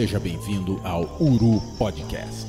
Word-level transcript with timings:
Seja 0.00 0.18
bem-vindo 0.18 0.80
ao 0.82 1.02
Uru 1.20 1.60
Podcast. 1.76 2.46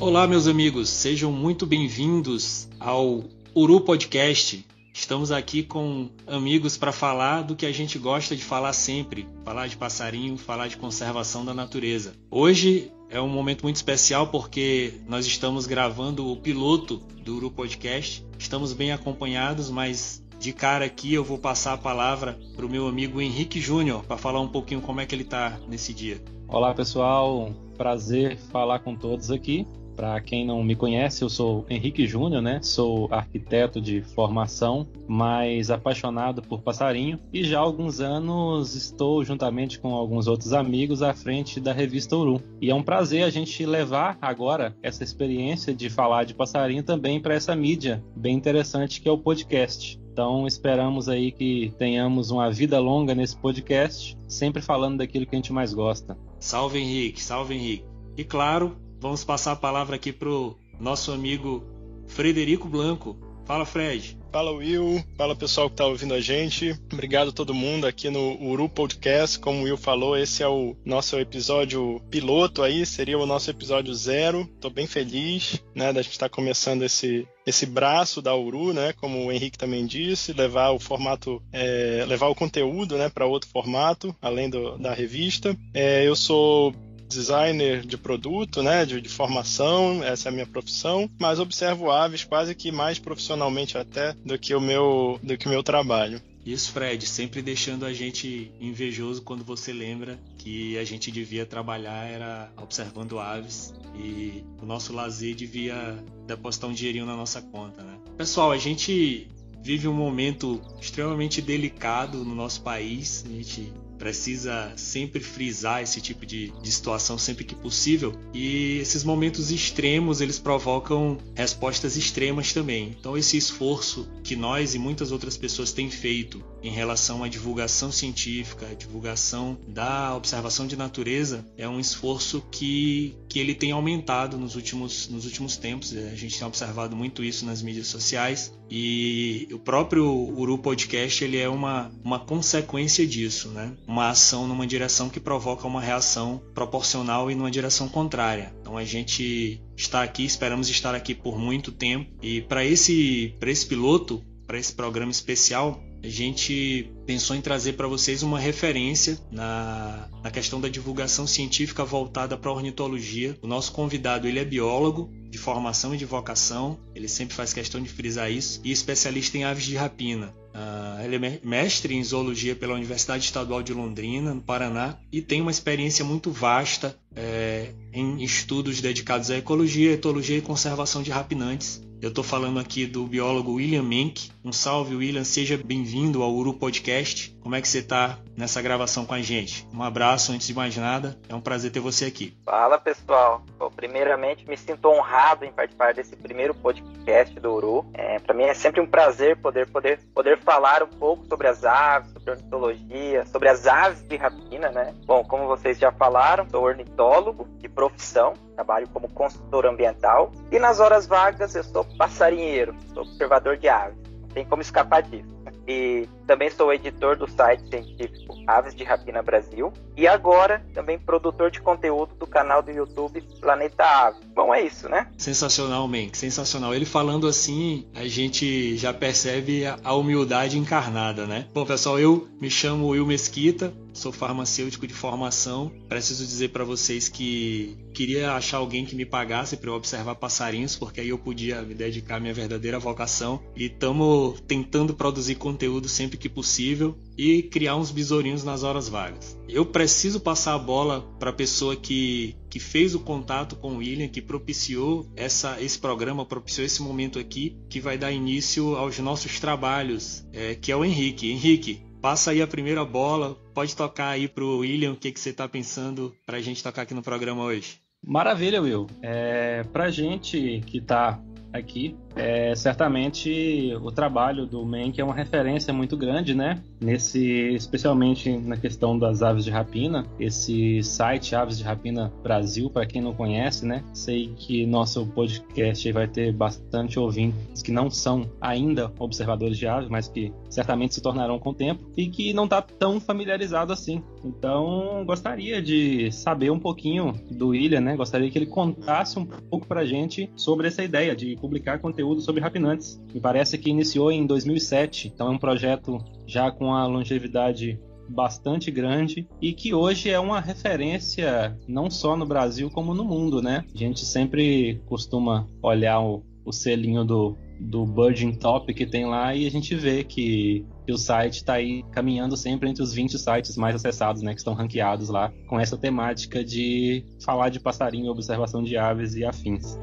Olá, 0.00 0.26
meus 0.26 0.48
amigos, 0.48 0.88
sejam 0.88 1.30
muito 1.30 1.64
bem-vindos 1.64 2.68
ao 2.80 3.22
Uru 3.56 3.80
Podcast. 3.80 4.66
Estamos 4.92 5.30
aqui 5.30 5.62
com 5.62 6.10
amigos 6.26 6.76
para 6.76 6.90
falar 6.90 7.42
do 7.42 7.54
que 7.54 7.64
a 7.64 7.70
gente 7.70 8.00
gosta 8.00 8.34
de 8.34 8.42
falar 8.42 8.72
sempre: 8.72 9.28
falar 9.44 9.68
de 9.68 9.76
passarinho, 9.76 10.36
falar 10.36 10.66
de 10.66 10.76
conservação 10.76 11.44
da 11.44 11.54
natureza. 11.54 12.14
Hoje 12.28 12.90
é 13.08 13.20
um 13.20 13.28
momento 13.28 13.62
muito 13.62 13.76
especial 13.76 14.26
porque 14.26 14.94
nós 15.06 15.24
estamos 15.24 15.66
gravando 15.66 16.26
o 16.26 16.36
piloto 16.36 16.96
do 17.22 17.36
Uru 17.36 17.50
Podcast. 17.50 18.26
Estamos 18.36 18.72
bem 18.72 18.90
acompanhados, 18.90 19.70
mas 19.70 20.20
de 20.40 20.52
cara 20.52 20.84
aqui 20.84 21.14
eu 21.14 21.22
vou 21.22 21.38
passar 21.38 21.74
a 21.74 21.78
palavra 21.78 22.36
para 22.56 22.66
o 22.66 22.68
meu 22.68 22.88
amigo 22.88 23.20
Henrique 23.20 23.60
Júnior 23.60 24.02
para 24.02 24.16
falar 24.16 24.40
um 24.40 24.48
pouquinho 24.48 24.80
como 24.80 25.00
é 25.00 25.06
que 25.06 25.14
ele 25.14 25.22
está 25.22 25.60
nesse 25.68 25.94
dia. 25.94 26.20
Olá 26.48 26.74
pessoal, 26.74 27.52
prazer 27.76 28.36
falar 28.50 28.80
com 28.80 28.96
todos 28.96 29.30
aqui. 29.30 29.64
Para 29.96 30.20
quem 30.20 30.44
não 30.44 30.62
me 30.62 30.74
conhece, 30.74 31.22
eu 31.22 31.28
sou 31.28 31.64
Henrique 31.68 32.06
Júnior, 32.06 32.42
né? 32.42 32.60
Sou 32.62 33.08
arquiteto 33.10 33.80
de 33.80 34.02
formação, 34.02 34.86
mas 35.06 35.70
apaixonado 35.70 36.42
por 36.42 36.62
passarinho 36.62 37.18
e 37.32 37.44
já 37.44 37.58
há 37.58 37.62
alguns 37.62 38.00
anos 38.00 38.74
estou 38.74 39.24
juntamente 39.24 39.78
com 39.78 39.94
alguns 39.94 40.26
outros 40.26 40.52
amigos 40.52 41.02
à 41.02 41.14
frente 41.14 41.60
da 41.60 41.72
revista 41.72 42.16
Uru. 42.16 42.40
E 42.60 42.70
é 42.70 42.74
um 42.74 42.82
prazer 42.82 43.24
a 43.24 43.30
gente 43.30 43.64
levar 43.64 44.18
agora 44.20 44.76
essa 44.82 45.04
experiência 45.04 45.74
de 45.74 45.88
falar 45.88 46.24
de 46.24 46.34
passarinho 46.34 46.82
também 46.82 47.20
para 47.20 47.34
essa 47.34 47.54
mídia 47.54 48.02
bem 48.16 48.34
interessante 48.34 49.00
que 49.00 49.08
é 49.08 49.12
o 49.12 49.18
podcast. 49.18 50.00
Então 50.12 50.46
esperamos 50.46 51.08
aí 51.08 51.32
que 51.32 51.72
tenhamos 51.76 52.30
uma 52.30 52.50
vida 52.50 52.78
longa 52.78 53.14
nesse 53.14 53.36
podcast, 53.36 54.16
sempre 54.28 54.62
falando 54.62 54.98
daquilo 54.98 55.26
que 55.26 55.34
a 55.34 55.38
gente 55.38 55.52
mais 55.52 55.74
gosta. 55.74 56.16
Salve 56.38 56.78
Henrique, 56.78 57.20
salve 57.20 57.54
Henrique. 57.54 57.84
E 58.16 58.22
claro, 58.22 58.76
vamos 59.04 59.22
passar 59.22 59.52
a 59.52 59.56
palavra 59.56 59.96
aqui 59.96 60.10
pro 60.10 60.56
nosso 60.80 61.12
amigo 61.12 61.62
Frederico 62.08 62.66
Blanco. 62.66 63.14
Fala, 63.44 63.66
Fred. 63.66 64.16
Fala, 64.32 64.50
Will. 64.50 65.04
Fala, 65.14 65.36
pessoal 65.36 65.68
que 65.68 65.74
está 65.74 65.84
ouvindo 65.84 66.14
a 66.14 66.20
gente. 66.22 66.74
Obrigado 66.90 67.28
a 67.28 67.32
todo 67.32 67.52
mundo 67.52 67.86
aqui 67.86 68.08
no 68.08 68.42
Uru 68.42 68.66
Podcast. 68.66 69.38
Como 69.38 69.60
o 69.60 69.62
Will 69.64 69.76
falou, 69.76 70.16
esse 70.16 70.42
é 70.42 70.48
o 70.48 70.74
nosso 70.86 71.18
episódio 71.20 72.00
piloto 72.10 72.62
aí, 72.62 72.86
seria 72.86 73.18
o 73.18 73.26
nosso 73.26 73.50
episódio 73.50 73.92
zero. 73.92 74.48
Estou 74.54 74.70
bem 74.70 74.86
feliz, 74.86 75.62
né, 75.74 75.92
da 75.92 76.00
gente 76.00 76.12
estar 76.12 76.30
tá 76.30 76.34
começando 76.34 76.82
esse 76.82 77.28
esse 77.46 77.66
braço 77.66 78.22
da 78.22 78.34
Uru, 78.34 78.72
né, 78.72 78.94
como 78.94 79.26
o 79.26 79.30
Henrique 79.30 79.58
também 79.58 79.84
disse, 79.84 80.32
levar 80.32 80.70
o 80.70 80.78
formato, 80.78 81.42
é, 81.52 82.02
levar 82.08 82.28
o 82.28 82.34
conteúdo, 82.34 82.96
né, 82.96 83.10
para 83.10 83.26
outro 83.26 83.50
formato, 83.50 84.16
além 84.20 84.48
do, 84.48 84.78
da 84.78 84.94
revista. 84.94 85.54
É, 85.74 86.08
eu 86.08 86.16
sou 86.16 86.74
designer 87.08 87.84
de 87.84 87.96
produto, 87.96 88.62
né, 88.62 88.84
de, 88.84 89.00
de, 89.00 89.08
formação, 89.08 90.02
essa 90.02 90.28
é 90.28 90.30
a 90.30 90.32
minha 90.32 90.46
profissão, 90.46 91.08
mas 91.20 91.38
observo 91.38 91.90
aves 91.90 92.24
quase 92.24 92.54
que 92.54 92.72
mais 92.72 92.98
profissionalmente 92.98 93.78
até 93.78 94.14
do 94.24 94.38
que 94.38 94.54
o 94.54 94.60
meu, 94.60 95.18
do 95.22 95.36
que 95.36 95.46
o 95.46 95.50
meu 95.50 95.62
trabalho. 95.62 96.20
Isso, 96.44 96.72
Fred, 96.72 97.06
sempre 97.06 97.40
deixando 97.40 97.86
a 97.86 97.92
gente 97.92 98.52
invejoso 98.60 99.22
quando 99.22 99.42
você 99.42 99.72
lembra 99.72 100.20
que 100.36 100.76
a 100.76 100.84
gente 100.84 101.10
devia 101.10 101.46
trabalhar 101.46 102.06
era 102.06 102.52
observando 102.58 103.18
aves 103.18 103.72
e 103.96 104.44
o 104.60 104.66
nosso 104.66 104.92
lazer 104.92 105.34
devia 105.34 105.98
depositar 106.26 106.68
um 106.68 106.74
dinheirinho 106.74 107.06
na 107.06 107.16
nossa 107.16 107.40
conta, 107.40 107.82
né? 107.82 107.98
Pessoal, 108.18 108.52
a 108.52 108.58
gente 108.58 109.26
vive 109.62 109.88
um 109.88 109.94
momento 109.94 110.60
extremamente 110.78 111.40
delicado 111.40 112.22
no 112.22 112.34
nosso 112.34 112.60
país, 112.60 113.24
a 113.26 113.30
gente 113.30 113.72
precisa 114.04 114.70
sempre 114.76 115.18
frisar 115.18 115.82
esse 115.82 115.98
tipo 115.98 116.26
de, 116.26 116.52
de, 116.60 116.70
situação 116.70 117.16
sempre 117.16 117.42
que 117.42 117.54
possível. 117.54 118.14
E 118.34 118.76
esses 118.76 119.02
momentos 119.02 119.50
extremos 119.50 120.20
eles 120.20 120.38
provocam 120.38 121.16
respostas 121.34 121.96
extremas 121.96 122.52
também. 122.52 122.94
Então 123.00 123.16
esse 123.16 123.38
esforço 123.38 124.06
que 124.22 124.36
nós 124.36 124.74
e 124.74 124.78
muitas 124.78 125.10
outras 125.10 125.38
pessoas 125.38 125.72
têm 125.72 125.90
feito 125.90 126.44
em 126.62 126.70
relação 126.70 127.24
à 127.24 127.28
divulgação 127.28 127.90
científica 127.90 128.66
à 128.66 128.74
divulgação 128.74 129.58
da 129.66 130.14
observação 130.14 130.66
de 130.66 130.76
natureza 130.76 131.46
é 131.56 131.66
um 131.66 131.80
esforço 131.80 132.42
que, 132.50 133.14
que 133.26 133.38
ele 133.38 133.54
tem 133.54 133.72
aumentado 133.72 134.36
nos 134.36 134.54
últimos, 134.54 135.08
nos 135.08 135.24
últimos 135.24 135.56
tempos. 135.56 135.96
A 135.96 136.14
gente 136.14 136.38
tem 136.38 136.46
observado 136.46 136.94
muito 136.94 137.24
isso 137.24 137.46
nas 137.46 137.62
mídias 137.62 137.86
sociais 137.86 138.52
e 138.70 139.48
o 139.50 139.58
próprio 139.58 140.06
Uru 140.06 140.58
Podcast 140.58 141.22
ele 141.24 141.38
é 141.38 141.48
uma, 141.48 141.90
uma 142.02 142.18
consequência 142.18 143.06
disso 143.06 143.48
né 143.48 143.72
ação 144.00 144.46
numa 144.46 144.66
direção 144.66 145.08
que 145.08 145.20
provoca 145.20 145.66
uma 145.66 145.80
reação 145.80 146.42
proporcional 146.54 147.30
e 147.30 147.34
numa 147.34 147.50
direção 147.50 147.88
contrária. 147.88 148.54
Então 148.60 148.76
a 148.76 148.84
gente 148.84 149.62
está 149.76 150.02
aqui, 150.02 150.24
esperamos 150.24 150.68
estar 150.68 150.94
aqui 150.94 151.14
por 151.14 151.38
muito 151.38 151.72
tempo 151.72 152.10
e 152.22 152.40
para 152.40 152.64
esse 152.64 153.34
para 153.38 153.50
esse 153.50 153.66
piloto, 153.66 154.22
para 154.46 154.58
esse 154.58 154.72
programa 154.72 155.10
especial, 155.10 155.82
a 156.04 156.08
gente 156.08 156.92
pensou 157.06 157.34
em 157.34 157.40
trazer 157.40 157.72
para 157.72 157.88
vocês 157.88 158.22
uma 158.22 158.38
referência 158.38 159.18
na, 159.30 160.06
na 160.22 160.30
questão 160.30 160.60
da 160.60 160.68
divulgação 160.68 161.26
científica 161.26 161.82
voltada 161.82 162.36
para 162.36 162.50
a 162.50 162.54
ornitologia. 162.54 163.38
O 163.40 163.46
nosso 163.46 163.72
convidado 163.72 164.28
ele 164.28 164.38
é 164.38 164.44
biólogo 164.44 165.10
de 165.30 165.38
formação 165.38 165.94
e 165.94 165.98
de 165.98 166.04
vocação, 166.04 166.78
ele 166.94 167.08
sempre 167.08 167.34
faz 167.34 167.54
questão 167.54 167.82
de 167.82 167.88
frisar 167.88 168.30
isso, 168.30 168.60
e 168.62 168.70
especialista 168.70 169.38
em 169.38 169.44
aves 169.44 169.64
de 169.64 169.76
rapina. 169.76 170.34
Uh, 170.54 171.02
ele 171.04 171.16
é 171.16 171.40
mestre 171.42 171.94
em 171.94 172.04
zoologia 172.04 172.54
pela 172.54 172.74
Universidade 172.74 173.24
Estadual 173.24 173.60
de 173.60 173.74
Londrina, 173.74 174.32
no 174.32 174.40
Paraná, 174.40 174.96
e 175.10 175.20
tem 175.20 175.40
uma 175.40 175.50
experiência 175.50 176.04
muito 176.04 176.30
vasta 176.30 176.96
é, 177.16 177.72
em 177.92 178.22
estudos 178.22 178.80
dedicados 178.80 179.30
à 179.30 179.36
ecologia, 179.36 179.92
etologia 179.92 180.38
e 180.38 180.42
conservação 180.42 181.02
de 181.02 181.10
rapinantes. 181.10 181.82
Eu 182.04 182.10
estou 182.10 182.22
falando 182.22 182.60
aqui 182.60 182.84
do 182.84 183.06
biólogo 183.06 183.54
William 183.54 183.82
Menck. 183.82 184.30
Um 184.44 184.52
salve, 184.52 184.94
William. 184.94 185.24
Seja 185.24 185.58
bem-vindo 185.64 186.22
ao 186.22 186.30
Uru 186.34 186.52
Podcast. 186.52 187.34
Como 187.40 187.54
é 187.54 187.62
que 187.62 187.68
você 187.68 187.78
está 187.78 188.18
nessa 188.36 188.60
gravação 188.60 189.06
com 189.06 189.14
a 189.14 189.22
gente? 189.22 189.66
Um 189.72 189.82
abraço 189.82 190.30
antes 190.30 190.46
de 190.46 190.52
mais 190.52 190.76
nada. 190.76 191.18
É 191.30 191.34
um 191.34 191.40
prazer 191.40 191.70
ter 191.70 191.80
você 191.80 192.04
aqui. 192.04 192.36
Fala, 192.44 192.76
pessoal. 192.76 193.42
Bom, 193.58 193.70
primeiramente, 193.70 194.46
me 194.46 194.54
sinto 194.54 194.86
honrado 194.86 195.46
em 195.46 195.52
participar 195.52 195.94
desse 195.94 196.14
primeiro 196.14 196.54
podcast 196.54 197.40
do 197.40 197.54
Uru. 197.54 197.86
É, 197.94 198.18
Para 198.18 198.34
mim 198.34 198.44
é 198.44 198.52
sempre 198.52 198.82
um 198.82 198.86
prazer 198.86 199.38
poder, 199.38 199.66
poder, 199.68 199.98
poder 200.14 200.38
falar 200.40 200.82
um 200.82 200.88
pouco 200.88 201.24
sobre 201.26 201.48
as 201.48 201.64
aves, 201.64 202.12
sobre 202.24 202.30
ornitologia, 202.30 203.26
sobre 203.26 203.48
as 203.48 203.66
aves 203.66 204.02
de 204.08 204.16
rapina, 204.16 204.70
né? 204.70 204.94
Bom, 205.04 205.22
como 205.24 205.46
vocês 205.46 205.78
já 205.78 205.92
falaram, 205.92 206.48
sou 206.48 206.64
ornitólogo 206.64 207.46
de 207.58 207.68
profissão 207.68 208.32
trabalho 208.54 208.88
como 208.88 209.08
consultor 209.08 209.66
ambiental 209.66 210.32
e 210.50 210.58
nas 210.58 210.80
horas 210.80 211.06
vagas 211.06 211.54
eu 211.54 211.64
sou 211.64 211.84
passarinheiro, 211.98 212.74
sou 212.92 213.02
observador 213.02 213.56
de 213.56 213.68
aves. 213.68 213.98
Não 214.22 214.28
tem 214.28 214.44
como 214.44 214.62
escapar 214.62 215.02
disso. 215.02 215.34
E 215.66 216.08
também 216.26 216.50
sou 216.50 216.72
editor 216.72 217.16
do 217.16 217.28
site 217.28 217.68
científico 217.68 218.34
Aves 218.46 218.74
de 218.74 218.84
Rapina 218.84 219.22
Brasil 219.22 219.72
e 219.96 220.06
agora 220.06 220.64
também 220.74 220.98
produtor 220.98 221.50
de 221.50 221.60
conteúdo 221.60 222.14
do 222.14 222.26
canal 222.26 222.62
do 222.62 222.70
YouTube 222.70 223.20
Planeta 223.40 223.84
Ave. 223.84 224.18
Bom, 224.34 224.52
é 224.52 224.62
isso, 224.62 224.88
né? 224.88 225.08
Sensacional, 225.16 225.86
Menk, 225.86 226.16
sensacional. 226.16 226.74
Ele 226.74 226.84
falando 226.84 227.26
assim, 227.26 227.86
a 227.94 228.04
gente 228.06 228.76
já 228.76 228.92
percebe 228.92 229.64
a 229.66 229.94
humildade 229.94 230.58
encarnada, 230.58 231.26
né? 231.26 231.46
Bom, 231.54 231.64
pessoal, 231.64 231.98
eu 231.98 232.28
me 232.40 232.50
chamo 232.50 232.88
Will 232.88 233.06
Mesquita, 233.06 233.72
sou 233.92 234.12
farmacêutico 234.12 234.86
de 234.86 234.92
formação. 234.92 235.70
Preciso 235.88 236.26
dizer 236.26 236.48
para 236.48 236.64
vocês 236.64 237.08
que 237.08 237.76
queria 237.94 238.32
achar 238.32 238.58
alguém 238.58 238.84
que 238.84 238.96
me 238.96 239.06
pagasse 239.06 239.56
para 239.56 239.70
eu 239.70 239.74
observar 239.74 240.16
passarinhos, 240.16 240.76
porque 240.76 241.00
aí 241.00 241.10
eu 241.10 241.18
podia 241.18 241.62
me 241.62 241.74
dedicar 241.74 242.16
à 242.16 242.20
minha 242.20 242.34
verdadeira 242.34 242.78
vocação. 242.78 243.40
E 243.54 243.66
estamos 243.66 244.40
tentando 244.40 244.94
produzir 244.94 245.36
conteúdo 245.36 245.88
sempre 245.88 246.13
que 246.16 246.28
possível 246.28 246.96
e 247.16 247.42
criar 247.42 247.76
uns 247.76 247.90
besourinhos 247.90 248.44
nas 248.44 248.62
horas 248.62 248.88
vagas. 248.88 249.38
Eu 249.48 249.66
preciso 249.66 250.20
passar 250.20 250.54
a 250.54 250.58
bola 250.58 251.02
para 251.18 251.30
a 251.30 251.34
pessoa 251.34 251.76
que, 251.76 252.34
que 252.48 252.58
fez 252.58 252.94
o 252.94 253.00
contato 253.00 253.56
com 253.56 253.74
o 253.74 253.76
William, 253.78 254.08
que 254.08 254.22
propiciou 254.22 255.06
essa, 255.16 255.60
esse 255.60 255.78
programa, 255.78 256.24
propiciou 256.24 256.64
esse 256.64 256.82
momento 256.82 257.18
aqui, 257.18 257.56
que 257.68 257.80
vai 257.80 257.98
dar 257.98 258.12
início 258.12 258.76
aos 258.76 258.98
nossos 258.98 259.38
trabalhos, 259.40 260.26
é, 260.32 260.54
que 260.54 260.72
é 260.72 260.76
o 260.76 260.84
Henrique. 260.84 261.30
Henrique, 261.30 261.80
Passa 262.04 262.32
aí 262.32 262.42
a 262.42 262.46
primeira 262.46 262.84
bola, 262.84 263.34
pode 263.54 263.74
tocar 263.74 264.10
aí 264.10 264.28
pro 264.28 264.58
William 264.58 264.92
o 264.92 264.96
que, 264.96 265.10
que 265.10 265.18
você 265.18 265.30
está 265.30 265.48
pensando 265.48 266.14
para 266.26 266.36
a 266.36 266.40
gente 266.42 266.62
tocar 266.62 266.82
aqui 266.82 266.92
no 266.92 267.00
programa 267.00 267.42
hoje. 267.42 267.78
Maravilha, 268.06 268.60
Will. 268.60 268.86
É, 269.00 269.62
pra 269.72 269.90
gente 269.90 270.62
que 270.66 270.76
está 270.76 271.18
aqui 271.50 271.96
é 272.16 272.54
certamente 272.54 273.74
o 273.82 273.90
trabalho 273.90 274.46
do 274.46 274.64
Menck 274.64 275.00
é 275.00 275.04
uma 275.04 275.14
referência 275.14 275.72
muito 275.72 275.96
grande, 275.96 276.34
né? 276.34 276.62
Nesse, 276.80 277.54
especialmente 277.54 278.36
na 278.36 278.56
questão 278.56 278.98
das 278.98 279.22
aves 279.22 279.44
de 279.44 279.50
rapina, 279.50 280.06
esse 280.18 280.82
site 280.82 281.34
Aves 281.34 281.58
de 281.58 281.64
Rapina 281.64 282.12
Brasil, 282.22 282.70
para 282.70 282.86
quem 282.86 283.02
não 283.02 283.12
conhece, 283.12 283.66
né? 283.66 283.82
Sei 283.92 284.32
que 284.36 284.66
nosso 284.66 285.06
podcast 285.06 285.90
vai 285.92 286.06
ter 286.06 286.32
bastante 286.32 286.98
ouvintes 286.98 287.62
que 287.62 287.72
não 287.72 287.90
são 287.90 288.30
ainda 288.40 288.92
observadores 288.98 289.58
de 289.58 289.66
aves, 289.66 289.88
mas 289.88 290.06
que 290.08 290.32
certamente 290.48 290.94
se 290.94 291.02
tornarão 291.02 291.38
com 291.38 291.50
o 291.50 291.54
tempo 291.54 291.84
e 291.96 292.08
que 292.08 292.32
não 292.32 292.44
está 292.44 292.62
tão 292.62 293.00
familiarizado 293.00 293.72
assim. 293.72 294.02
Então, 294.24 295.04
gostaria 295.06 295.60
de 295.60 296.12
saber 296.12 296.50
um 296.50 296.58
pouquinho 296.58 297.12
do 297.30 297.48
William, 297.48 297.80
né? 297.80 297.96
Gostaria 297.96 298.30
que 298.30 298.38
ele 298.38 298.46
contasse 298.46 299.18
um 299.18 299.26
pouco 299.26 299.66
para 299.66 299.84
gente 299.84 300.30
sobre 300.36 300.68
essa 300.68 300.82
ideia 300.82 301.16
de 301.16 301.36
publicar 301.36 301.78
conteúdo 301.78 302.03
sobre 302.20 302.40
rapinantes. 302.40 303.00
Me 303.12 303.20
parece 303.20 303.58
que 303.58 303.70
iniciou 303.70 304.10
em 304.10 304.26
2007, 304.26 305.10
então 305.14 305.28
é 305.28 305.30
um 305.30 305.38
projeto 305.38 305.98
já 306.26 306.50
com 306.50 306.72
a 306.72 306.86
longevidade 306.86 307.78
bastante 308.08 308.70
grande 308.70 309.26
e 309.40 309.52
que 309.52 309.74
hoje 309.74 310.10
é 310.10 310.18
uma 310.18 310.40
referência 310.40 311.58
não 311.66 311.90
só 311.90 312.16
no 312.16 312.26
Brasil 312.26 312.70
como 312.70 312.94
no 312.94 313.04
mundo, 313.04 313.40
né? 313.40 313.64
A 313.74 313.78
gente 313.78 314.04
sempre 314.04 314.80
costuma 314.86 315.48
olhar 315.62 316.00
o, 316.00 316.22
o 316.44 316.52
selinho 316.52 317.04
do, 317.04 317.36
do 317.60 317.86
Birding 317.86 318.32
Top 318.32 318.72
que 318.72 318.86
tem 318.86 319.06
lá 319.06 319.34
e 319.34 319.46
a 319.46 319.50
gente 319.50 319.74
vê 319.74 320.04
que, 320.04 320.64
que 320.86 320.92
o 320.92 320.98
site 320.98 321.36
está 321.36 321.54
aí 321.54 321.82
caminhando 321.92 322.36
sempre 322.36 322.68
entre 322.68 322.82
os 322.82 322.92
20 322.92 323.18
sites 323.18 323.56
mais 323.56 323.74
acessados, 323.74 324.22
né? 324.22 324.32
Que 324.32 324.40
estão 324.40 324.54
ranqueados 324.54 325.08
lá 325.08 325.32
com 325.48 325.58
essa 325.58 325.76
temática 325.76 326.44
de 326.44 327.04
falar 327.24 327.48
de 327.48 327.60
passarinho, 327.60 328.10
observação 328.10 328.62
de 328.62 328.76
aves 328.76 329.14
e 329.14 329.24
afins. 329.24 329.78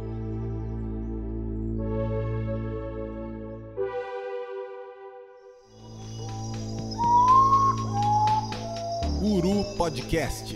Podcast. 9.81 10.53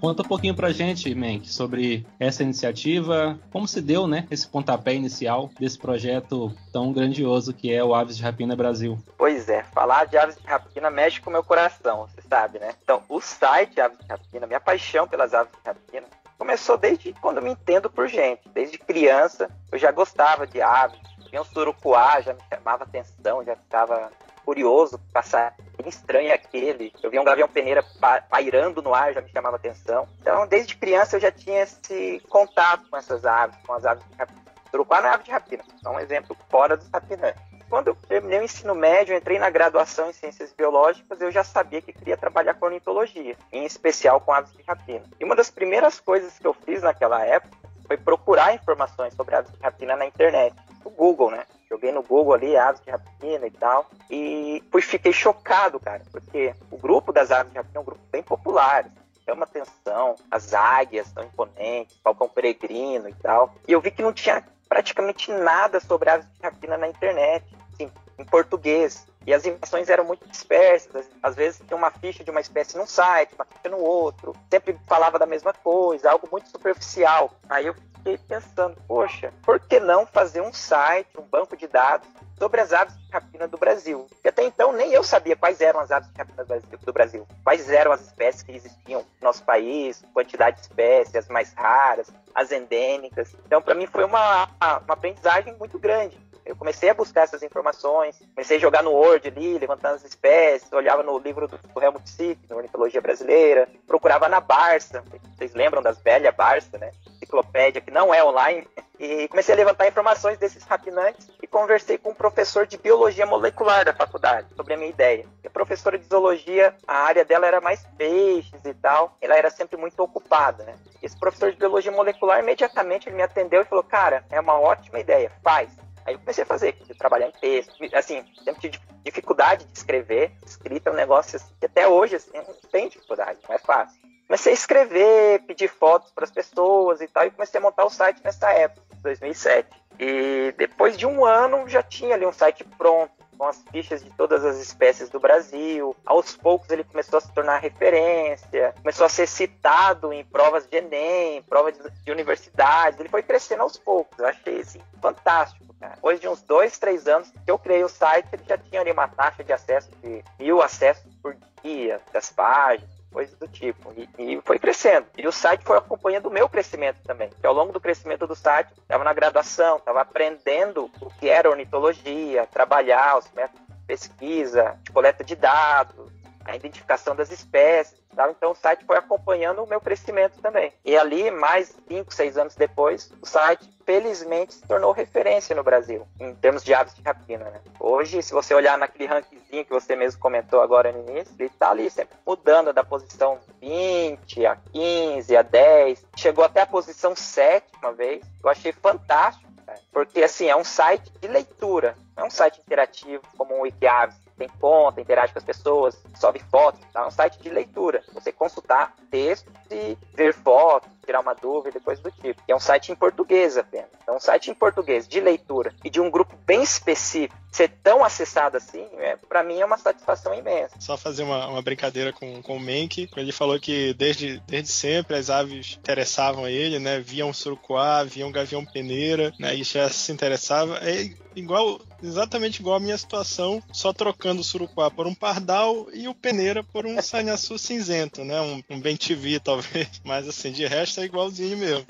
Conta 0.00 0.22
um 0.22 0.26
pouquinho 0.26 0.54
pra 0.54 0.72
gente, 0.72 1.14
Menk, 1.14 1.46
sobre 1.46 2.06
essa 2.18 2.42
iniciativa, 2.42 3.38
como 3.52 3.68
se 3.68 3.82
deu, 3.82 4.06
né, 4.06 4.26
esse 4.30 4.48
pontapé 4.48 4.94
inicial 4.94 5.50
desse 5.60 5.78
projeto 5.78 6.50
tão 6.72 6.90
grandioso 6.90 7.52
que 7.52 7.70
é 7.70 7.84
o 7.84 7.94
Aves 7.94 8.16
de 8.16 8.22
Rapina 8.22 8.56
Brasil. 8.56 8.98
Pois 9.18 9.46
é, 9.50 9.62
falar 9.62 10.06
de 10.06 10.16
Aves 10.16 10.38
de 10.38 10.46
Rapina 10.46 10.88
mexe 10.88 11.20
com 11.20 11.28
o 11.28 11.32
meu 11.34 11.44
coração, 11.44 12.06
você 12.06 12.22
sabe, 12.26 12.58
né? 12.58 12.74
Então, 12.82 13.02
o 13.10 13.20
site 13.20 13.78
Aves 13.78 13.98
de 13.98 14.06
Rapina, 14.06 14.46
minha 14.46 14.60
paixão 14.60 15.06
pelas 15.06 15.34
aves 15.34 15.52
de 15.52 15.68
rapina, 15.68 16.06
começou 16.38 16.76
desde 16.76 17.12
quando 17.14 17.42
me 17.42 17.50
entendo 17.50 17.90
por 17.90 18.08
gente. 18.08 18.48
Desde 18.50 18.78
criança, 18.78 19.50
eu 19.70 19.78
já 19.78 19.90
gostava 19.90 20.46
de 20.46 20.60
aves. 20.60 20.98
Tinha 21.28 21.42
um 21.42 21.44
surucuá, 21.44 22.20
já 22.20 22.34
me 22.34 22.40
chamava 22.48 22.84
atenção, 22.84 23.44
já 23.44 23.56
ficava 23.56 24.10
curioso, 24.44 25.00
passar 25.12 25.54
estranho 25.84 26.32
aquele. 26.32 26.92
Eu 27.02 27.10
vi 27.10 27.18
um 27.18 27.24
gavião 27.24 27.48
peneira 27.48 27.84
pairando 28.28 28.82
no 28.82 28.94
ar, 28.94 29.12
já 29.12 29.20
me 29.20 29.30
chamava 29.30 29.56
atenção. 29.56 30.06
Então, 30.20 30.46
desde 30.46 30.76
criança 30.76 31.16
eu 31.16 31.20
já 31.20 31.32
tinha 31.32 31.62
esse 31.62 32.22
contato 32.28 32.88
com 32.88 32.96
essas 32.96 33.24
aves, 33.24 33.56
com 33.66 33.72
as 33.72 33.84
aves 33.84 34.04
de 34.08 34.16
rapina. 34.16 34.44
Surucuá 34.70 35.00
não 35.00 35.08
é 35.08 35.14
ave 35.14 35.24
de 35.24 35.30
rapina, 35.30 35.64
é 35.84 35.88
um 35.88 36.00
exemplo 36.00 36.36
fora 36.50 36.76
dos 36.76 36.88
rapinantes. 36.92 37.40
Quando 37.68 37.88
eu 37.88 37.96
terminei 38.08 38.40
o 38.40 38.44
ensino 38.44 38.74
médio, 38.74 39.16
entrei 39.16 39.38
na 39.38 39.50
graduação 39.50 40.10
em 40.10 40.12
ciências 40.12 40.52
biológicas, 40.52 41.20
eu 41.20 41.30
já 41.30 41.42
sabia 41.42 41.80
que 41.80 41.92
queria 41.92 42.16
trabalhar 42.16 42.54
com 42.54 42.66
ornitologia, 42.66 43.36
em 43.52 43.64
especial 43.64 44.20
com 44.20 44.32
aves 44.32 44.52
de 44.52 44.62
rapina. 44.62 45.04
E 45.18 45.24
uma 45.24 45.34
das 45.34 45.50
primeiras 45.50 45.98
coisas 45.98 46.38
que 46.38 46.46
eu 46.46 46.54
fiz 46.54 46.82
naquela 46.82 47.24
época 47.24 47.56
foi 47.86 47.96
procurar 47.96 48.54
informações 48.54 49.14
sobre 49.14 49.34
aves 49.34 49.52
de 49.52 49.60
rapina 49.60 49.96
na 49.96 50.06
internet, 50.06 50.54
no 50.84 50.90
Google, 50.90 51.30
né? 51.30 51.44
Joguei 51.68 51.90
no 51.92 52.02
Google 52.02 52.34
ali 52.34 52.56
aves 52.56 52.80
de 52.82 52.90
rapina 52.90 53.46
e 53.46 53.50
tal, 53.50 53.86
e 54.10 54.62
fui, 54.70 54.82
fiquei 54.82 55.12
chocado, 55.12 55.80
cara, 55.80 56.02
porque 56.12 56.54
o 56.70 56.78
grupo 56.78 57.12
das 57.12 57.30
aves 57.30 57.52
de 57.52 57.58
rapina 57.58 57.78
é 57.78 57.80
um 57.80 57.84
grupo 57.84 58.02
bem 58.10 58.22
popular, 58.22 58.86
chama 59.24 59.44
atenção, 59.44 60.16
as 60.30 60.52
águias 60.52 61.08
são 61.08 61.24
imponentes, 61.24 61.98
falcão 62.02 62.28
peregrino 62.28 63.08
e 63.08 63.14
tal. 63.14 63.54
E 63.66 63.72
eu 63.72 63.80
vi 63.80 63.90
que 63.90 64.02
não 64.02 64.12
tinha 64.12 64.44
praticamente 64.68 65.30
nada 65.32 65.80
sobre 65.80 66.10
aves 66.10 66.26
de 66.26 66.42
rapina 66.42 66.76
na 66.76 66.88
internet, 66.88 67.44
assim, 67.72 67.90
em 68.18 68.24
português. 68.24 69.06
E 69.26 69.32
as 69.32 69.46
informações 69.46 69.88
eram 69.88 70.04
muito 70.04 70.28
dispersas. 70.28 71.08
Às 71.22 71.34
vezes 71.34 71.62
tinha 71.66 71.76
uma 71.76 71.90
ficha 71.90 72.22
de 72.22 72.30
uma 72.30 72.40
espécie 72.40 72.76
num 72.76 72.86
site, 72.86 73.34
uma 73.34 73.46
ficha 73.46 73.74
no 73.74 73.82
outro. 73.82 74.36
Sempre 74.50 74.78
falava 74.86 75.18
da 75.18 75.26
mesma 75.26 75.52
coisa, 75.52 76.10
algo 76.10 76.28
muito 76.30 76.48
superficial. 76.50 77.30
Aí 77.48 77.66
eu 77.66 77.74
fiquei 77.74 78.18
pensando, 78.18 78.76
poxa, 78.86 79.32
por 79.42 79.58
que 79.58 79.80
não 79.80 80.06
fazer 80.06 80.42
um 80.42 80.52
site, 80.52 81.08
um 81.18 81.22
banco 81.22 81.56
de 81.56 81.66
dados 81.66 82.08
sobre 82.38 82.60
as 82.60 82.72
aves 82.72 82.96
de 82.96 83.10
rapina 83.10 83.48
do 83.48 83.58
Brasil? 83.58 84.06
E 84.24 84.28
até 84.28 84.44
então 84.44 84.72
nem 84.72 84.92
eu 84.92 85.02
sabia 85.02 85.36
quais 85.36 85.60
eram 85.60 85.80
as 85.80 85.90
aves 85.90 86.10
de 86.10 86.18
rapina 86.18 86.44
do 86.44 86.92
Brasil, 86.92 87.26
quais 87.42 87.70
eram 87.70 87.92
as 87.92 88.00
espécies 88.00 88.42
que 88.42 88.52
existiam 88.52 89.00
no 89.00 89.26
nosso 89.26 89.42
país, 89.44 90.04
quantidade 90.12 90.56
de 90.56 90.62
espécies, 90.62 91.14
as 91.14 91.28
mais 91.28 91.52
raras, 91.54 92.12
as 92.34 92.50
endêmicas. 92.50 93.34
Então, 93.46 93.62
para 93.62 93.74
mim 93.74 93.86
foi 93.86 94.04
uma, 94.04 94.48
uma 94.60 94.94
aprendizagem 94.94 95.54
muito 95.58 95.78
grande. 95.78 96.18
Eu 96.44 96.54
comecei 96.54 96.90
a 96.90 96.94
buscar 96.94 97.22
essas 97.22 97.42
informações, 97.42 98.20
comecei 98.34 98.58
a 98.58 98.60
jogar 98.60 98.82
no 98.82 98.90
Word 98.90 99.26
ali, 99.26 99.58
levantando 99.58 99.94
as 99.94 100.04
espécies, 100.04 100.70
olhava 100.72 101.02
no 101.02 101.18
livro 101.18 101.48
do, 101.48 101.56
do 101.56 101.82
Helmut 101.82 102.08
Sick, 102.08 102.38
na 102.50 102.56
Ornitologia 102.56 103.00
Brasileira, 103.00 103.66
procurava 103.86 104.28
na 104.28 104.40
Barça, 104.40 105.02
vocês 105.34 105.54
lembram 105.54 105.82
das 105.82 105.98
velhas 105.98 106.34
Barça, 106.34 106.76
né? 106.76 106.92
Enciclopédia, 107.34 107.80
que 107.80 107.90
não 107.90 108.14
é 108.14 108.24
online, 108.24 108.66
e 108.98 109.26
comecei 109.28 109.54
a 109.54 109.56
levantar 109.56 109.88
informações 109.88 110.38
desses 110.38 110.62
rapinantes 110.64 111.28
e 111.42 111.46
conversei 111.46 111.98
com 111.98 112.10
um 112.10 112.14
professor 112.14 112.66
de 112.66 112.78
biologia 112.78 113.26
molecular 113.26 113.84
da 113.84 113.92
faculdade 113.92 114.46
sobre 114.54 114.74
a 114.74 114.76
minha 114.76 114.90
ideia. 114.90 115.26
a 115.44 115.50
professora 115.50 115.98
de 115.98 116.06
zoologia, 116.06 116.74
a 116.86 116.98
área 116.98 117.24
dela 117.24 117.46
era 117.46 117.60
mais 117.60 117.84
peixes 117.96 118.64
e 118.64 118.74
tal, 118.74 119.16
ela 119.20 119.36
era 119.36 119.50
sempre 119.50 119.76
muito 119.76 120.00
ocupada, 120.00 120.64
né? 120.64 120.74
Esse 121.02 121.18
professor 121.18 121.50
de 121.50 121.58
biologia 121.58 121.90
molecular 121.90 122.40
imediatamente 122.40 123.08
ele 123.08 123.16
me 123.16 123.22
atendeu 123.22 123.62
e 123.62 123.64
falou: 123.64 123.84
"Cara, 123.84 124.24
é 124.30 124.40
uma 124.40 124.58
ótima 124.58 125.00
ideia, 125.00 125.30
faz". 125.42 125.70
Aí 126.06 126.14
eu 126.14 126.18
comecei 126.18 126.44
a 126.44 126.46
fazer, 126.46 126.74
trabalhar 126.98 127.28
em 127.28 127.32
texto, 127.32 127.74
assim, 127.94 128.24
sempre 128.44 128.60
tive 128.70 128.78
dificuldade 129.02 129.64
de 129.64 129.78
escrever, 129.78 130.32
escrita 130.44 130.90
é 130.90 130.92
um 130.92 130.96
negócio 130.96 131.36
assim, 131.36 131.54
que 131.58 131.66
até 131.66 131.88
hoje 131.88 132.16
assim, 132.16 132.30
não 132.34 132.54
tem 132.70 132.88
dificuldade, 132.88 133.38
não 133.48 133.54
é 133.54 133.58
fácil. 133.58 134.03
Comecei 134.34 134.50
a 134.50 134.54
escrever, 134.54 135.42
pedir 135.46 135.68
fotos 135.68 136.10
para 136.10 136.24
as 136.24 136.30
pessoas 136.32 137.00
e 137.00 137.06
tal, 137.06 137.24
e 137.24 137.30
comecei 137.30 137.60
a 137.60 137.62
montar 137.62 137.84
o 137.84 137.88
site 137.88 138.20
nessa 138.24 138.50
época, 138.50 138.84
2007. 139.00 139.68
E 139.96 140.52
depois 140.58 140.96
de 140.96 141.06
um 141.06 141.24
ano 141.24 141.68
já 141.68 141.84
tinha 141.84 142.16
ali 142.16 142.26
um 142.26 142.32
site 142.32 142.64
pronto, 142.76 143.12
com 143.38 143.46
as 143.46 143.62
fichas 143.70 144.02
de 144.02 144.10
todas 144.10 144.44
as 144.44 144.58
espécies 144.58 145.08
do 145.08 145.20
Brasil. 145.20 145.94
Aos 146.04 146.36
poucos 146.36 146.68
ele 146.70 146.82
começou 146.82 147.18
a 147.18 147.20
se 147.20 147.32
tornar 147.32 147.58
referência, 147.58 148.74
começou 148.82 149.06
a 149.06 149.08
ser 149.08 149.28
citado 149.28 150.12
em 150.12 150.24
provas 150.24 150.66
de 150.66 150.78
Enem, 150.78 151.40
provas 151.44 151.78
de 152.02 152.10
universidades. 152.10 152.98
Ele 152.98 153.08
foi 153.08 153.22
crescendo 153.22 153.62
aos 153.62 153.78
poucos. 153.78 154.18
Eu 154.18 154.26
achei 154.26 154.58
assim, 154.58 154.80
fantástico. 155.00 155.64
Depois 155.78 156.18
de 156.18 156.26
uns 156.26 156.42
dois, 156.42 156.76
três 156.76 157.06
anos 157.06 157.30
que 157.30 157.52
eu 157.52 157.56
criei 157.56 157.84
o 157.84 157.88
site, 157.88 158.26
ele 158.32 158.42
já 158.48 158.58
tinha 158.58 158.80
ali 158.80 158.90
uma 158.90 159.06
taxa 159.06 159.44
de 159.44 159.52
acesso 159.52 159.90
de 160.02 160.24
mil 160.40 160.60
acessos 160.60 161.14
por 161.22 161.36
dia 161.62 162.00
das 162.12 162.32
páginas 162.32 162.93
coisas 163.14 163.38
do 163.38 163.46
tipo. 163.46 163.92
E, 163.96 164.08
e, 164.18 164.40
foi 164.44 164.58
crescendo. 164.58 165.06
E 165.16 165.26
o 165.26 165.32
site 165.32 165.62
foi 165.64 165.78
acompanhando 165.78 166.26
o 166.26 166.32
meu 166.32 166.48
crescimento 166.48 166.98
também. 167.04 167.30
Que 167.40 167.46
ao 167.46 167.54
longo 167.54 167.72
do 167.72 167.80
crescimento 167.80 168.26
do 168.26 168.34
site, 168.34 168.72
estava 168.76 169.04
na 169.04 169.12
graduação, 169.12 169.76
estava 169.76 170.00
aprendendo 170.00 170.90
o 171.00 171.08
que 171.10 171.28
era 171.28 171.48
ornitologia, 171.48 172.48
trabalhar 172.48 173.18
os 173.18 173.30
métodos 173.32 173.64
de 173.68 173.86
pesquisa, 173.86 174.76
de 174.82 174.90
coleta 174.90 175.22
de 175.22 175.36
dados, 175.36 176.12
a 176.44 176.56
identificação 176.56 177.16
das 177.16 177.30
espécies. 177.30 178.02
Então 178.12 178.52
o 178.52 178.54
site 178.54 178.84
foi 178.84 178.96
acompanhando 178.96 179.62
o 179.62 179.66
meu 179.66 179.80
crescimento 179.80 180.40
também. 180.40 180.72
E 180.84 180.96
ali, 180.96 181.30
mais 181.30 181.74
5, 181.88 182.14
6 182.14 182.38
anos 182.38 182.54
depois, 182.54 183.12
o 183.20 183.26
site 183.26 183.68
felizmente 183.84 184.54
se 184.54 184.66
tornou 184.66 184.92
referência 184.92 185.54
no 185.54 185.62
Brasil, 185.62 186.06
em 186.20 186.34
termos 186.36 186.62
de 186.62 186.72
aves 186.72 186.94
de 186.94 187.02
rapina. 187.02 187.44
Né? 187.50 187.60
Hoje, 187.78 188.22
se 188.22 188.32
você 188.32 188.54
olhar 188.54 188.78
naquele 188.78 189.06
rankzinho 189.06 189.64
que 189.64 189.72
você 189.72 189.96
mesmo 189.96 190.20
comentou 190.20 190.62
agora 190.62 190.92
no 190.92 191.00
início, 191.10 191.34
ele 191.38 191.48
está 191.48 191.70
ali 191.70 191.90
sempre 191.90 192.16
mudando 192.26 192.72
da 192.72 192.84
posição 192.84 193.38
20 193.60 194.46
a 194.46 194.56
15 194.72 195.36
a 195.36 195.42
10, 195.42 196.06
chegou 196.16 196.44
até 196.44 196.62
a 196.62 196.66
posição 196.66 197.14
7 197.16 197.66
uma 197.82 197.92
vez. 197.92 198.24
Eu 198.42 198.48
achei 198.48 198.72
fantástico, 198.72 199.50
porque 199.92 200.22
assim, 200.22 200.48
é 200.48 200.56
um 200.56 200.64
site 200.64 201.10
de 201.20 201.28
leitura, 201.28 201.96
não 202.16 202.24
é 202.24 202.26
um 202.26 202.30
site 202.30 202.60
interativo 202.60 203.22
como 203.36 203.54
o 203.54 203.60
Wikiaves 203.62 204.23
tem 204.36 204.48
conta, 204.60 205.00
interage 205.00 205.32
com 205.32 205.38
as 205.38 205.44
pessoas, 205.44 206.02
sobe 206.14 206.40
fotos, 206.50 206.80
tá? 206.92 207.02
É 207.02 207.06
um 207.06 207.10
site 207.10 207.40
de 207.40 207.48
leitura. 207.48 208.02
Você 208.12 208.32
consultar 208.32 208.94
textos 209.10 209.52
e 209.70 209.96
ver 210.14 210.34
fotos, 210.34 210.90
tirar 211.04 211.20
uma 211.20 211.34
dúvida, 211.34 211.80
coisa 211.80 212.02
do 212.02 212.10
tipo. 212.10 212.42
E 212.46 212.52
é 212.52 212.56
um 212.56 212.60
site 212.60 212.92
em 212.92 212.94
português 212.94 213.56
apenas. 213.56 213.88
Então, 214.02 214.16
um 214.16 214.20
site 214.20 214.50
em 214.50 214.54
português, 214.54 215.08
de 215.08 215.20
leitura, 215.20 215.74
e 215.84 215.90
de 215.90 216.00
um 216.00 216.10
grupo 216.10 216.36
bem 216.44 216.62
específico, 216.62 217.34
ser 217.50 217.68
tão 217.82 218.04
acessado 218.04 218.56
assim, 218.56 218.84
é, 218.98 219.16
para 219.16 219.42
mim 219.44 219.60
é 219.60 219.64
uma 219.64 219.78
satisfação 219.78 220.34
imensa. 220.34 220.74
Só 220.80 220.96
fazer 220.96 221.22
uma, 221.22 221.46
uma 221.46 221.62
brincadeira 221.62 222.12
com, 222.12 222.42
com 222.42 222.56
o 222.56 222.60
Menck, 222.60 223.08
ele 223.16 223.32
falou 223.32 223.58
que 223.60 223.94
desde, 223.94 224.42
desde 224.46 224.70
sempre 224.70 225.16
as 225.16 225.30
aves 225.30 225.78
interessavam 225.78 226.44
a 226.44 226.50
ele, 226.50 226.78
né? 226.78 226.98
Viam 226.98 227.32
surucuá, 227.32 228.02
viam 228.02 228.32
gavião 228.32 228.64
peneira, 228.64 229.32
né? 229.38 229.54
E 229.54 229.62
já 229.62 229.88
se 229.88 230.10
interessava. 230.10 230.78
É 230.78 231.10
igual, 231.36 231.80
exatamente 232.02 232.60
igual 232.60 232.76
a 232.76 232.80
minha 232.80 232.96
situação, 232.96 233.62
só 233.72 233.92
trocando 233.92 234.40
o 234.40 234.44
surucuá 234.44 234.90
por 234.90 235.06
um 235.06 235.14
pardal 235.14 235.86
e 235.92 236.08
o 236.08 236.14
peneira 236.14 236.62
por 236.62 236.86
um 236.86 237.00
sanhaçu 237.00 237.58
cinzento, 237.58 238.24
né? 238.24 238.40
Um, 238.40 238.62
um 238.70 238.80
bem 238.80 238.96
TV, 238.96 239.40
talvez. 239.40 239.88
Mas 240.04 240.28
assim, 240.28 240.52
de 240.52 240.66
resto 240.66 240.93
é 241.00 241.04
igualzinho 241.04 241.56
mesmo. 241.56 241.86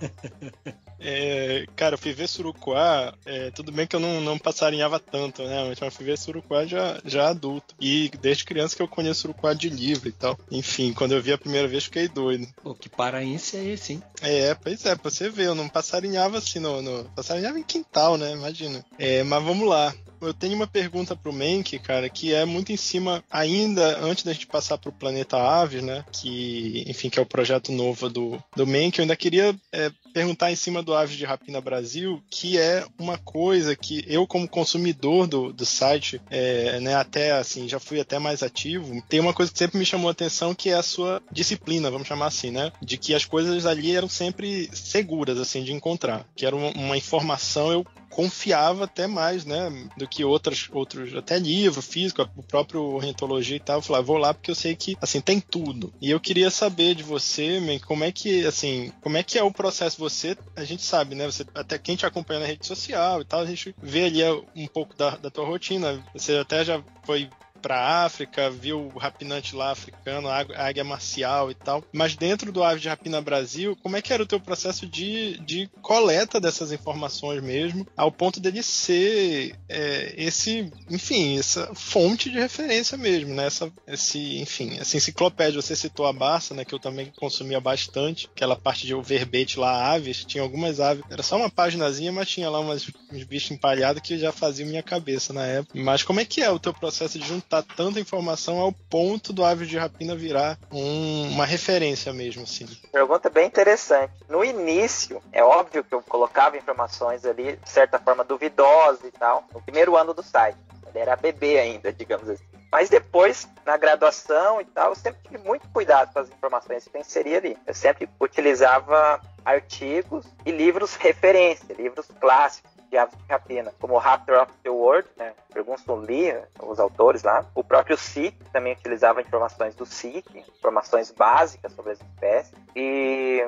É, 1.07 1.67
cara, 1.77 1.95
eu 1.95 1.99
fui 1.99 2.15
ver 2.15 2.27
Surucuá, 2.27 3.13
é, 3.27 3.51
tudo 3.51 3.71
bem 3.71 3.87
que 3.87 3.95
eu 3.95 4.01
não, 4.01 4.23
não 4.23 4.39
passarinhava 4.39 4.99
tanto, 4.99 5.43
né? 5.43 5.63
Mas 5.69 5.79
eu 5.79 5.91
fui 5.91 6.07
ver 6.07 6.17
Surucuá 6.17 6.65
já, 6.65 6.99
já 7.05 7.29
adulto. 7.29 7.75
E 7.79 8.11
desde 8.23 8.45
criança 8.45 8.75
que 8.75 8.81
eu 8.81 8.89
conheço 8.89 9.21
Surucuá 9.21 9.53
de 9.53 9.69
livro 9.69 10.09
e 10.09 10.13
tal. 10.13 10.39
Enfim, 10.51 10.95
quando 10.95 11.13
eu 11.13 11.21
vi 11.21 11.33
a 11.33 11.39
primeira 11.39 11.69
vez, 11.69 11.85
fiquei 11.85 12.09
doido. 12.09 12.47
Pô, 12.63 12.75
que 12.75 12.89
paraense 12.89 13.55
é 13.57 13.65
esse, 13.65 13.93
hein? 13.93 14.03
É, 14.23 14.55
pois 14.55 14.87
é, 14.87 14.95
pra 14.97 15.11
você 15.11 15.29
ver, 15.29 15.47
eu 15.47 15.55
não 15.55 15.69
passarinhava 15.69 16.39
assim 16.39 16.59
no. 16.59 16.81
no 16.81 17.05
passarinhava 17.11 17.59
em 17.59 17.65
quintal, 17.65 18.17
né? 18.17 18.33
Imagina. 18.33 18.83
É, 18.99 19.23
mas 19.25 19.45
vamos 19.45 19.69
lá 19.69 19.95
eu 20.27 20.35
tenho 20.35 20.55
uma 20.55 20.67
pergunta 20.67 21.17
pro 21.17 21.33
Menk, 21.33 21.79
cara, 21.79 22.09
que 22.09 22.33
é 22.33 22.45
muito 22.45 22.73
em 22.73 22.77
cima, 22.77 23.23
ainda 23.31 23.99
antes 24.01 24.25
da 24.25 24.33
gente 24.33 24.47
passar 24.47 24.79
pro 24.79 24.93
Planeta 24.93 25.37
Aves, 25.37 25.83
né? 25.83 26.05
Que, 26.13 26.85
enfim, 26.87 27.09
que 27.09 27.19
é 27.19 27.23
o 27.23 27.27
projeto 27.27 27.73
novo 27.73 28.09
do, 28.09 28.43
do 28.57 28.67
Menk, 28.67 28.99
eu 28.99 29.03
ainda 29.03 29.17
queria 29.17 29.55
é, 29.73 29.91
perguntar 30.13 30.53
em 30.53 30.57
cima 30.57 30.83
do 30.83 30.95
Aves 30.95 31.17
de 31.17 31.25
Rapina 31.25 31.61
Brasil, 31.61 32.23
que 32.31 32.57
é 32.57 32.87
uma 32.99 33.19
coisa 33.19 33.75
que 33.75 34.05
eu, 34.07 34.27
como 34.27 34.49
consumidor 34.49 35.27
do, 35.27 35.53
do 35.53 35.67
site, 35.67 36.21
é, 36.31 36.79
né, 36.81 36.95
até 36.95 37.33
assim, 37.33 37.69
já 37.69 37.81
fui 37.81 38.01
até 38.01 38.19
mais 38.19 38.43
ativo, 38.43 39.03
tem 39.09 39.21
uma 39.21 39.35
coisa 39.35 39.51
que 39.51 39.59
sempre 39.59 39.79
me 39.79 39.85
chamou 39.85 40.09
a 40.09 40.13
atenção, 40.13 40.55
que 40.55 40.71
é 40.71 40.75
a 40.75 40.83
sua 40.83 41.21
disciplina, 41.33 41.91
vamos 41.91 42.07
chamar 42.07 42.27
assim, 42.27 42.51
né? 42.51 42.73
De 42.81 42.97
que 42.97 43.15
as 43.15 43.25
coisas 43.25 43.67
ali 43.67 43.95
eram 43.95 44.09
sempre 44.09 44.71
seguras, 44.73 45.39
assim, 45.39 45.65
de 45.65 45.73
encontrar. 45.73 46.25
Que 46.37 46.47
era 46.47 46.55
uma, 46.55 46.71
uma 46.71 46.97
informação, 46.97 47.73
eu 47.73 47.85
confiava 48.15 48.85
até 48.85 49.09
mais, 49.09 49.45
né, 49.45 49.69
do 49.97 50.07
que 50.07 50.25
outros, 50.25 50.69
outros 50.71 51.17
até 51.17 51.37
livro 51.37 51.83
físico, 51.83 52.29
o 52.37 52.45
próprio 52.45 52.81
ornitologia 52.81 53.57
e 53.57 53.61
tal. 53.61 53.79
Eu 53.79 53.83
falava, 53.83 54.05
vou 54.07 54.17
lá 54.17 54.33
porque 54.33 54.53
eu 54.53 54.55
sei 54.55 54.77
que, 54.77 54.97
assim, 55.03 55.21
tem 55.21 55.41
tudo. 55.41 55.93
E 56.01 56.13
eu 56.13 56.21
queria 56.21 56.49
saber 56.49 56.95
de 56.95 57.03
você, 57.03 57.59
man, 57.59 57.81
como 57.81 58.05
é 58.05 58.13
que, 58.13 58.47
assim, 58.47 58.93
como 59.01 59.17
é 59.17 59.23
que 59.25 59.37
é 59.37 59.43
o 59.43 59.51
processo 59.51 59.99
você, 59.99 60.37
a 60.55 60.63
gente 60.63 60.85
sabe, 60.85 61.17
né, 61.17 61.27
você, 61.27 61.45
até 61.53 61.77
quem 61.77 61.97
te 61.97 62.07
acompanha 62.07 62.41
na 62.41 62.47
rede 62.47 62.65
social 62.65 63.21
e 63.21 63.25
tal, 63.25 63.41
a 63.41 63.47
gente 63.47 63.75
vê 63.83 64.05
ali 64.05 64.23
um 64.55 64.69
pouco 64.69 64.97
da, 64.97 65.17
da 65.17 65.29
tua 65.29 65.45
rotina. 65.45 66.01
Você 66.15 66.37
até 66.37 66.65
já 66.65 66.81
foi 67.05 67.29
para 67.65 68.05
África, 68.05 68.51
viu 68.51 68.93
o 68.95 68.99
rapinante 68.99 69.57
lá 69.57 69.71
africano, 69.71 70.29
a 70.29 70.45
águia 70.55 70.85
marcial 70.85 71.51
e 71.51 71.55
tal. 71.55 71.83
Mas 71.91 72.15
dentro 72.15 72.53
do 72.53 72.63
Ave 72.63 72.79
de 72.79 72.91
Rapina 72.91 73.23
Brasil, 73.23 73.75
como 73.83 73.97
é 73.97 74.03
que 74.03 74.13
era 74.13 74.23
o 74.23 74.27
teu 74.27 74.39
processo 74.39 74.87
de, 74.87 75.39
de 75.39 75.71
coleta 75.81 76.39
dessas 76.39 76.73
informações 76.73 77.43
mesmo, 77.43 77.87
ao 77.97 78.13
ponto 78.13 78.39
dele 78.39 78.63
ser 78.63 79.57
é, 79.67 80.13
esse, 80.15 80.71
enfim, 80.91 81.39
essa 81.39 81.75
fonte 81.75 82.29
de 82.29 82.39
referência 82.39 82.99
mesmo, 82.99 83.33
né? 83.33 83.47
Essa, 83.47 83.73
esse, 83.87 84.39
enfim, 84.43 84.77
essa 84.79 84.99
enciclopédia. 84.99 85.63
Você 85.63 85.75
citou 85.75 86.05
a 86.05 86.13
Barça, 86.13 86.53
né? 86.53 86.67
Que 86.67 86.75
eu 86.75 86.79
também 86.79 87.11
consumia 87.17 87.61
bastante, 87.63 88.29
aquela 88.31 88.57
parte 88.57 88.87
de 88.87 88.95
o 88.95 89.03
verbete 89.03 89.59
lá, 89.59 89.91
aves, 89.91 90.23
tinha 90.27 90.43
algumas 90.43 90.81
aves. 90.81 91.03
Era 91.11 91.23
só 91.23 91.39
uma 91.39 91.49
paginazinha, 91.49 92.13
mas 92.13 92.29
tinha 92.29 92.51
lá 92.51 92.61
umas, 92.61 92.87
uns 93.11 93.25
bichos 93.25 93.53
empalhados 93.53 94.03
que 94.03 94.19
já 94.19 94.33
faziam 94.33 94.69
minha 94.69 94.83
cabeça 94.83 95.33
na 95.33 95.47
época. 95.47 95.81
Mas 95.81 96.03
como 96.03 96.21
é 96.21 96.27
que 96.27 96.43
é 96.43 96.51
o 96.51 96.59
teu 96.59 96.75
processo 96.75 97.19
de 97.19 97.27
juntar 97.27 97.54
tanta 97.63 98.01
informação 98.01 98.59
ao 98.59 98.73
ponto 98.73 99.33
do 99.33 99.45
Aves 99.45 99.69
de 99.69 99.79
Rapina 99.79 100.15
virar 100.15 100.59
um, 100.73 101.31
uma 101.31 101.45
referência 101.45 102.13
mesmo, 102.13 102.43
assim? 102.43 102.67
Pergunta 102.93 103.31
bem 103.31 103.47
interessante. 103.47 104.13
No 104.29 104.45
início, 104.45 105.23
é 105.33 105.43
óbvio 105.43 105.85
que 105.85 105.95
eu 105.95 106.03
colocava 106.03 106.57
informações 106.57 107.25
ali, 107.25 107.57
de 107.57 107.71
certa 107.71 107.99
forma, 107.99 108.25
duvidosas 108.25 109.05
e 109.05 109.11
tal, 109.11 109.45
no 109.53 109.61
primeiro 109.61 109.97
ano 109.97 110.15
do 110.15 110.23
site. 110.23 110.59
Ele 110.89 110.99
era 110.99 111.17
bebê 111.17 111.59
ainda, 111.59 111.93
digamos 111.93 112.29
assim. 112.29 112.45
Mas 112.71 112.89
depois, 112.89 113.49
na 113.65 113.77
graduação 113.77 114.61
e 114.61 114.65
tal, 114.65 114.91
eu 114.91 114.97
sempre 114.97 115.21
tive 115.23 115.39
muito 115.39 115.69
cuidado 115.69 116.13
com 116.13 116.19
as 116.19 116.29
informações 116.29 116.89
que 116.89 116.97
eu 116.97 117.01
inseria 117.01 117.39
ali. 117.39 117.57
Eu 117.67 117.73
sempre 117.73 118.09
utilizava 118.21 119.21
artigos 119.45 120.27
e 120.45 120.51
livros 120.51 120.97
referência, 120.97 121.75
livros 121.79 122.07
clássicos 122.21 122.74
aves 122.97 123.17
de 123.17 123.25
rapina, 123.29 123.73
como 123.81 123.99
Raptor 123.99 124.43
of 124.43 124.53
the 124.63 124.71
World, 124.71 125.09
né? 125.17 125.33
Pergunson 125.53 125.97
Lee, 125.97 126.35
os 126.61 126.79
autores 126.81 127.23
lá. 127.23 127.45
O 127.55 127.63
próprio 127.63 127.97
SIC 127.97 128.35
também 128.53 128.73
utilizava 128.73 129.21
informações 129.21 129.75
do 129.75 129.87
SIC, 129.87 130.25
informações 130.59 131.11
básicas 131.11 131.73
sobre 131.73 131.93
as 131.93 132.01
espécies. 132.01 132.55
E 132.75 133.47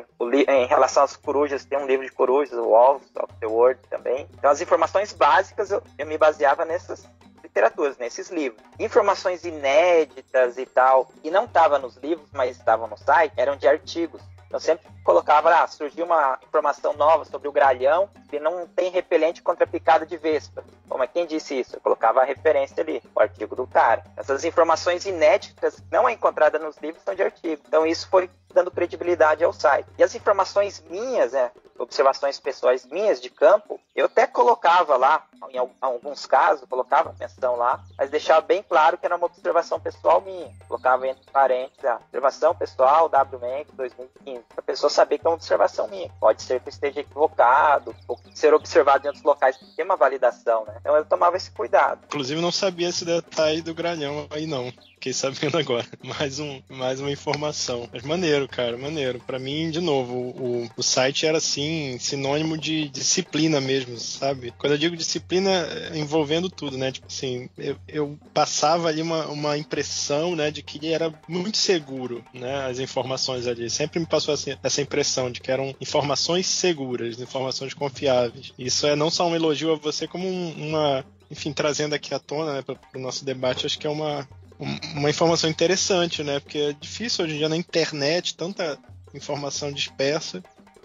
em 0.48 0.66
relação 0.66 1.02
às 1.02 1.16
corujas, 1.16 1.64
tem 1.64 1.78
um 1.78 1.86
livro 1.86 2.06
de 2.06 2.12
corujas, 2.12 2.58
o 2.58 2.64
Wolves 2.64 3.08
of 3.16 3.32
the 3.40 3.46
World 3.46 3.80
também. 3.90 4.28
Então, 4.34 4.50
as 4.50 4.60
informações 4.60 5.12
básicas 5.12 5.70
eu, 5.70 5.82
eu 5.98 6.06
me 6.06 6.16
baseava 6.16 6.64
nessas 6.64 7.08
literaturas, 7.42 7.96
nesses 7.96 8.30
livros. 8.30 8.62
Informações 8.78 9.44
inéditas 9.44 10.58
e 10.58 10.66
tal, 10.66 11.06
que 11.22 11.30
não 11.30 11.44
estavam 11.46 11.78
nos 11.78 11.96
livros, 11.96 12.28
mas 12.32 12.56
estavam 12.56 12.86
no 12.86 12.96
site, 12.98 13.32
eram 13.36 13.56
de 13.56 13.66
artigos. 13.66 14.20
Eu 14.50 14.60
sempre 14.60 14.86
colocava, 15.02 15.50
ah, 15.54 15.66
surgiu 15.66 16.04
uma 16.04 16.38
informação 16.42 16.92
nova 16.94 17.24
sobre 17.24 17.48
o 17.48 17.52
gralhão 17.52 18.08
que 18.28 18.38
não 18.38 18.66
tem 18.66 18.90
repelente 18.90 19.42
contra 19.42 19.66
picada 19.66 20.06
de 20.06 20.16
vespa. 20.16 20.64
Como 20.88 21.02
é 21.02 21.06
quem 21.06 21.26
disse 21.26 21.58
isso? 21.60 21.76
Eu 21.76 21.80
colocava 21.80 22.20
a 22.20 22.24
referência 22.24 22.82
ali, 22.82 23.02
o 23.14 23.20
artigo 23.20 23.56
do 23.56 23.66
cara. 23.66 24.04
Essas 24.16 24.44
informações 24.44 25.04
inéditas 25.04 25.82
não 25.90 26.08
é 26.08 26.12
encontrada 26.12 26.58
nos 26.58 26.76
livros, 26.78 27.02
são 27.02 27.14
de 27.14 27.22
artigo. 27.22 27.62
Então 27.66 27.86
isso 27.86 28.08
foi 28.08 28.30
dando 28.54 28.70
credibilidade 28.70 29.44
ao 29.44 29.52
site. 29.52 29.88
E 29.98 30.02
as 30.02 30.14
informações 30.14 30.82
minhas, 30.88 31.32
né, 31.32 31.50
observações 31.78 32.38
pessoais 32.38 32.86
minhas 32.86 33.20
de 33.20 33.30
campo, 33.30 33.80
eu 33.94 34.06
até 34.06 34.26
colocava 34.26 34.96
lá, 34.96 35.24
em 35.50 35.58
alguns 35.80 36.26
casos, 36.26 36.68
colocava 36.68 37.14
menção 37.18 37.56
lá, 37.56 37.82
mas 37.96 38.10
deixava 38.10 38.40
bem 38.40 38.62
claro 38.62 38.98
que 38.98 39.06
era 39.06 39.16
uma 39.16 39.26
observação 39.26 39.80
pessoal 39.80 40.20
minha. 40.20 40.52
Colocava 40.68 41.06
entre 41.08 41.30
parênteses, 41.30 41.84
a 41.84 41.96
observação 41.96 42.54
pessoal, 42.54 43.06
WMEC 43.06 43.72
2015, 43.72 44.44
para 44.48 44.60
a 44.60 44.62
pessoa 44.62 44.90
saber 44.90 45.18
que 45.18 45.26
é 45.26 45.30
uma 45.30 45.36
observação 45.36 45.88
minha. 45.88 46.10
Pode 46.20 46.42
ser 46.42 46.60
que 46.60 46.68
eu 46.68 46.72
esteja 46.72 47.00
equivocado, 47.00 47.94
ou 48.06 48.18
ser 48.34 48.52
observado 48.52 49.04
em 49.04 49.08
outros 49.08 49.24
locais 49.24 49.56
que 49.56 49.64
tem 49.76 49.84
uma 49.84 49.96
validação, 49.96 50.64
né? 50.66 50.76
Então 50.80 50.96
eu 50.96 51.04
tomava 51.04 51.36
esse 51.36 51.50
cuidado. 51.50 52.00
Inclusive 52.06 52.40
não 52.40 52.52
sabia 52.52 52.88
esse 52.88 53.04
detalhe 53.04 53.62
do 53.62 53.74
gralhão 53.74 54.26
aí 54.30 54.46
não. 54.46 54.72
Fiquei 54.96 55.12
sabendo 55.12 55.58
agora. 55.58 55.86
Mais, 56.02 56.40
um, 56.40 56.60
mais 56.68 57.00
uma 57.00 57.10
informação. 57.10 57.88
Mas 57.92 58.02
maneiro, 58.02 58.48
cara, 58.48 58.76
maneiro. 58.78 59.20
Para 59.20 59.38
mim, 59.38 59.70
de 59.70 59.80
novo, 59.80 60.14
o, 60.14 60.70
o 60.76 60.82
site 60.82 61.26
era 61.26 61.38
assim, 61.38 61.98
sinônimo 62.00 62.56
de 62.56 62.88
disciplina 62.88 63.60
mesmo, 63.60 63.98
sabe? 63.98 64.52
Quando 64.58 64.72
eu 64.72 64.78
digo 64.78 64.96
disciplina, 64.96 65.50
é 65.50 65.98
envolvendo 65.98 66.48
tudo, 66.48 66.78
né? 66.78 66.90
Tipo 66.90 67.06
assim, 67.08 67.48
eu, 67.58 67.76
eu 67.86 68.18
passava 68.32 68.88
ali 68.88 69.02
uma, 69.02 69.26
uma 69.26 69.58
impressão, 69.58 70.34
né, 70.34 70.50
de 70.50 70.62
que 70.62 70.92
era 70.92 71.12
muito 71.28 71.58
seguro, 71.58 72.24
né? 72.32 72.66
As 72.66 72.78
informações 72.78 73.46
ali. 73.46 73.68
Sempre 73.68 74.00
me 74.00 74.06
passou 74.06 74.32
assim, 74.32 74.56
essa 74.62 74.80
impressão 74.80 75.30
de 75.30 75.40
que 75.40 75.50
eram 75.50 75.74
informações 75.80 76.46
seguras, 76.46 77.20
informações 77.20 77.74
confiáveis. 77.74 78.52
Isso 78.58 78.86
é 78.86 78.96
não 78.96 79.10
só 79.10 79.28
um 79.28 79.34
elogio 79.34 79.72
a 79.72 79.76
você, 79.76 80.08
como 80.08 80.26
um, 80.26 80.68
uma, 80.68 81.04
enfim, 81.30 81.52
trazendo 81.52 81.94
aqui 81.94 82.14
à 82.14 82.18
tona 82.18 82.54
né, 82.54 82.62
para 82.62 82.76
o 82.94 82.98
nosso 82.98 83.24
debate, 83.24 83.66
acho 83.66 83.78
que 83.78 83.86
é 83.86 83.90
uma, 83.90 84.26
uma 84.58 85.10
informação 85.10 85.50
interessante, 85.50 86.22
né? 86.22 86.40
Porque 86.40 86.58
é 86.58 86.72
difícil 86.72 87.24
hoje 87.24 87.34
em 87.34 87.38
dia 87.38 87.48
na 87.48 87.56
internet, 87.56 88.36
tanta 88.36 88.78
informação 89.14 89.70
dispersa, 89.72 90.42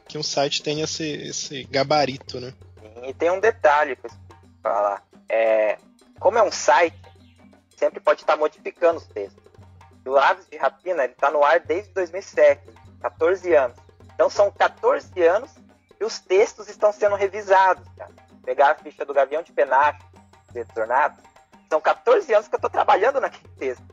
que 0.08 0.18
um 0.18 0.24
site 0.24 0.62
tenha 0.62 0.84
esse, 0.84 1.06
esse 1.06 1.64
gabarito, 1.64 2.40
né? 2.40 2.54
E 3.08 3.14
tem 3.14 3.32
um 3.32 3.40
detalhe 3.40 3.98
eu 4.04 4.10
falar. 4.62 5.04
É, 5.28 5.78
como 6.20 6.38
é 6.38 6.44
um 6.44 6.52
site, 6.52 7.00
sempre 7.78 8.00
pode 8.00 8.22
estar 8.22 8.38
modificando 8.38 8.98
os 9.00 9.06
textos. 9.08 9.42
O 10.06 10.18
Aves 10.18 10.48
de 10.50 10.58
Rapina 10.58 11.06
está 11.06 11.32
no 11.32 11.44
ar 11.44 11.60
desde 11.60 11.94
2007, 11.94 12.62
14 13.02 13.54
anos. 13.54 13.78
Então 14.14 14.30
são 14.30 14.52
14 14.52 15.22
anos 15.24 15.52
e 16.00 16.04
os 16.04 16.20
textos 16.20 16.68
estão 16.68 16.92
sendo 16.92 17.16
revisados. 17.16 17.88
Cara. 17.96 18.12
Pegar 18.44 18.72
a 18.72 18.76
ficha 18.76 19.06
do 19.06 19.14
Gavião 19.14 19.42
de 19.42 19.52
Penacho, 19.52 20.04
de 20.52 20.66
Tornado, 20.66 21.22
são 21.72 21.80
14 21.80 22.34
anos 22.34 22.50
que 22.50 22.56
eu 22.56 22.58
estou 22.58 22.70
trabalhando 22.70 23.22
naquele 23.22 23.48
texto. 23.58 23.84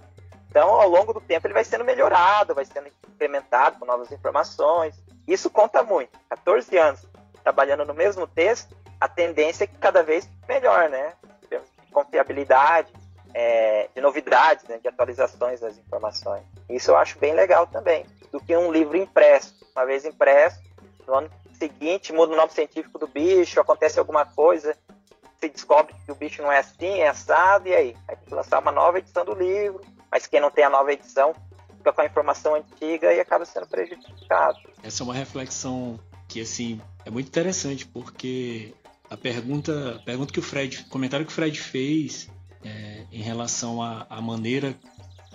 Então, 0.50 0.68
ao 0.68 0.88
longo 0.88 1.12
do 1.12 1.20
tempo, 1.20 1.47
ele 1.47 1.54
vai 1.54 1.62
sendo 1.62 1.85
melhorado, 1.85 2.52
vai 2.52 2.64
sendo 2.64 2.88
incrementado 3.08 3.78
com 3.78 3.87
novas 3.87 4.11
informações. 4.11 5.00
Isso 5.28 5.49
conta 5.49 5.85
muito. 5.85 6.18
14 6.28 6.76
anos 6.76 7.06
trabalhando 7.44 7.85
no 7.85 7.94
mesmo 7.94 8.26
texto, 8.26 8.76
a 9.00 9.06
tendência 9.06 9.62
é 9.62 9.66
que 9.68 9.78
cada 9.78 10.02
vez 10.02 10.28
melhor, 10.49 10.88
né? 10.88 11.12
De 11.49 11.61
confiabilidade, 11.92 12.92
é, 13.32 13.88
de 13.94 14.00
novidades, 14.00 14.64
né? 14.64 14.78
de 14.78 14.88
atualizações 14.88 15.61
das 15.61 15.78
informações. 15.78 16.42
Isso 16.68 16.90
eu 16.90 16.97
acho 16.97 17.16
bem 17.20 17.32
legal 17.32 17.64
também, 17.68 18.04
do 18.32 18.40
que 18.40 18.56
um 18.56 18.73
livro 18.73 18.97
impresso. 18.97 19.54
Uma 19.76 19.87
vez 19.87 20.04
impresso, 20.04 20.61
no 21.06 21.14
ano 21.14 21.30
seguinte 21.52 22.12
muda 22.12 22.32
o 22.32 22.37
nome 22.37 22.50
científico 22.52 22.99
do 22.99 23.06
bicho, 23.06 23.61
acontece 23.61 24.00
alguma 24.00 24.25
coisa, 24.25 24.76
se 25.40 25.49
descobre 25.49 25.95
que 26.04 26.12
o 26.12 26.14
bicho 26.14 26.42
não 26.42 26.50
é 26.50 26.59
assim, 26.59 26.99
é 26.99 27.09
assado, 27.09 27.68
e 27.68 27.75
aí? 27.75 27.97
Aí 28.09 28.16
tem 28.16 28.26
que 28.26 28.35
lançar 28.35 28.61
uma 28.61 28.73
nova 28.73 28.99
edição 28.99 29.25
do 29.25 29.35
livro, 29.35 29.80
mas 30.11 30.26
quem 30.26 30.40
não 30.40 30.50
tem 30.50 30.64
a 30.64 30.71
nova 30.71 30.92
edição 30.92 31.35
fica 31.76 31.92
com 31.92 32.00
a 32.00 32.07
informação 32.07 32.54
antiga 32.54 33.12
e 33.12 33.21
acaba 33.21 33.45
sendo 33.45 33.66
prejudicado. 33.66 34.59
Essa 34.83 35.02
é 35.02 35.04
uma 35.04 35.14
reflexão 35.14 35.99
que, 36.26 36.40
assim, 36.40 36.80
é 37.04 37.11
muito 37.11 37.28
interessante, 37.28 37.87
porque 37.87 38.75
a 39.09 39.16
pergunta, 39.16 39.97
a 39.97 40.02
pergunta 40.02 40.33
que 40.33 40.40
o 40.40 40.42
Fred, 40.42 40.85
o 40.87 40.90
comentário 40.90 41.25
que 41.25 41.33
o 41.33 41.35
Fred 41.35 41.59
fez 41.59 42.28
é, 42.64 43.04
em 43.12 43.23
relação 43.23 43.80
à, 43.80 44.21
maneira 44.21 44.76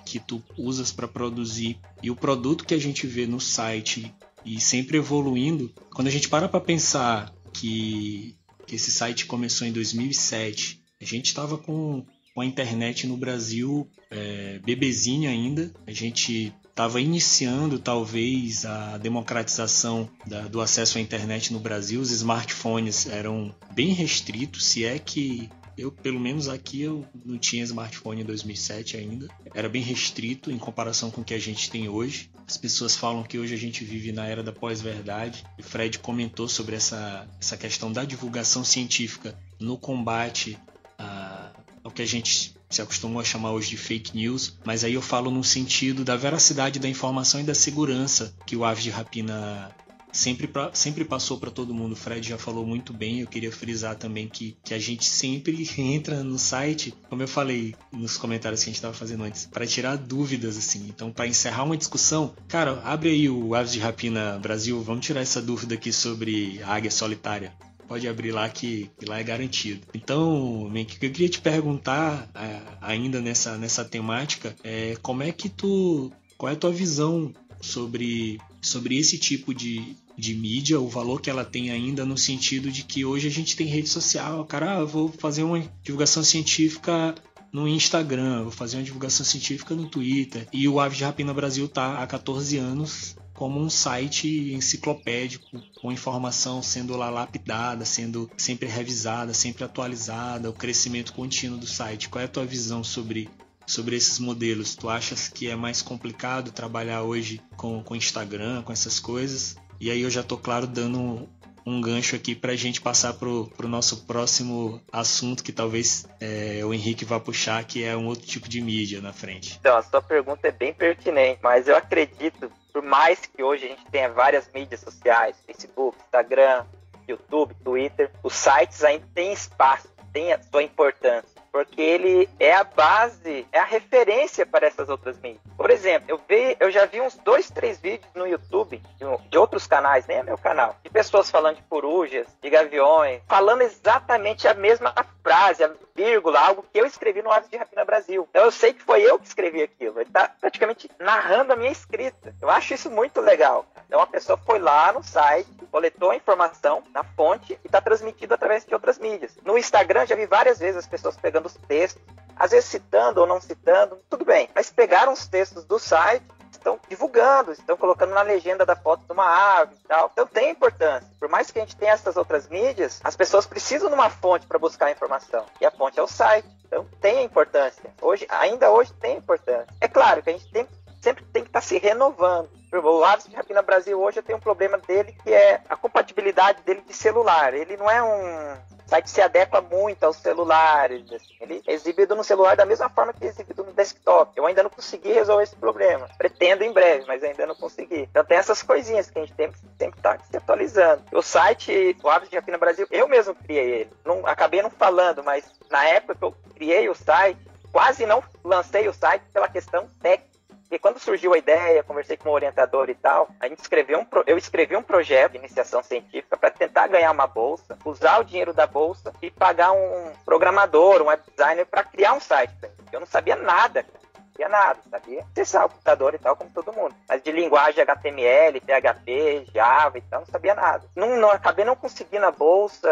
que 0.06 0.20
tu 0.20 0.44
usas 0.58 0.92
para 0.92 1.08
produzir 1.08 1.80
e 2.02 2.12
o 2.12 2.16
produto 2.16 2.66
que 2.66 2.74
a 2.74 2.80
gente 2.80 3.08
vê 3.08 3.26
no 3.26 3.40
site 3.40 4.14
e 4.46 4.60
sempre 4.60 4.98
evoluindo, 4.98 5.74
quando 5.94 6.08
a 6.08 6.12
gente 6.12 6.28
para 6.28 6.50
para 6.50 6.60
pensar 6.60 7.34
que, 7.54 8.36
que 8.74 8.78
esse 8.78 8.90
site 8.90 9.28
começou 9.28 9.68
em 9.68 9.72
2007, 9.72 10.82
a 11.00 11.06
gente 11.06 11.28
estava 11.28 11.60
com, 11.60 12.04
com 12.34 12.42
a 12.42 12.46
internet 12.46 13.06
no 13.06 13.16
Brasil 13.16 13.88
é, 14.10 14.60
bebezinha 14.66 15.30
ainda, 15.30 15.72
a 15.86 15.92
gente 15.92 16.52
estava 16.68 17.00
iniciando 17.00 17.78
talvez 17.78 18.66
a 18.66 18.98
democratização 18.98 20.10
da, 20.26 20.48
do 20.48 20.60
acesso 20.60 20.98
à 20.98 21.02
internet 21.02 21.54
no 21.54 21.60
Brasil. 21.60 22.02
Os 22.02 22.10
smartphones 22.10 23.06
eram 23.06 23.54
bem 23.76 23.94
restritos, 23.94 24.66
se 24.66 24.84
é 24.84 24.98
que 24.98 25.52
eu, 25.78 25.92
pelo 25.92 26.20
menos 26.20 26.48
aqui, 26.48 26.82
eu 26.82 27.06
não 27.26 27.38
tinha 27.38 27.64
smartphone 27.64 28.22
em 28.22 28.26
2007 28.26 28.98
ainda. 28.98 29.28
Era 29.54 29.68
bem 29.68 29.82
restrito 29.82 30.52
em 30.52 30.58
comparação 30.58 31.10
com 31.10 31.22
o 31.22 31.24
que 31.24 31.34
a 31.34 31.40
gente 31.40 31.70
tem 31.70 31.90
hoje. 31.90 32.30
As 32.48 32.58
pessoas 32.58 32.96
falam 32.96 33.24
que 33.24 33.40
hoje 33.40 33.54
a 33.54 33.58
gente 33.58 33.84
vive 33.84 34.12
na 34.12 34.26
era 34.26 34.44
da 34.44 34.52
pós-verdade. 34.52 35.44
E 35.58 35.64
Fred 35.64 36.00
comentou 36.00 36.48
sobre 36.48 36.76
essa, 36.76 37.28
essa 37.40 37.58
questão 37.58 37.92
da 37.92 38.04
divulgação 38.06 38.64
científica 38.64 39.38
no 39.60 39.78
combate 39.78 40.58
a, 40.98 41.52
ao 41.84 41.92
que 41.92 42.02
a 42.02 42.08
gente 42.08 42.54
se 42.70 42.82
acostumou 42.82 43.22
a 43.22 43.24
chamar 43.24 43.52
hoje 43.52 43.70
de 43.70 43.78
fake 43.78 44.16
news, 44.16 44.58
mas 44.66 44.84
aí 44.84 44.96
eu 44.96 45.02
falo 45.02 45.30
no 45.30 45.44
sentido 45.44 46.04
da 46.04 46.16
veracidade 46.16 46.80
da 46.80 46.90
informação 46.90 47.40
e 47.40 47.44
da 47.44 47.54
segurança 47.54 48.36
que 48.48 48.56
o 48.56 48.66
Aves 48.66 48.84
de 48.84 48.90
Rapina 48.90 49.72
sempre, 50.14 50.48
pra, 50.48 50.70
sempre 50.74 51.04
passou 51.04 51.38
para 51.38 51.52
todo 51.52 51.74
mundo. 51.74 51.94
O 51.94 51.96
Fred 51.96 52.30
já 52.30 52.38
falou 52.38 52.66
muito 52.66 52.94
bem. 52.94 53.20
Eu 53.20 53.28
queria 53.28 53.52
frisar 53.52 53.96
também 53.96 54.30
que, 54.30 54.56
que 54.64 54.74
a 54.74 54.80
gente 54.80 55.06
sempre 55.06 55.68
entra 55.78 56.24
no 56.24 56.40
site, 56.40 56.94
como 57.10 57.24
eu 57.24 57.28
falei 57.28 57.76
nos 57.92 58.16
comentários 58.16 58.64
que 58.64 58.70
a 58.70 58.72
gente 58.72 58.78
estava 58.78 58.94
fazendo 58.94 59.24
antes, 59.24 59.48
para 59.48 59.68
tirar 59.68 59.98
dúvidas 59.98 60.56
assim. 60.56 60.86
Então, 60.88 61.12
para 61.12 61.28
encerrar 61.28 61.64
uma 61.64 61.76
discussão, 61.76 62.34
cara, 62.48 62.80
abre 62.86 63.10
aí 63.10 63.30
o 63.30 63.56
Aves 63.56 63.74
de 63.74 63.80
Rapina 63.80 64.40
Brasil. 64.40 64.82
Vamos 64.82 65.06
tirar 65.06 65.22
essa 65.22 65.42
dúvida 65.42 65.74
aqui 65.74 65.92
sobre 65.92 66.62
a 66.64 66.76
águia 66.76 66.92
solitária 66.92 67.52
pode 67.86 68.08
abrir 68.08 68.32
lá 68.32 68.50
que, 68.50 68.90
que, 68.98 69.06
lá 69.06 69.20
é 69.20 69.24
garantido. 69.24 69.86
Então, 69.94 70.64
o 70.64 70.86
que 70.86 71.06
eu 71.06 71.12
queria 71.12 71.30
te 71.30 71.42
perguntar 71.42 72.30
é, 72.34 72.60
ainda 72.82 73.22
nessa, 73.22 73.58
nessa 73.58 73.84
temática 73.84 74.56
é 74.64 74.96
como 75.02 75.22
é 75.22 75.32
que 75.32 75.50
tu. 75.50 76.12
Qual 76.38 76.50
é 76.50 76.54
a 76.54 76.58
tua 76.58 76.72
visão 76.72 77.32
sobre, 77.64 78.40
sobre 78.62 78.98
esse 78.98 79.18
tipo 79.18 79.54
de, 79.54 79.96
de 80.18 80.34
mídia, 80.34 80.80
o 80.80 80.88
valor 80.88 81.22
que 81.22 81.30
ela 81.30 81.46
tem 81.46 81.72
ainda 81.72 82.06
no 82.06 82.18
sentido 82.18 82.72
de 82.72 82.84
que 82.84 83.04
hoje 83.04 83.28
a 83.28 83.32
gente 83.32 83.56
tem 83.56 83.68
rede 83.68 83.90
social, 83.90 84.46
cara, 84.46 84.78
ah, 84.78 84.86
vou 84.86 85.10
fazer 85.10 85.44
uma 85.44 85.64
divulgação 85.84 86.24
científica 86.24 87.16
no 87.52 87.68
Instagram, 87.68 88.44
vou 88.44 88.52
fazer 88.52 88.78
uma 88.78 88.84
divulgação 88.84 89.26
científica 89.26 89.76
no 89.76 89.88
Twitter. 89.88 90.48
E 90.52 90.68
o 90.68 90.80
Aves 90.80 90.98
de 90.98 91.04
Rapina 91.04 91.34
Brasil 91.34 91.68
tá 91.68 92.02
há 92.02 92.08
14 92.08 92.58
anos 92.58 93.16
como 93.34 93.60
um 93.60 93.70
site 93.70 94.54
enciclopédico, 94.54 95.62
com 95.82 95.92
informação 95.92 96.62
sendo 96.62 96.96
lá 96.96 97.10
lapidada, 97.10 97.84
sendo 97.84 98.30
sempre 98.38 98.68
revisada, 98.68 99.34
sempre 99.34 99.64
atualizada, 99.64 100.50
o 100.50 100.54
crescimento 100.54 101.14
contínuo 101.14 101.58
do 101.58 101.68
site. 101.68 102.10
Qual 102.10 102.22
é 102.22 102.26
a 102.26 102.30
tua 102.30 102.46
visão 102.46 102.84
sobre 102.84 103.30
sobre 103.66 103.96
esses 103.96 104.20
modelos? 104.20 104.76
Tu 104.76 104.90
achas 104.90 105.30
que 105.30 105.48
é 105.50 105.56
mais 105.56 105.82
complicado 105.82 106.52
trabalhar 106.52 107.04
hoje 107.04 107.42
com, 107.56 107.82
com 107.84 107.96
Instagram, 107.96 108.62
com 108.62 108.72
essas 108.72 109.00
coisas? 109.00 109.56
E 109.84 109.92
aí 109.92 110.02
eu 110.02 110.10
já 110.10 110.24
tô, 110.24 110.38
claro, 110.38 110.66
dando 110.66 111.28
um, 111.66 111.82
gancho 111.82 112.16
aqui 112.16 112.34
para 112.34 112.54
a 112.54 112.56
gente 112.56 112.80
passar 112.80 113.16
pro, 113.16 113.52
pro 113.58 113.68
nosso 113.68 114.06
próximo 114.06 114.82
assunto 114.90 115.44
que 115.44 115.52
talvez 115.52 116.08
é, 116.22 116.62
o 116.64 116.74
Henrique 116.74 117.04
vá 117.04 117.20
puxar, 117.20 117.62
que 117.66 117.84
é 117.84 117.94
um 117.94 118.08
outro 118.08 118.26
tipo 118.26 118.48
de 118.48 118.62
mídia 118.62 119.02
na 119.02 119.12
frente. 119.12 119.58
Então, 119.60 119.76
a 119.76 119.82
sua 119.82 120.02
pergunta 120.02 120.48
é 120.48 120.52
bem 120.52 120.74
pertinente, 120.74 121.42
mas 121.44 121.68
eu 121.68 121.76
acredito, 121.76 122.50
por 122.72 122.82
mais 122.82 123.20
que 123.26 123.44
hoje 123.44 123.66
a 123.66 123.68
gente 123.68 123.84
tenha 123.92 124.08
várias 124.08 124.50
mídias 124.54 124.80
sociais, 124.80 125.36
Facebook, 125.46 125.98
Instagram, 126.06 126.64
YouTube, 127.06 127.54
Twitter, 127.62 128.10
os 128.24 128.32
sites 128.32 128.86
ainda 128.86 129.06
têm 129.14 129.34
espaço, 129.34 129.90
têm 130.14 130.32
a 130.32 130.42
sua 130.42 130.64
importância 130.64 131.33
porque 131.54 131.80
ele 131.80 132.28
é 132.40 132.52
a 132.52 132.64
base, 132.64 133.46
é 133.52 133.60
a 133.60 133.64
referência 133.64 134.44
para 134.44 134.66
essas 134.66 134.90
outras 134.90 135.20
mídias. 135.20 135.40
Por 135.56 135.70
exemplo, 135.70 136.10
eu, 136.10 136.20
vi, 136.28 136.58
eu 136.60 136.72
já 136.72 136.88
vi 136.88 137.00
uns 137.00 137.16
dois, 137.18 137.48
três 137.48 137.80
vídeos 137.80 138.12
no 138.16 138.26
YouTube 138.26 138.78
de, 138.78 139.30
de, 139.30 139.38
outros 139.38 139.68
canais, 139.68 140.08
nem 140.08 140.18
é 140.18 140.24
meu 140.24 140.38
canal, 140.38 140.76
de 140.84 140.90
pessoas 140.90 141.30
falando 141.30 141.58
de 141.58 141.62
corujas, 141.64 142.26
de 142.42 142.50
gaviões, 142.50 143.22
falando 143.28 143.62
exatamente 143.62 144.48
a 144.48 144.56
mesma 144.56 144.96
frase, 145.22 145.64
a 145.64 145.70
vírgula, 145.96 146.40
algo 146.40 146.66
que 146.72 146.80
eu 146.80 146.86
escrevi 146.86 147.22
no 147.22 147.32
Aves 147.32 147.50
de 147.50 147.58
Rapina 147.58 147.86
Brasil. 147.86 148.28
Então 148.30 148.44
eu 148.44 148.52
sei 148.52 148.74
que 148.74 148.82
foi 148.82 149.02
eu 149.04 149.20
que 149.20 149.28
escrevi 149.28 149.62
aquilo. 149.62 150.00
Ele 150.00 150.10
está 150.10 150.30
praticamente 150.42 150.90
narrando 151.00 151.54
a 151.54 151.56
minha 151.56 151.72
escrita. 151.72 152.36
Eu 152.42 152.50
acho 152.50 152.74
isso 152.74 152.90
muito 152.90 153.22
legal. 153.22 153.66
Então 153.88 154.02
a 154.02 154.08
pessoa 154.08 154.38
foi 154.38 154.60
lá 154.60 154.92
no 154.92 155.04
site, 155.04 155.48
coletou 155.72 156.12
a 156.12 156.16
informação 156.16 156.84
na 156.94 157.04
fonte 157.04 157.54
e 157.64 157.68
está 157.68 157.80
transmitido 157.80 158.34
através 158.34 158.66
de 158.66 158.74
outras 158.74 158.98
mídias. 158.98 159.38
No 159.46 159.58
Instagram 159.58 160.06
já 160.06 160.16
vi 160.16 160.26
várias 160.26 160.60
vezes 160.60 160.78
as 160.78 160.88
pessoas 160.88 161.16
pegando 161.16 161.43
os 161.48 161.56
textos, 161.68 162.02
às 162.36 162.52
vezes 162.52 162.70
citando 162.70 163.22
ou 163.22 163.28
não 163.28 163.40
citando, 163.40 163.98
tudo 164.10 164.26
bem, 164.26 164.50
mas 164.56 164.72
pegaram 164.72 165.14
os 165.14 165.28
textos 165.28 165.64
do 165.66 165.78
site 165.78 166.26
estão 166.64 166.80
divulgando, 166.88 167.52
estão 167.52 167.76
colocando 167.76 168.14
na 168.14 168.22
legenda 168.22 168.66
da 168.66 168.76
foto 168.76 169.06
de 169.06 169.12
uma 169.12 169.60
ave 169.60 169.76
e 169.76 169.88
tal. 169.88 170.10
Então 170.14 170.26
tem 170.26 170.52
importância. 170.52 171.08
Por 171.20 171.30
mais 171.30 171.52
que 171.52 171.60
a 171.60 171.62
gente 171.62 171.76
tenha 171.76 171.92
essas 171.92 172.16
outras 172.16 172.48
mídias, 172.48 173.02
as 173.04 173.16
pessoas 173.16 173.46
precisam 173.46 173.90
de 173.90 173.96
uma 173.96 174.10
fonte 174.10 174.48
para 174.48 174.58
buscar 174.58 174.88
a 174.88 174.92
informação. 174.92 175.46
E 175.60 175.66
a 175.66 175.72
fonte 175.72 176.00
é 176.00 176.02
o 176.02 176.08
site. 176.08 176.48
Então 176.66 176.88
tem 177.02 177.24
importância. 177.24 177.84
Hoje, 178.02 178.26
ainda 178.30 178.72
hoje 178.72 178.94
tem 178.94 179.18
importância. 179.18 179.68
É 179.82 179.88
claro 179.88 180.24
que 180.24 180.30
a 180.30 180.34
gente 180.34 180.50
tem, 180.52 180.68
sempre 181.02 181.26
tem 181.26 181.44
que 181.44 181.50
estar 181.50 181.62
tá 181.62 181.66
se 181.66 181.78
renovando. 181.78 182.50
O 182.72 183.04
Aves 183.04 183.28
de 183.28 183.36
Rapina 183.36 183.62
Brasil 183.62 184.02
hoje 184.02 184.22
tem 184.24 184.36
um 184.36 184.40
problema 184.40 184.80
dele 184.80 185.16
que 185.24 185.32
é 185.32 185.62
a 185.70 185.76
compatibilidade 185.76 186.64
dele 186.64 186.82
de 186.82 186.94
celular. 186.94 187.54
Ele 187.54 187.78
não 187.78 187.90
é 187.90 188.02
um 188.02 188.58
site 188.94 189.10
se 189.10 189.22
adequa 189.22 189.60
muito 189.60 190.04
aos 190.04 190.18
celulares. 190.18 191.12
Assim. 191.12 191.36
Ele 191.42 191.64
é 191.66 191.74
exibido 191.74 192.16
no 192.16 192.24
celular 192.24 192.56
da 192.56 192.66
mesma 192.66 192.90
forma 192.90 193.14
que 193.14 193.26
é 193.26 193.30
exibido 193.30 193.64
no 193.64 193.74
desktop. 193.74 194.32
Eu 194.36 194.46
ainda 194.46 194.62
não 194.62 194.70
consegui 194.70 195.12
resolver 195.12 195.44
esse 195.44 195.56
problema. 195.56 196.08
Pretendo 196.18 196.64
em 196.64 196.72
breve, 196.72 197.06
mas 197.08 197.24
ainda 197.24 197.48
não 197.48 197.56
consegui. 197.56 198.02
Então 198.02 198.24
tem 198.24 198.38
essas 198.38 198.62
coisinhas 198.62 199.10
que 199.10 199.18
a 199.18 199.26
gente 199.26 199.36
sempre 199.36 199.58
estar 199.80 200.18
tá 200.18 200.24
se 200.24 200.38
atualizando. 200.38 201.04
O 201.12 201.22
site, 201.22 201.98
o 202.04 202.10
Aves 202.10 202.30
de 202.30 202.36
Rapina 202.36 202.58
Brasil, 202.58 202.88
eu 202.92 203.08
mesmo 203.08 203.34
criei 203.34 203.82
ele. 203.82 203.90
Não, 204.06 204.28
acabei 204.28 204.62
não 204.62 204.70
falando, 204.70 205.24
mas 205.24 205.44
na 205.72 205.84
época 205.86 206.16
que 206.16 206.24
eu 206.24 206.36
criei 206.56 206.88
o 206.88 206.96
site, 206.96 207.40
quase 207.72 208.06
não 208.06 208.24
lancei 208.44 208.88
o 208.88 208.94
site 208.94 209.24
pela 209.34 209.48
questão 209.48 209.90
técnica 210.02 210.33
porque 210.74 210.80
quando 210.80 210.98
surgiu 210.98 211.36
a 211.36 211.38
ideia, 211.38 211.84
conversei 211.84 212.18
com 212.18 212.30
o 212.30 212.32
orientador 212.32 212.90
e 212.90 212.96
tal, 212.96 213.30
a 213.40 213.48
gente 213.48 213.60
escreveu 213.60 214.00
um, 214.00 214.08
eu 214.26 214.40
escrevi 214.40 214.76
um 214.76 214.82
projeto 214.82 215.34
de 215.34 215.38
iniciação 215.38 215.84
científica 215.84 216.36
para 216.36 216.50
tentar 216.50 216.88
ganhar 216.88 217.12
uma 217.12 217.28
bolsa, 217.28 217.78
usar 217.86 218.20
o 218.20 218.24
dinheiro 218.24 218.56
da 218.56 218.66
bolsa 218.66 219.14
e 219.22 219.30
pagar 219.30 219.72
um 219.72 220.12
programador, 220.26 221.00
um 221.00 221.06
web 221.06 221.22
designer 221.30 221.68
para 221.68 221.84
criar 221.84 222.14
um 222.14 222.20
site. 222.20 222.56
Eu 222.92 223.00
não 223.00 223.06
sabia 223.06 223.36
nada 223.36 223.86
sabia 224.34 224.50
nada, 224.50 224.80
sabia 224.90 225.26
acessar 225.32 225.66
o 225.66 225.70
computador 225.70 226.14
e 226.14 226.18
tal, 226.18 226.36
como 226.36 226.50
todo 226.50 226.74
mundo. 226.74 226.96
Mas 227.08 227.22
de 227.22 227.32
linguagem 227.32 227.82
HTML, 227.82 228.60
PHP, 228.60 229.46
Java 229.54 229.98
e 229.98 230.02
tal, 230.02 230.22
não 230.22 230.28
sabia 230.28 230.56
nada. 230.56 230.84
Não, 230.96 231.16
não, 231.18 231.30
acabei 231.30 231.64
não 231.64 231.76
conseguindo 231.76 232.26
a 232.26 232.32
bolsa, 232.32 232.90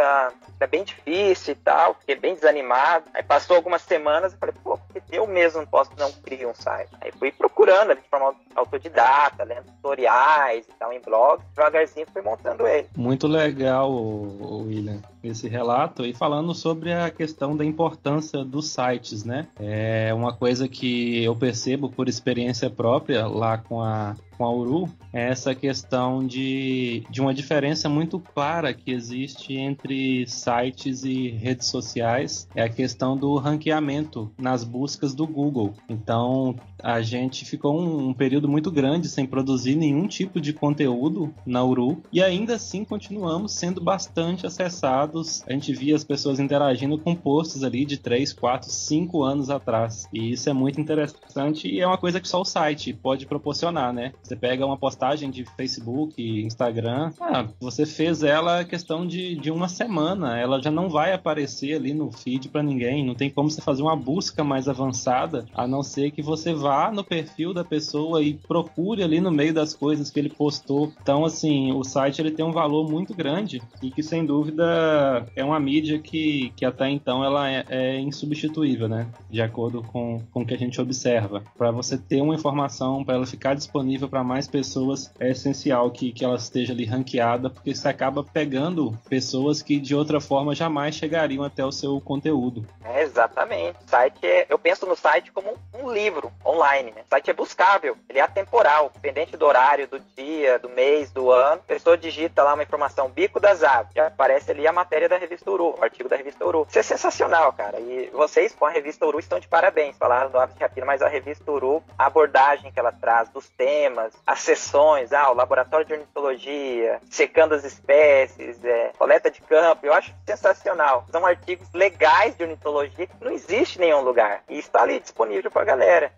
é 0.60 0.68
bem 0.68 0.84
difícil 0.84 1.54
e 1.54 1.56
tal, 1.56 1.96
fiquei 1.96 2.16
bem 2.16 2.36
desanimado. 2.36 3.06
Aí 3.14 3.24
passou 3.24 3.56
algumas 3.56 3.82
semanas 3.82 4.34
e 4.34 4.38
falei, 4.38 4.56
pô, 4.64 4.80
eu 5.12 5.28
mesmo 5.28 5.62
não 5.62 5.68
posso 5.68 5.92
não 5.98 6.12
criar 6.12 6.48
um 6.48 6.56
site. 6.56 6.92
Aí 7.02 7.12
fui 7.12 7.32
procurando 7.32 7.96
de 7.96 8.02
forma 8.10 8.36
autodidata, 8.56 9.44
lendo 9.44 9.66
tutoriais 9.66 10.66
e 10.68 10.74
tal, 10.78 10.94
em 10.94 11.02
blogs, 11.02 11.46
devagarzinho 11.56 12.08
fui 12.14 12.22
montando 12.22 12.68
ele. 12.68 12.88
Muito 12.96 13.28
legal, 13.28 13.92
William 13.92 15.02
esse 15.24 15.48
relato 15.48 16.06
e 16.06 16.14
falando 16.14 16.54
sobre 16.54 16.92
a 16.92 17.10
questão 17.10 17.56
da 17.56 17.64
importância 17.64 18.44
dos 18.44 18.70
sites, 18.70 19.24
né? 19.24 19.48
É 19.60 20.14
uma 20.14 20.34
coisa 20.34 20.68
que 20.68 21.24
eu 21.32 21.36
percebo 21.36 21.90
por 21.90 22.08
experiência 22.08 22.70
própria 22.70 23.26
lá 23.26 23.58
com 23.58 23.82
a 23.82 24.16
com 24.42 24.46
a 24.46 24.52
Uru 24.52 24.90
é 25.14 25.30
essa 25.30 25.54
questão 25.54 26.26
de, 26.26 27.04
de 27.12 27.22
uma 27.22 27.32
diferença 27.32 27.88
muito 27.88 28.20
clara 28.20 28.74
que 28.74 28.92
existe 28.92 29.54
entre 29.54 30.26
sites 30.26 31.04
e 31.04 31.28
redes 31.30 31.68
sociais, 31.68 32.48
é 32.56 32.64
a 32.64 32.70
questão 32.70 33.16
do 33.16 33.36
ranqueamento 33.36 34.32
nas 34.40 34.64
buscas 34.64 35.14
do 35.14 35.28
Google. 35.28 35.76
Então, 35.88 36.56
a 36.82 37.04
gente 37.04 37.46
ficou 37.46 37.80
um, 37.80 38.10
um, 38.10 38.14
período 38.16 38.48
muito 38.48 38.72
grande 38.72 39.10
sem 39.10 39.28
produzir 39.28 39.76
nenhum 39.76 40.08
tipo 40.08 40.42
de 40.42 40.54
conteúdo 40.54 41.32
na 41.46 41.64
Uru 41.64 42.02
e 42.12 42.24
ainda 42.24 42.56
assim 42.56 42.84
continuamos 42.84 43.54
sendo 43.54 43.80
bastante 43.80 44.48
acessados. 44.48 45.44
A 45.48 45.54
gente 45.54 45.72
via 45.72 45.96
as 45.96 46.04
pessoas 46.04 46.40
interagindo 46.40 46.98
com 46.98 47.14
posts 47.14 47.64
ali 47.64 47.86
de 47.86 47.98
3, 47.98 48.34
4, 48.34 48.72
5 48.72 49.24
anos 49.24 49.52
atrás. 49.52 50.08
E 50.12 50.32
isso 50.32 50.50
é 50.50 50.54
muito 50.54 50.82
interessante 50.82 51.21
e 51.64 51.80
é 51.80 51.88
uma 51.88 51.98
coisa 51.98 52.20
que 52.20 52.28
só 52.28 52.42
o 52.42 52.46
site 52.46 52.94
pode 52.94 53.26
proporcionar, 53.26 53.94
né? 53.94 54.12
Você 54.22 54.36
pega 54.36 54.66
uma 54.66 54.78
postagem 54.78 55.30
de 55.30 55.46
Facebook, 55.56 56.22
Instagram, 56.22 57.12
ah, 57.20 57.48
você 57.60 57.86
fez 57.86 58.24
ela 58.24 58.64
questão 58.64 59.08
de, 59.08 59.36
de 59.36 59.50
uma 59.50 59.68
semana, 59.68 60.38
ela 60.38 60.62
já 60.62 60.70
não 60.70 60.90
vai 60.90 61.14
aparecer 61.14 61.76
ali 61.76 61.94
no 61.94 62.12
feed 62.12 62.50
para 62.50 62.64
ninguém, 62.64 63.06
não 63.06 63.16
tem 63.16 63.30
como 63.30 63.50
você 63.50 63.62
fazer 63.62 63.82
uma 63.82 63.96
busca 63.96 64.44
mais 64.44 64.68
avançada, 64.68 65.46
a 65.54 65.66
não 65.66 65.82
ser 65.84 66.12
que 66.12 66.22
você 66.22 66.54
vá 66.54 66.92
no 66.92 67.04
perfil 67.04 67.54
da 67.54 67.64
pessoa 67.64 68.22
e 68.22 68.34
procure 68.34 69.04
ali 69.04 69.22
no 69.22 69.32
meio 69.32 69.54
das 69.54 69.74
coisas 69.74 70.10
que 70.10 70.20
ele 70.20 70.30
postou. 70.30 70.92
Então, 71.02 71.24
assim, 71.24 71.72
o 71.72 71.84
site 71.84 72.20
ele 72.20 72.32
tem 72.32 72.46
um 72.46 72.52
valor 72.52 72.90
muito 72.90 73.14
grande 73.14 73.62
e 73.82 73.90
que 73.90 74.04
sem 74.04 74.26
dúvida 74.26 75.26
é 75.36 75.44
uma 75.44 75.60
mídia 75.60 76.00
que, 76.00 76.52
que 76.56 76.66
até 76.66 76.90
então 76.90 77.24
ela 77.24 77.50
é, 77.50 77.66
é 77.70 78.00
insubstituível, 78.00 78.88
né? 78.88 79.08
De 79.30 79.42
acordo 79.42 79.82
com, 79.82 80.22
com 80.32 80.42
o 80.42 80.46
que 80.46 80.54
a 80.54 80.58
gente 80.58 80.80
observa. 80.82 81.11
Para 81.58 81.72
você 81.72 81.98
ter 81.98 82.22
uma 82.22 82.36
informação, 82.36 83.04
para 83.04 83.16
ela 83.16 83.26
ficar 83.26 83.56
disponível 83.56 84.08
para 84.08 84.24
mais 84.24 84.48
pessoas, 84.48 85.12
é 85.20 85.32
essencial 85.32 85.90
que, 85.92 86.12
que 86.12 86.24
ela 86.24 86.36
esteja 86.36 86.74
ali 86.74 86.86
ranqueada, 86.86 87.50
porque 87.50 87.74
você 87.74 87.88
acaba 87.88 88.24
pegando 88.24 88.98
pessoas 89.10 89.62
que 89.62 89.80
de 89.80 89.96
outra 89.96 90.22
forma 90.22 90.56
jamais 90.56 90.96
chegariam 90.96 91.44
até 91.44 91.66
o 91.66 91.72
seu 91.72 92.00
conteúdo. 92.00 92.66
É, 92.84 93.02
exatamente. 93.02 93.78
Site 93.88 94.26
é, 94.26 94.46
eu 94.50 94.60
penso 94.60 94.86
no 94.86 94.96
site 94.96 95.32
como 95.32 95.58
um 95.74 95.92
livro 95.92 96.32
online. 96.46 96.92
Né? 96.92 97.02
O 97.06 97.10
site 97.10 97.30
é 97.30 97.34
buscável, 97.34 97.98
ele 98.10 98.20
é 98.20 98.22
atemporal, 98.22 98.92
dependente 98.94 99.36
do 99.36 99.46
horário, 99.46 99.88
do 99.88 100.00
dia, 100.16 100.60
do 100.60 100.70
mês, 100.70 101.12
do 101.12 101.32
ano. 101.32 101.62
A 101.62 101.74
pessoa 101.74 101.98
digita 101.98 102.44
lá 102.44 102.54
uma 102.54 102.64
informação, 102.64 103.10
bico 103.10 103.40
das 103.40 103.64
aves, 103.64 103.94
já 103.96 104.08
aparece 104.08 104.52
ali 104.52 104.68
a 104.68 104.74
matéria 104.74 105.10
da 105.10 105.18
revista 105.18 105.50
Uru, 105.50 105.76
o 105.78 105.84
artigo 105.84 106.10
da 106.10 106.16
revista 106.16 106.46
Uru. 106.46 106.66
Isso 106.70 106.80
é 106.80 106.84
sensacional, 106.84 107.52
cara. 107.54 107.80
E 107.80 108.10
vocês 108.14 108.54
com 108.54 108.66
a 108.66 108.70
revista 108.70 109.06
Uru 109.06 109.20
estão 109.20 109.40
de 109.40 109.48
parabéns. 109.48 109.98
Falaram 109.98 110.30
do 110.30 110.40
Aves 110.40 110.56
de 110.56 110.62
Rapina, 110.62 110.86
mas 110.86 111.01
a 111.02 111.08
revista 111.08 111.52
Uru, 111.52 111.84
a 111.98 112.06
abordagem 112.06 112.72
que 112.72 112.80
ela 112.80 112.92
traz 112.92 113.30
dos 113.30 113.50
temas, 113.50 114.14
as 114.26 114.40
sessões, 114.40 115.12
ah, 115.14 115.32
o 115.32 115.34
laboratório 115.34 115.86
de 115.86 115.94
ornitologia, 115.94 117.00
secando 117.10 117.54
as 117.54 117.64
espécies, 117.64 118.64
é, 118.64 118.92
coleta 118.98 119.30
de 119.30 119.42
campo, 119.42 119.86
eu 119.86 119.94
acho 119.94 120.14
sensacional. 120.26 121.06
São 121.12 121.26
artigos 121.26 121.68
legais 121.74 122.36
de 122.36 122.44
ornitologia 122.44 123.08
que 123.08 123.14
não 123.24 123.32
existe 123.32 123.78
em 123.78 123.82
nenhum 123.82 124.02
lugar. 124.02 124.44
E 124.50 124.58
está 124.58 124.84
ali 124.84 125.00
disponível 125.00 125.50
para 125.50 125.62
a 125.62 125.66
galera. 125.66 126.12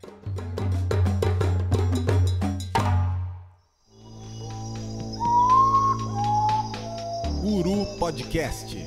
Uru 7.43 7.85
Podcast. 7.99 8.77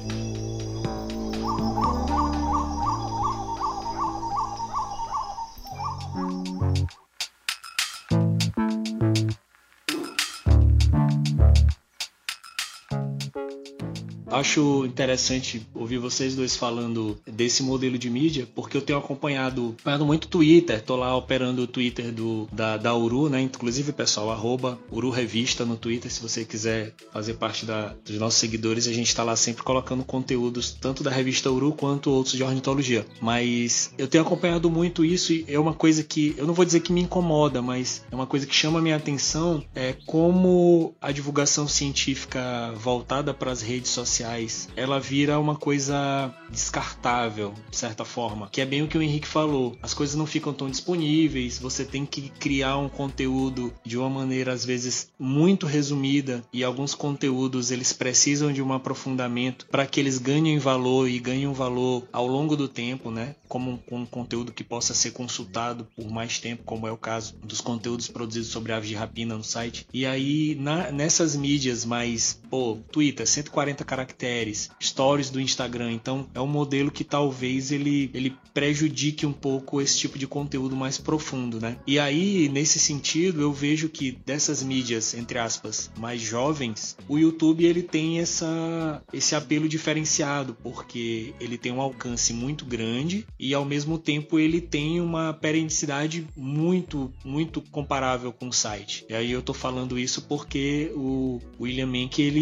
Acho 14.37 14.85
interessante 14.85 15.67
ouvir 15.75 15.97
vocês 15.97 16.37
dois 16.37 16.55
falando 16.55 17.19
desse 17.27 17.63
modelo 17.63 17.97
de 17.97 18.11
mídia, 18.11 18.47
porque 18.55 18.77
eu 18.77 18.83
tenho 18.83 18.99
acompanhado, 18.99 19.75
acompanhado 19.79 20.05
muito 20.05 20.29
Twitter, 20.29 20.83
tô 20.83 20.95
lá 20.95 21.17
operando 21.17 21.63
o 21.63 21.67
Twitter 21.67 22.13
do, 22.13 22.47
da, 22.53 22.77
da 22.77 22.95
Uru, 22.95 23.31
né? 23.31 23.41
Inclusive, 23.41 23.93
pessoal, 23.93 24.31
arroba 24.31 24.79
Uru 24.93 25.09
Revista 25.09 25.65
no 25.65 25.75
Twitter, 25.75 26.13
se 26.13 26.21
você 26.21 26.45
quiser 26.45 26.93
fazer 27.15 27.35
parte 27.35 27.65
da, 27.65 27.95
dos 28.05 28.19
nossos 28.19 28.39
seguidores, 28.39 28.87
a 28.87 28.93
gente 28.93 29.07
está 29.07 29.25
lá 29.25 29.35
sempre 29.37 29.63
colocando 29.63 30.05
conteúdos 30.05 30.71
tanto 30.71 31.03
da 31.03 31.11
revista 31.11 31.51
Uru 31.51 31.73
quanto 31.73 32.11
outros 32.11 32.35
de 32.37 32.43
ornitologia. 32.43 33.07
Mas 33.23 33.91
eu 33.97 34.07
tenho 34.07 34.23
acompanhado 34.23 34.71
muito 34.71 35.03
isso 35.03 35.33
e 35.33 35.47
é 35.49 35.59
uma 35.59 35.73
coisa 35.73 36.05
que 36.05 36.35
eu 36.37 36.47
não 36.47 36.53
vou 36.53 36.67
dizer 36.67 36.81
que 36.81 36.93
me 36.93 37.01
incomoda, 37.01 37.63
mas 37.63 38.05
é 38.13 38.15
uma 38.15 38.27
coisa 38.27 38.45
que 38.45 38.55
chama 38.55 38.81
a 38.81 38.83
minha 38.83 38.97
atenção, 38.97 39.65
é 39.75 39.95
como 40.05 40.95
a 41.01 41.11
divulgação 41.11 41.67
científica 41.67 42.75
voltada 42.77 43.33
para 43.33 43.51
as 43.51 43.63
redes 43.63 43.91
sociais 43.91 44.26
sociais, 44.27 44.69
ela 44.77 44.99
vira 44.99 45.39
uma 45.39 45.55
coisa 45.55 46.35
descartável, 46.51 47.55
de 47.71 47.77
certa 47.77 48.05
forma. 48.05 48.49
Que 48.51 48.61
é 48.61 48.67
bem 48.67 48.83
o 48.83 48.89
que 48.89 48.99
o 48.99 49.03
Henrique 49.03 49.27
falou. 49.27 49.77
As 49.81 49.95
coisas 49.95 50.17
não 50.17 50.27
ficam 50.27 50.53
tão 50.53 50.69
disponíveis, 50.69 51.59
você 51.59 51.85
tem 51.85 52.05
que 52.05 52.29
criar 52.29 52.77
um 52.79 52.89
conteúdo 52.89 53.73
de 53.85 53.97
uma 53.97 54.11
maneira, 54.11 54.53
às 54.53 54.65
vezes, 54.65 55.09
muito 55.19 55.67
resumida, 55.67 56.45
e 56.53 56.65
alguns 56.65 56.95
conteúdos 56.95 57.71
eles 57.71 57.93
precisam 57.93 58.53
de 58.53 58.63
um 58.63 58.73
aprofundamento 58.73 59.67
para 59.71 59.87
que 59.87 60.01
eles 60.01 60.19
ganhem 60.19 60.59
valor 60.59 61.09
e 61.09 61.19
ganhem 61.19 61.53
valor 61.53 62.05
ao 62.13 62.27
longo 62.27 62.57
do 62.57 62.69
tempo, 62.69 63.11
né? 63.11 63.37
Como 63.49 63.81
um, 63.91 64.01
um 64.01 64.07
conteúdo 64.07 64.53
que 64.53 64.65
possa 64.65 64.93
ser 64.93 65.13
consultado 65.13 65.87
por 65.95 66.11
mais 66.11 66.39
tempo, 66.39 66.65
como 66.65 66.87
é 66.87 66.93
o 66.93 66.97
caso 66.97 67.37
dos 67.45 67.61
conteúdos 67.61 68.09
produzidos 68.09 68.49
sobre 68.49 68.73
aves 68.73 68.89
de 68.89 68.95
rapina 68.95 69.37
no 69.37 69.45
site. 69.45 69.87
E 69.93 70.05
aí, 70.05 70.57
na, 70.59 70.91
nessas 70.91 71.37
mídias 71.37 71.85
mais, 71.85 72.41
pô, 72.51 72.79
Twitter, 72.91 73.27
140 73.27 73.85
caracteres 73.85 74.71
stories 74.81 75.31
do 75.31 75.41
Instagram. 75.41 75.93
Então 75.93 76.29
é 76.35 76.41
um 76.41 76.47
modelo 76.47 76.91
que 76.91 77.05
talvez 77.05 77.71
ele, 77.71 78.11
ele 78.15 78.37
prejudique 78.55 79.27
um 79.27 79.33
pouco 79.33 79.81
esse 79.81 79.99
tipo 79.99 80.19
de 80.19 80.27
conteúdo 80.27 80.75
mais 80.75 80.99
profundo, 80.99 81.61
né? 81.61 81.77
E 81.87 81.99
aí, 81.99 82.49
nesse 82.49 82.79
sentido, 82.79 83.41
eu 83.41 83.53
vejo 83.53 83.89
que 83.89 84.13
dessas 84.25 84.63
mídias, 84.63 85.15
entre 85.15 85.39
aspas, 85.39 85.91
mais 85.99 86.21
jovens, 86.21 86.97
o 87.09 87.19
YouTube 87.19 87.65
ele 87.65 87.83
tem 87.83 88.19
essa, 88.19 89.03
esse 89.13 89.35
apelo 89.35 89.69
diferenciado, 89.69 90.57
porque 90.63 91.35
ele 91.41 91.59
tem 91.59 91.73
um 91.73 91.81
alcance 91.81 92.33
muito 92.33 92.65
grande 92.65 93.27
e 93.39 93.55
ao 93.55 93.65
mesmo 93.65 93.99
tempo 93.99 94.39
ele 94.39 94.61
tem 94.61 95.01
uma 95.01 95.33
periodicidade 95.33 96.27
muito, 96.37 97.13
muito 97.25 97.61
comparável 97.61 98.33
com 98.33 98.49
o 98.49 98.53
site. 98.53 99.05
E 99.09 99.15
aí 99.15 99.31
eu 99.31 99.43
tô 99.43 99.53
falando 99.53 99.99
isso 99.99 100.23
porque 100.23 100.91
o 100.95 101.41
William 101.61 101.87
Menck 101.87 102.21
ele 102.21 102.36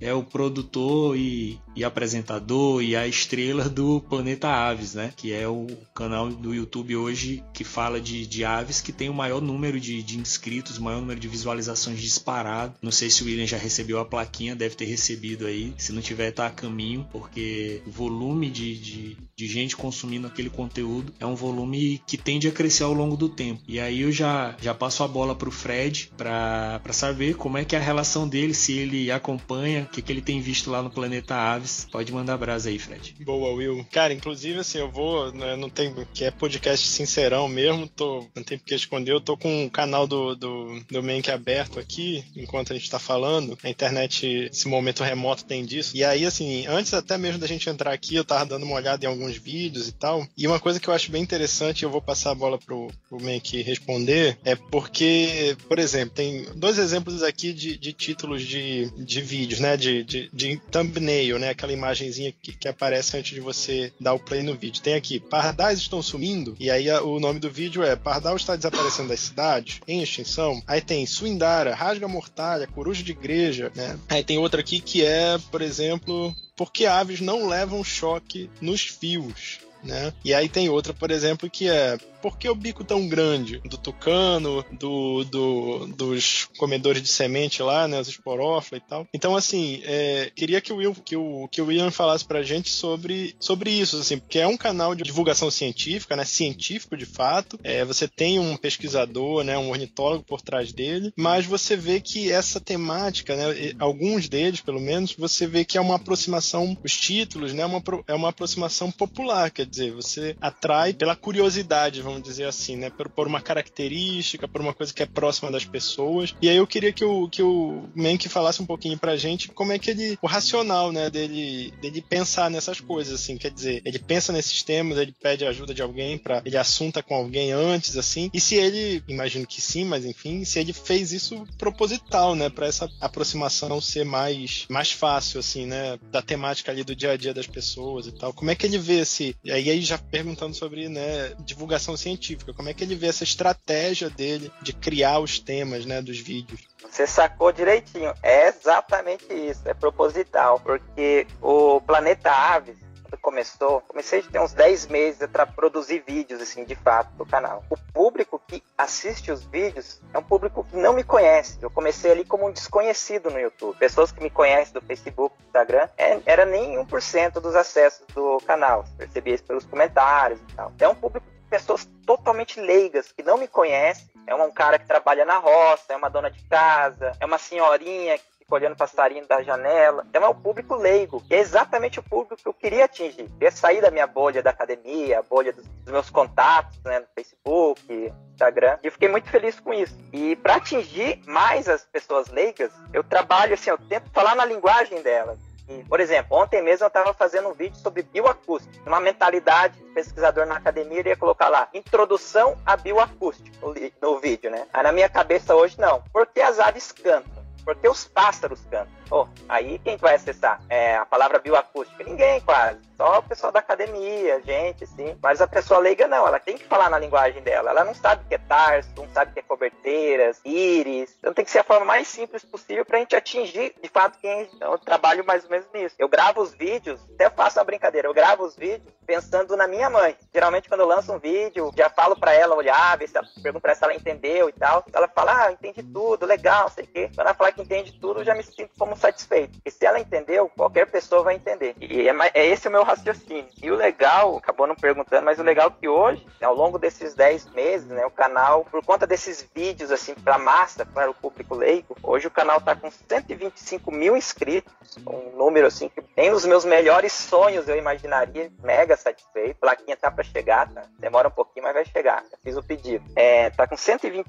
é 0.00 0.12
o 0.12 0.22
produtor 0.22 1.16
e, 1.16 1.58
e 1.74 1.84
apresentador 1.84 2.82
e 2.82 2.94
a 2.94 3.06
estrela 3.06 3.68
do 3.68 4.00
Planeta 4.00 4.48
Aves, 4.48 4.94
né? 4.94 5.12
Que 5.16 5.32
é 5.32 5.48
o 5.48 5.66
canal 5.94 6.28
do 6.28 6.54
YouTube 6.54 6.96
hoje 6.96 7.42
que 7.52 7.64
fala 7.64 8.00
de, 8.00 8.26
de 8.26 8.44
aves 8.44 8.80
que 8.80 8.92
tem 8.92 9.08
o 9.08 9.14
maior 9.14 9.40
número 9.40 9.80
de, 9.80 10.02
de 10.02 10.18
inscritos, 10.18 10.78
o 10.78 10.82
maior 10.82 11.00
número 11.00 11.18
de 11.18 11.28
visualizações 11.28 12.00
disparado. 12.00 12.74
Não 12.82 12.92
sei 12.92 13.10
se 13.10 13.22
o 13.22 13.26
William 13.26 13.46
já 13.46 13.56
recebeu 13.56 13.98
a 13.98 14.04
plaquinha, 14.04 14.54
deve 14.54 14.74
ter 14.74 14.84
recebido 14.84 15.46
aí. 15.46 15.72
Se 15.78 15.92
não 15.92 16.02
tiver, 16.02 16.30
tá 16.30 16.46
a 16.46 16.50
caminho, 16.50 17.06
porque 17.10 17.82
o 17.86 17.90
volume 17.90 18.50
de, 18.50 18.76
de, 18.78 19.16
de 19.36 19.46
gente 19.46 19.76
consumindo 19.76 20.26
aquele 20.26 20.50
conteúdo 20.50 21.12
é 21.18 21.26
um 21.26 21.34
volume 21.34 22.00
que 22.06 22.18
tende 22.18 22.48
a 22.48 22.52
crescer 22.52 22.84
ao 22.84 22.92
longo 22.92 23.16
do 23.16 23.28
tempo. 23.28 23.62
E 23.66 23.80
aí 23.80 24.02
eu 24.02 24.12
já, 24.12 24.56
já 24.60 24.74
passo 24.74 25.02
a 25.02 25.08
bola 25.08 25.34
pro 25.34 25.50
Fred 25.50 26.10
para 26.16 26.80
saber 26.92 27.36
como 27.36 27.58
é 27.58 27.64
que 27.64 27.74
é 27.74 27.78
a 27.78 27.82
relação 27.82 28.28
dele, 28.28 28.54
se 28.54 28.72
ele 28.72 29.10
acompanha, 29.10 29.35
o 29.36 29.86
que, 29.86 30.02
que 30.02 30.12
ele 30.12 30.22
tem 30.22 30.40
visto 30.40 30.70
lá 30.70 30.82
no 30.82 30.90
Planeta 30.90 31.34
Aves. 31.34 31.86
Pode 31.90 32.12
mandar 32.12 32.36
brasa 32.36 32.68
aí, 32.68 32.78
Fred. 32.78 33.14
Boa, 33.20 33.52
Will. 33.54 33.86
Cara, 33.90 34.12
inclusive, 34.12 34.60
assim, 34.60 34.78
eu 34.78 34.90
vou, 34.90 35.32
né, 35.32 35.56
não 35.56 35.68
tem, 35.68 35.94
que 36.12 36.24
é 36.24 36.30
podcast 36.30 36.86
sincerão 36.86 37.48
mesmo, 37.48 37.86
tô, 37.86 38.26
não 38.34 38.42
tem 38.42 38.58
porque 38.58 38.74
esconder, 38.74 39.12
eu 39.12 39.20
tô 39.20 39.36
com 39.36 39.66
o 39.66 39.70
canal 39.70 40.06
do, 40.06 40.34
do, 40.34 40.80
do 40.90 41.02
Mank 41.02 41.30
aberto 41.30 41.78
aqui, 41.78 42.24
enquanto 42.36 42.72
a 42.72 42.76
gente 42.76 42.90
tá 42.90 42.98
falando. 42.98 43.58
A 43.62 43.68
internet, 43.68 44.26
esse 44.50 44.68
momento 44.68 45.02
remoto 45.02 45.44
tem 45.44 45.64
disso. 45.64 45.96
E 45.96 46.04
aí, 46.04 46.24
assim, 46.24 46.66
antes 46.66 46.94
até 46.94 47.16
mesmo 47.18 47.38
da 47.38 47.46
gente 47.46 47.68
entrar 47.68 47.92
aqui, 47.92 48.14
eu 48.14 48.24
tava 48.24 48.46
dando 48.46 48.64
uma 48.64 48.76
olhada 48.76 49.04
em 49.04 49.08
alguns 49.08 49.36
vídeos 49.36 49.88
e 49.88 49.92
tal. 49.92 50.26
E 50.36 50.46
uma 50.46 50.60
coisa 50.60 50.80
que 50.80 50.88
eu 50.88 50.94
acho 50.94 51.10
bem 51.10 51.22
interessante, 51.22 51.82
eu 51.82 51.90
vou 51.90 52.02
passar 52.02 52.30
a 52.30 52.34
bola 52.34 52.58
pro, 52.58 52.88
pro 53.08 53.22
Mank 53.22 53.62
responder, 53.62 54.38
é 54.44 54.54
porque, 54.54 55.56
por 55.68 55.78
exemplo, 55.78 56.14
tem 56.14 56.46
dois 56.54 56.78
exemplos 56.78 57.22
aqui 57.22 57.52
de, 57.52 57.76
de 57.76 57.92
títulos 57.92 58.42
de, 58.42 58.90
de 58.96 59.20
vídeos, 59.26 59.60
né? 59.60 59.76
De, 59.76 60.02
de, 60.04 60.30
de, 60.32 60.56
thumbnail, 60.70 61.38
né? 61.38 61.50
Aquela 61.50 61.72
imagenzinha 61.72 62.32
que, 62.40 62.52
que, 62.52 62.68
aparece 62.68 63.16
antes 63.16 63.34
de 63.34 63.40
você 63.40 63.92
dar 64.00 64.14
o 64.14 64.18
play 64.18 64.42
no 64.42 64.54
vídeo. 64.54 64.82
Tem 64.82 64.94
aqui, 64.94 65.20
pardais 65.20 65.78
estão 65.78 66.00
sumindo, 66.00 66.56
e 66.58 66.70
aí 66.70 66.90
o 66.90 67.20
nome 67.20 67.38
do 67.38 67.50
vídeo 67.50 67.82
é 67.82 67.96
Pardal 67.96 68.36
está 68.36 68.54
desaparecendo 68.54 69.08
da 69.08 69.16
cidade, 69.16 69.80
em 69.86 70.02
extinção. 70.02 70.62
Aí 70.66 70.80
tem 70.80 71.04
Suindara, 71.06 71.74
Rasga 71.74 72.06
Mortalha, 72.06 72.66
Coruja 72.66 73.02
de 73.02 73.12
Igreja, 73.12 73.72
né? 73.74 73.98
Aí 74.08 74.22
tem 74.22 74.38
outra 74.38 74.60
aqui 74.60 74.80
que 74.80 75.04
é, 75.04 75.38
por 75.50 75.60
exemplo, 75.60 76.34
porque 76.56 76.86
aves 76.86 77.20
não 77.20 77.48
levam 77.48 77.82
choque 77.82 78.48
nos 78.60 78.82
fios. 78.82 79.58
Né? 79.84 80.12
E 80.24 80.34
aí 80.34 80.48
tem 80.48 80.68
outra, 80.68 80.92
por 80.92 81.10
exemplo, 81.12 81.48
que 81.48 81.68
é 81.68 81.96
por 82.26 82.38
que 82.38 82.48
o 82.48 82.56
bico 82.56 82.82
tão 82.82 83.06
grande? 83.06 83.60
Do 83.60 83.78
tucano, 83.78 84.64
do, 84.72 85.22
do, 85.22 85.86
dos 85.86 86.48
comedores 86.58 87.00
de 87.00 87.06
semente 87.06 87.62
lá, 87.62 87.86
né, 87.86 88.00
os 88.00 88.08
esporófila 88.08 88.78
e 88.78 88.80
tal. 88.80 89.06
Então, 89.14 89.36
assim, 89.36 89.80
é, 89.84 90.32
queria 90.34 90.60
que 90.60 90.72
o, 90.72 90.78
Will, 90.78 90.92
que, 90.92 91.16
o, 91.16 91.46
que 91.46 91.62
o 91.62 91.66
William 91.66 91.92
falasse 91.92 92.24
pra 92.24 92.42
gente 92.42 92.68
sobre, 92.68 93.36
sobre 93.38 93.70
isso, 93.70 93.98
assim, 93.98 94.18
porque 94.18 94.40
é 94.40 94.46
um 94.46 94.56
canal 94.56 94.92
de 94.92 95.04
divulgação 95.04 95.52
científica, 95.52 96.16
né, 96.16 96.24
científico 96.24 96.96
de 96.96 97.06
fato. 97.06 97.60
É, 97.62 97.84
você 97.84 98.08
tem 98.08 98.40
um 98.40 98.56
pesquisador, 98.56 99.44
né, 99.44 99.56
um 99.56 99.70
ornitólogo 99.70 100.24
por 100.24 100.42
trás 100.42 100.72
dele, 100.72 101.12
mas 101.16 101.46
você 101.46 101.76
vê 101.76 102.00
que 102.00 102.32
essa 102.32 102.58
temática, 102.58 103.36
né, 103.36 103.72
alguns 103.78 104.28
deles, 104.28 104.60
pelo 104.60 104.80
menos, 104.80 105.14
você 105.14 105.46
vê 105.46 105.64
que 105.64 105.78
é 105.78 105.80
uma 105.80 105.94
aproximação, 105.94 106.76
os 106.82 106.96
títulos, 106.96 107.52
né, 107.52 107.62
é 107.62 107.66
uma, 107.66 107.82
é 108.08 108.14
uma 108.14 108.30
aproximação 108.30 108.90
popular, 108.90 109.48
quer 109.52 109.66
dizer, 109.66 109.92
você 109.92 110.36
atrai 110.40 110.92
pela 110.92 111.14
curiosidade, 111.14 112.02
vamos 112.02 112.15
vamos 112.16 112.28
dizer 112.28 112.44
assim, 112.44 112.76
né? 112.76 112.90
Por, 112.90 113.08
por, 113.08 113.26
uma 113.26 113.40
característica, 113.40 114.48
por 114.48 114.60
uma 114.60 114.72
coisa 114.72 114.92
que 114.92 115.02
é 115.02 115.06
próxima 115.06 115.50
das 115.50 115.64
pessoas. 115.64 116.34
E 116.40 116.48
aí 116.48 116.56
eu 116.56 116.66
queria 116.66 116.92
que 116.92 117.04
o, 117.04 117.28
que 117.28 117.42
o 117.42 117.88
Menk 117.94 118.28
falasse 118.28 118.62
um 118.62 118.66
pouquinho 118.66 118.98
pra 118.98 119.16
gente 119.16 119.48
como 119.48 119.72
é 119.72 119.78
que 119.78 119.90
ele, 119.90 120.18
o 120.22 120.26
racional, 120.26 120.90
né, 120.90 121.10
dele, 121.10 121.72
dele 121.80 122.00
pensar 122.00 122.50
nessas 122.50 122.80
coisas, 122.80 123.20
assim, 123.20 123.36
quer 123.36 123.50
dizer, 123.50 123.82
ele 123.84 123.98
pensa 123.98 124.32
nesses 124.32 124.62
temas, 124.62 124.98
ele 124.98 125.12
pede 125.12 125.44
ajuda 125.44 125.74
de 125.74 125.82
alguém 125.82 126.16
para 126.18 126.42
ele 126.44 126.56
assunta 126.56 127.02
com 127.02 127.14
alguém 127.14 127.52
antes, 127.52 127.96
assim, 127.96 128.30
e 128.32 128.40
se 128.40 128.54
ele, 128.54 129.02
imagino 129.08 129.46
que 129.46 129.60
sim, 129.60 129.84
mas 129.84 130.04
enfim, 130.04 130.44
se 130.44 130.58
ele 130.58 130.72
fez 130.72 131.12
isso 131.12 131.44
proposital, 131.58 132.34
né, 132.34 132.48
para 132.48 132.66
essa 132.66 132.88
aproximação 133.00 133.80
ser 133.80 134.04
mais, 134.04 134.66
mais 134.68 134.90
fácil, 134.90 135.40
assim, 135.40 135.66
né, 135.66 135.98
da 136.10 136.22
temática 136.22 136.72
ali 136.72 136.84
do 136.84 136.96
dia 136.96 137.12
a 137.12 137.16
dia 137.16 137.34
das 137.34 137.46
pessoas 137.46 138.06
e 138.06 138.12
tal. 138.12 138.32
Como 138.32 138.50
é 138.50 138.54
que 138.54 138.66
ele 138.66 138.78
vê 138.78 139.00
esse, 139.00 139.36
aí 139.50 139.80
já 139.80 139.98
perguntando 139.98 140.54
sobre, 140.54 140.88
né, 140.88 141.34
divulgação 141.44 141.95
científica. 141.96 142.52
Como 142.52 142.68
é 142.68 142.74
que 142.74 142.84
ele 142.84 142.94
vê 142.94 143.06
essa 143.06 143.24
estratégia 143.24 144.10
dele 144.10 144.50
de 144.62 144.72
criar 144.72 145.18
os 145.18 145.38
temas 145.38 145.84
né, 145.84 146.00
dos 146.00 146.18
vídeos? 146.18 146.60
Você 146.90 147.06
sacou 147.06 147.52
direitinho. 147.52 148.12
É 148.22 148.48
exatamente 148.48 149.26
isso. 149.32 149.62
É 149.64 149.74
proposital. 149.74 150.60
Porque 150.60 151.26
o 151.40 151.80
Planeta 151.80 152.30
Aves 152.30 152.76
quando 153.06 153.20
começou, 153.20 153.80
comecei 153.82 154.20
a 154.20 154.22
ter 154.22 154.40
uns 154.40 154.52
10 154.52 154.86
meses 154.88 155.28
para 155.30 155.46
produzir 155.46 156.02
vídeos, 156.06 156.40
assim, 156.40 156.64
de 156.64 156.74
fato, 156.74 157.12
do 157.14 157.24
canal. 157.24 157.64
O 157.70 157.76
público 157.92 158.40
que 158.46 158.62
assiste 158.76 159.30
os 159.30 159.44
vídeos 159.44 160.00
é 160.12 160.18
um 160.18 160.22
público 160.22 160.64
que 160.64 160.76
não 160.76 160.92
me 160.92 161.04
conhece. 161.04 161.58
Eu 161.60 161.70
comecei 161.70 162.10
ali 162.10 162.24
como 162.24 162.46
um 162.46 162.52
desconhecido 162.52 163.30
no 163.30 163.38
YouTube. 163.38 163.76
Pessoas 163.78 164.10
que 164.10 164.22
me 164.22 164.30
conhecem 164.30 164.74
do 164.74 164.80
Facebook, 164.80 165.36
do 165.36 165.46
Instagram, 165.46 165.88
é, 165.96 166.18
era 166.26 166.44
nem 166.44 166.76
1% 166.76 167.40
dos 167.40 167.54
acessos 167.54 168.04
do 168.14 168.38
canal. 168.46 168.84
Percebi 168.98 169.34
isso 169.34 169.44
pelos 169.44 169.64
comentários 169.64 170.40
e 170.40 170.54
tal. 170.54 170.72
É 170.78 170.88
um 170.88 170.94
público 170.94 171.26
pessoas 171.46 171.88
totalmente 172.04 172.60
leigas, 172.60 173.12
que 173.12 173.22
não 173.22 173.38
me 173.38 173.48
conhecem. 173.48 174.06
É 174.26 174.34
um 174.34 174.50
cara 174.50 174.78
que 174.78 174.86
trabalha 174.86 175.24
na 175.24 175.38
roça, 175.38 175.92
é 175.92 175.96
uma 175.96 176.10
dona 176.10 176.30
de 176.30 176.42
casa, 176.48 177.12
é 177.20 177.26
uma 177.26 177.38
senhorinha 177.38 178.18
que 178.18 178.24
fica 178.38 178.54
olhando 178.54 178.76
passarinho 178.76 179.26
da 179.26 179.42
janela. 179.42 180.04
Então 180.08 180.24
é 180.24 180.28
um 180.28 180.34
público 180.34 180.74
leigo. 180.74 181.22
E 181.30 181.34
é 181.34 181.38
exatamente 181.38 182.00
o 182.00 182.02
público 182.02 182.36
que 182.36 182.48
eu 182.48 182.54
queria 182.54 182.84
atingir. 182.86 183.22
Eu 183.22 183.28
queria 183.30 183.50
sair 183.50 183.80
da 183.80 183.90
minha 183.90 184.06
bolha 184.06 184.42
da 184.42 184.50
academia, 184.50 185.18
a 185.18 185.22
bolha 185.22 185.52
dos, 185.52 185.64
meus 185.86 186.10
contatos, 186.10 186.78
né, 186.84 187.00
no 187.00 187.06
Facebook, 187.14 188.12
Instagram. 188.32 188.78
E 188.82 188.86
eu 188.86 188.92
fiquei 188.92 189.08
muito 189.08 189.28
feliz 189.30 189.60
com 189.60 189.72
isso. 189.72 189.96
E 190.12 190.34
para 190.36 190.56
atingir 190.56 191.20
mais 191.26 191.68
as 191.68 191.84
pessoas 191.84 192.28
leigas, 192.28 192.72
eu 192.92 193.04
trabalho 193.04 193.54
assim, 193.54 193.70
eu 193.70 193.78
tento 193.78 194.10
falar 194.10 194.34
na 194.34 194.44
linguagem 194.44 195.02
delas. 195.02 195.38
Por 195.88 196.00
exemplo, 196.00 196.36
ontem 196.36 196.62
mesmo 196.62 196.84
eu 196.84 196.88
estava 196.88 197.12
fazendo 197.12 197.48
um 197.48 197.52
vídeo 197.52 197.76
sobre 197.76 198.02
bioacústica. 198.02 198.74
Uma 198.86 199.00
mentalidade, 199.00 199.82
pesquisador 199.94 200.46
na 200.46 200.56
academia 200.56 201.00
iria 201.00 201.16
colocar 201.16 201.48
lá, 201.48 201.68
introdução 201.74 202.56
à 202.64 202.76
bioacústica 202.76 203.50
no, 203.60 203.74
no 204.00 204.20
vídeo, 204.20 204.50
né? 204.50 204.66
Aí 204.72 204.82
na 204.82 204.92
minha 204.92 205.08
cabeça 205.08 205.54
hoje, 205.54 205.78
não. 205.80 206.02
Por 206.12 206.26
que 206.26 206.40
as 206.40 206.58
aves 206.58 206.92
cantam? 206.92 207.44
Porque 207.64 207.88
os 207.88 208.04
pássaros 208.04 208.60
cantam. 208.70 208.95
Oh, 209.10 209.26
aí 209.48 209.78
quem 209.78 209.96
vai 209.96 210.14
acessar? 210.14 210.60
É, 210.68 210.96
a 210.96 211.06
palavra 211.06 211.38
bioacústica? 211.38 212.02
Ninguém 212.02 212.40
quase. 212.40 212.80
Só 212.96 213.18
o 213.18 213.22
pessoal 213.22 213.52
da 213.52 213.60
academia, 213.60 214.40
gente, 214.42 214.86
sim. 214.86 215.16
Mas 215.22 215.40
a 215.40 215.46
pessoa 215.46 215.78
leiga 215.78 216.08
não, 216.08 216.26
ela 216.26 216.40
tem 216.40 216.56
que 216.56 216.64
falar 216.64 216.88
na 216.88 216.98
linguagem 216.98 217.42
dela. 217.42 217.70
Ela 217.70 217.84
não 217.84 217.94
sabe 217.94 218.24
o 218.24 218.28
que 218.28 218.34
é 218.34 218.38
tarso, 218.38 218.88
não 218.96 219.08
sabe 219.10 219.30
o 219.30 219.34
que 219.34 219.40
é 219.40 219.42
coberteiras, 219.42 220.40
íris. 220.44 221.14
Então 221.18 221.34
tem 221.34 221.44
que 221.44 221.50
ser 221.50 221.58
a 221.58 221.64
forma 221.64 221.84
mais 221.84 222.08
simples 222.08 222.44
possível 222.44 222.84
pra 222.84 222.98
gente 222.98 223.14
atingir, 223.14 223.74
de 223.82 223.88
fato, 223.88 224.18
quem 224.18 224.48
eu 224.60 224.78
trabalho 224.78 225.24
mais 225.24 225.44
ou 225.44 225.50
menos 225.50 225.66
nisso. 225.72 225.94
Eu 225.98 226.08
gravo 226.08 226.40
os 226.40 226.54
vídeos, 226.54 226.98
até 227.14 227.28
faço 227.28 227.58
uma 227.58 227.64
brincadeira, 227.64 228.08
eu 228.08 228.14
gravo 228.14 228.44
os 228.44 228.56
vídeos 228.56 228.92
pensando 229.06 229.56
na 229.56 229.68
minha 229.68 229.88
mãe. 229.88 230.16
Geralmente 230.34 230.68
quando 230.68 230.80
eu 230.80 230.86
lanço 230.86 231.12
um 231.12 231.18
vídeo, 231.18 231.70
já 231.76 231.88
falo 231.90 232.16
para 232.16 232.32
ela 232.32 232.56
olhar, 232.56 232.98
ver 232.98 233.08
se 233.08 233.16
ela, 233.16 233.28
ela 233.44 233.74
se 233.74 233.84
ela 233.84 233.94
entendeu 233.94 234.48
e 234.48 234.52
tal. 234.52 234.84
Ela 234.92 235.06
fala, 235.06 235.46
ah, 235.46 235.52
entendi 235.52 235.82
tudo, 235.82 236.26
legal, 236.26 236.68
sei 236.70 236.84
o 236.84 236.86
quê. 236.86 237.10
Quando 237.14 237.26
ela 237.26 237.34
falar 237.34 237.52
que 237.52 237.62
entende 237.62 237.92
tudo, 238.00 238.20
eu 238.20 238.24
já 238.24 238.34
me 238.34 238.42
sinto 238.42 238.70
como 238.78 238.95
satisfeito. 238.96 239.58
E 239.64 239.70
se 239.70 239.84
ela 239.84 240.00
entendeu, 240.00 240.50
qualquer 240.56 240.86
pessoa 240.86 241.22
vai 241.22 241.34
entender. 241.34 241.74
E 241.80 242.08
é, 242.08 242.14
é 242.34 242.46
esse 242.46 242.68
o 242.68 242.70
meu 242.70 242.82
raciocínio. 242.82 243.46
E 243.62 243.70
o 243.70 243.76
legal, 243.76 244.36
acabou 244.36 244.66
não 244.66 244.74
perguntando, 244.74 245.24
mas 245.24 245.38
o 245.38 245.42
legal 245.42 245.68
é 245.68 245.80
que 245.80 245.88
hoje, 245.88 246.26
ao 246.42 246.54
longo 246.54 246.78
desses 246.78 247.14
10 247.14 247.50
meses, 247.52 247.88
né, 247.88 248.04
o 248.06 248.10
canal, 248.10 248.64
por 248.64 248.84
conta 248.84 249.06
desses 249.06 249.46
vídeos, 249.54 249.90
assim, 249.90 250.14
pra 250.14 250.38
massa, 250.38 250.84
para 250.84 251.10
o 251.10 251.14
público 251.14 251.54
leigo, 251.54 251.96
hoje 252.02 252.26
o 252.26 252.30
canal 252.30 252.60
tá 252.60 252.74
com 252.74 252.90
125 252.90 253.90
mil 253.90 254.16
inscritos, 254.16 254.72
um 255.06 255.36
número, 255.36 255.66
assim, 255.66 255.88
que 255.88 256.02
tem 256.02 256.32
os 256.32 256.44
meus 256.44 256.64
melhores 256.64 257.12
sonhos, 257.12 257.68
eu 257.68 257.76
imaginaria, 257.76 258.50
mega 258.62 258.96
satisfeito. 258.96 259.56
A 259.56 259.60
plaquinha 259.60 259.96
tá 259.96 260.10
para 260.10 260.24
chegar, 260.24 260.72
tá? 260.72 260.84
Demora 260.98 261.28
um 261.28 261.32
pouquinho, 261.32 261.64
mas 261.64 261.74
vai 261.74 261.84
chegar. 261.84 262.24
Já 262.30 262.36
fiz 262.42 262.56
o 262.56 262.62
pedido. 262.62 263.04
É, 263.14 263.50
tá 263.50 263.66
com 263.66 263.76
125 263.76 264.28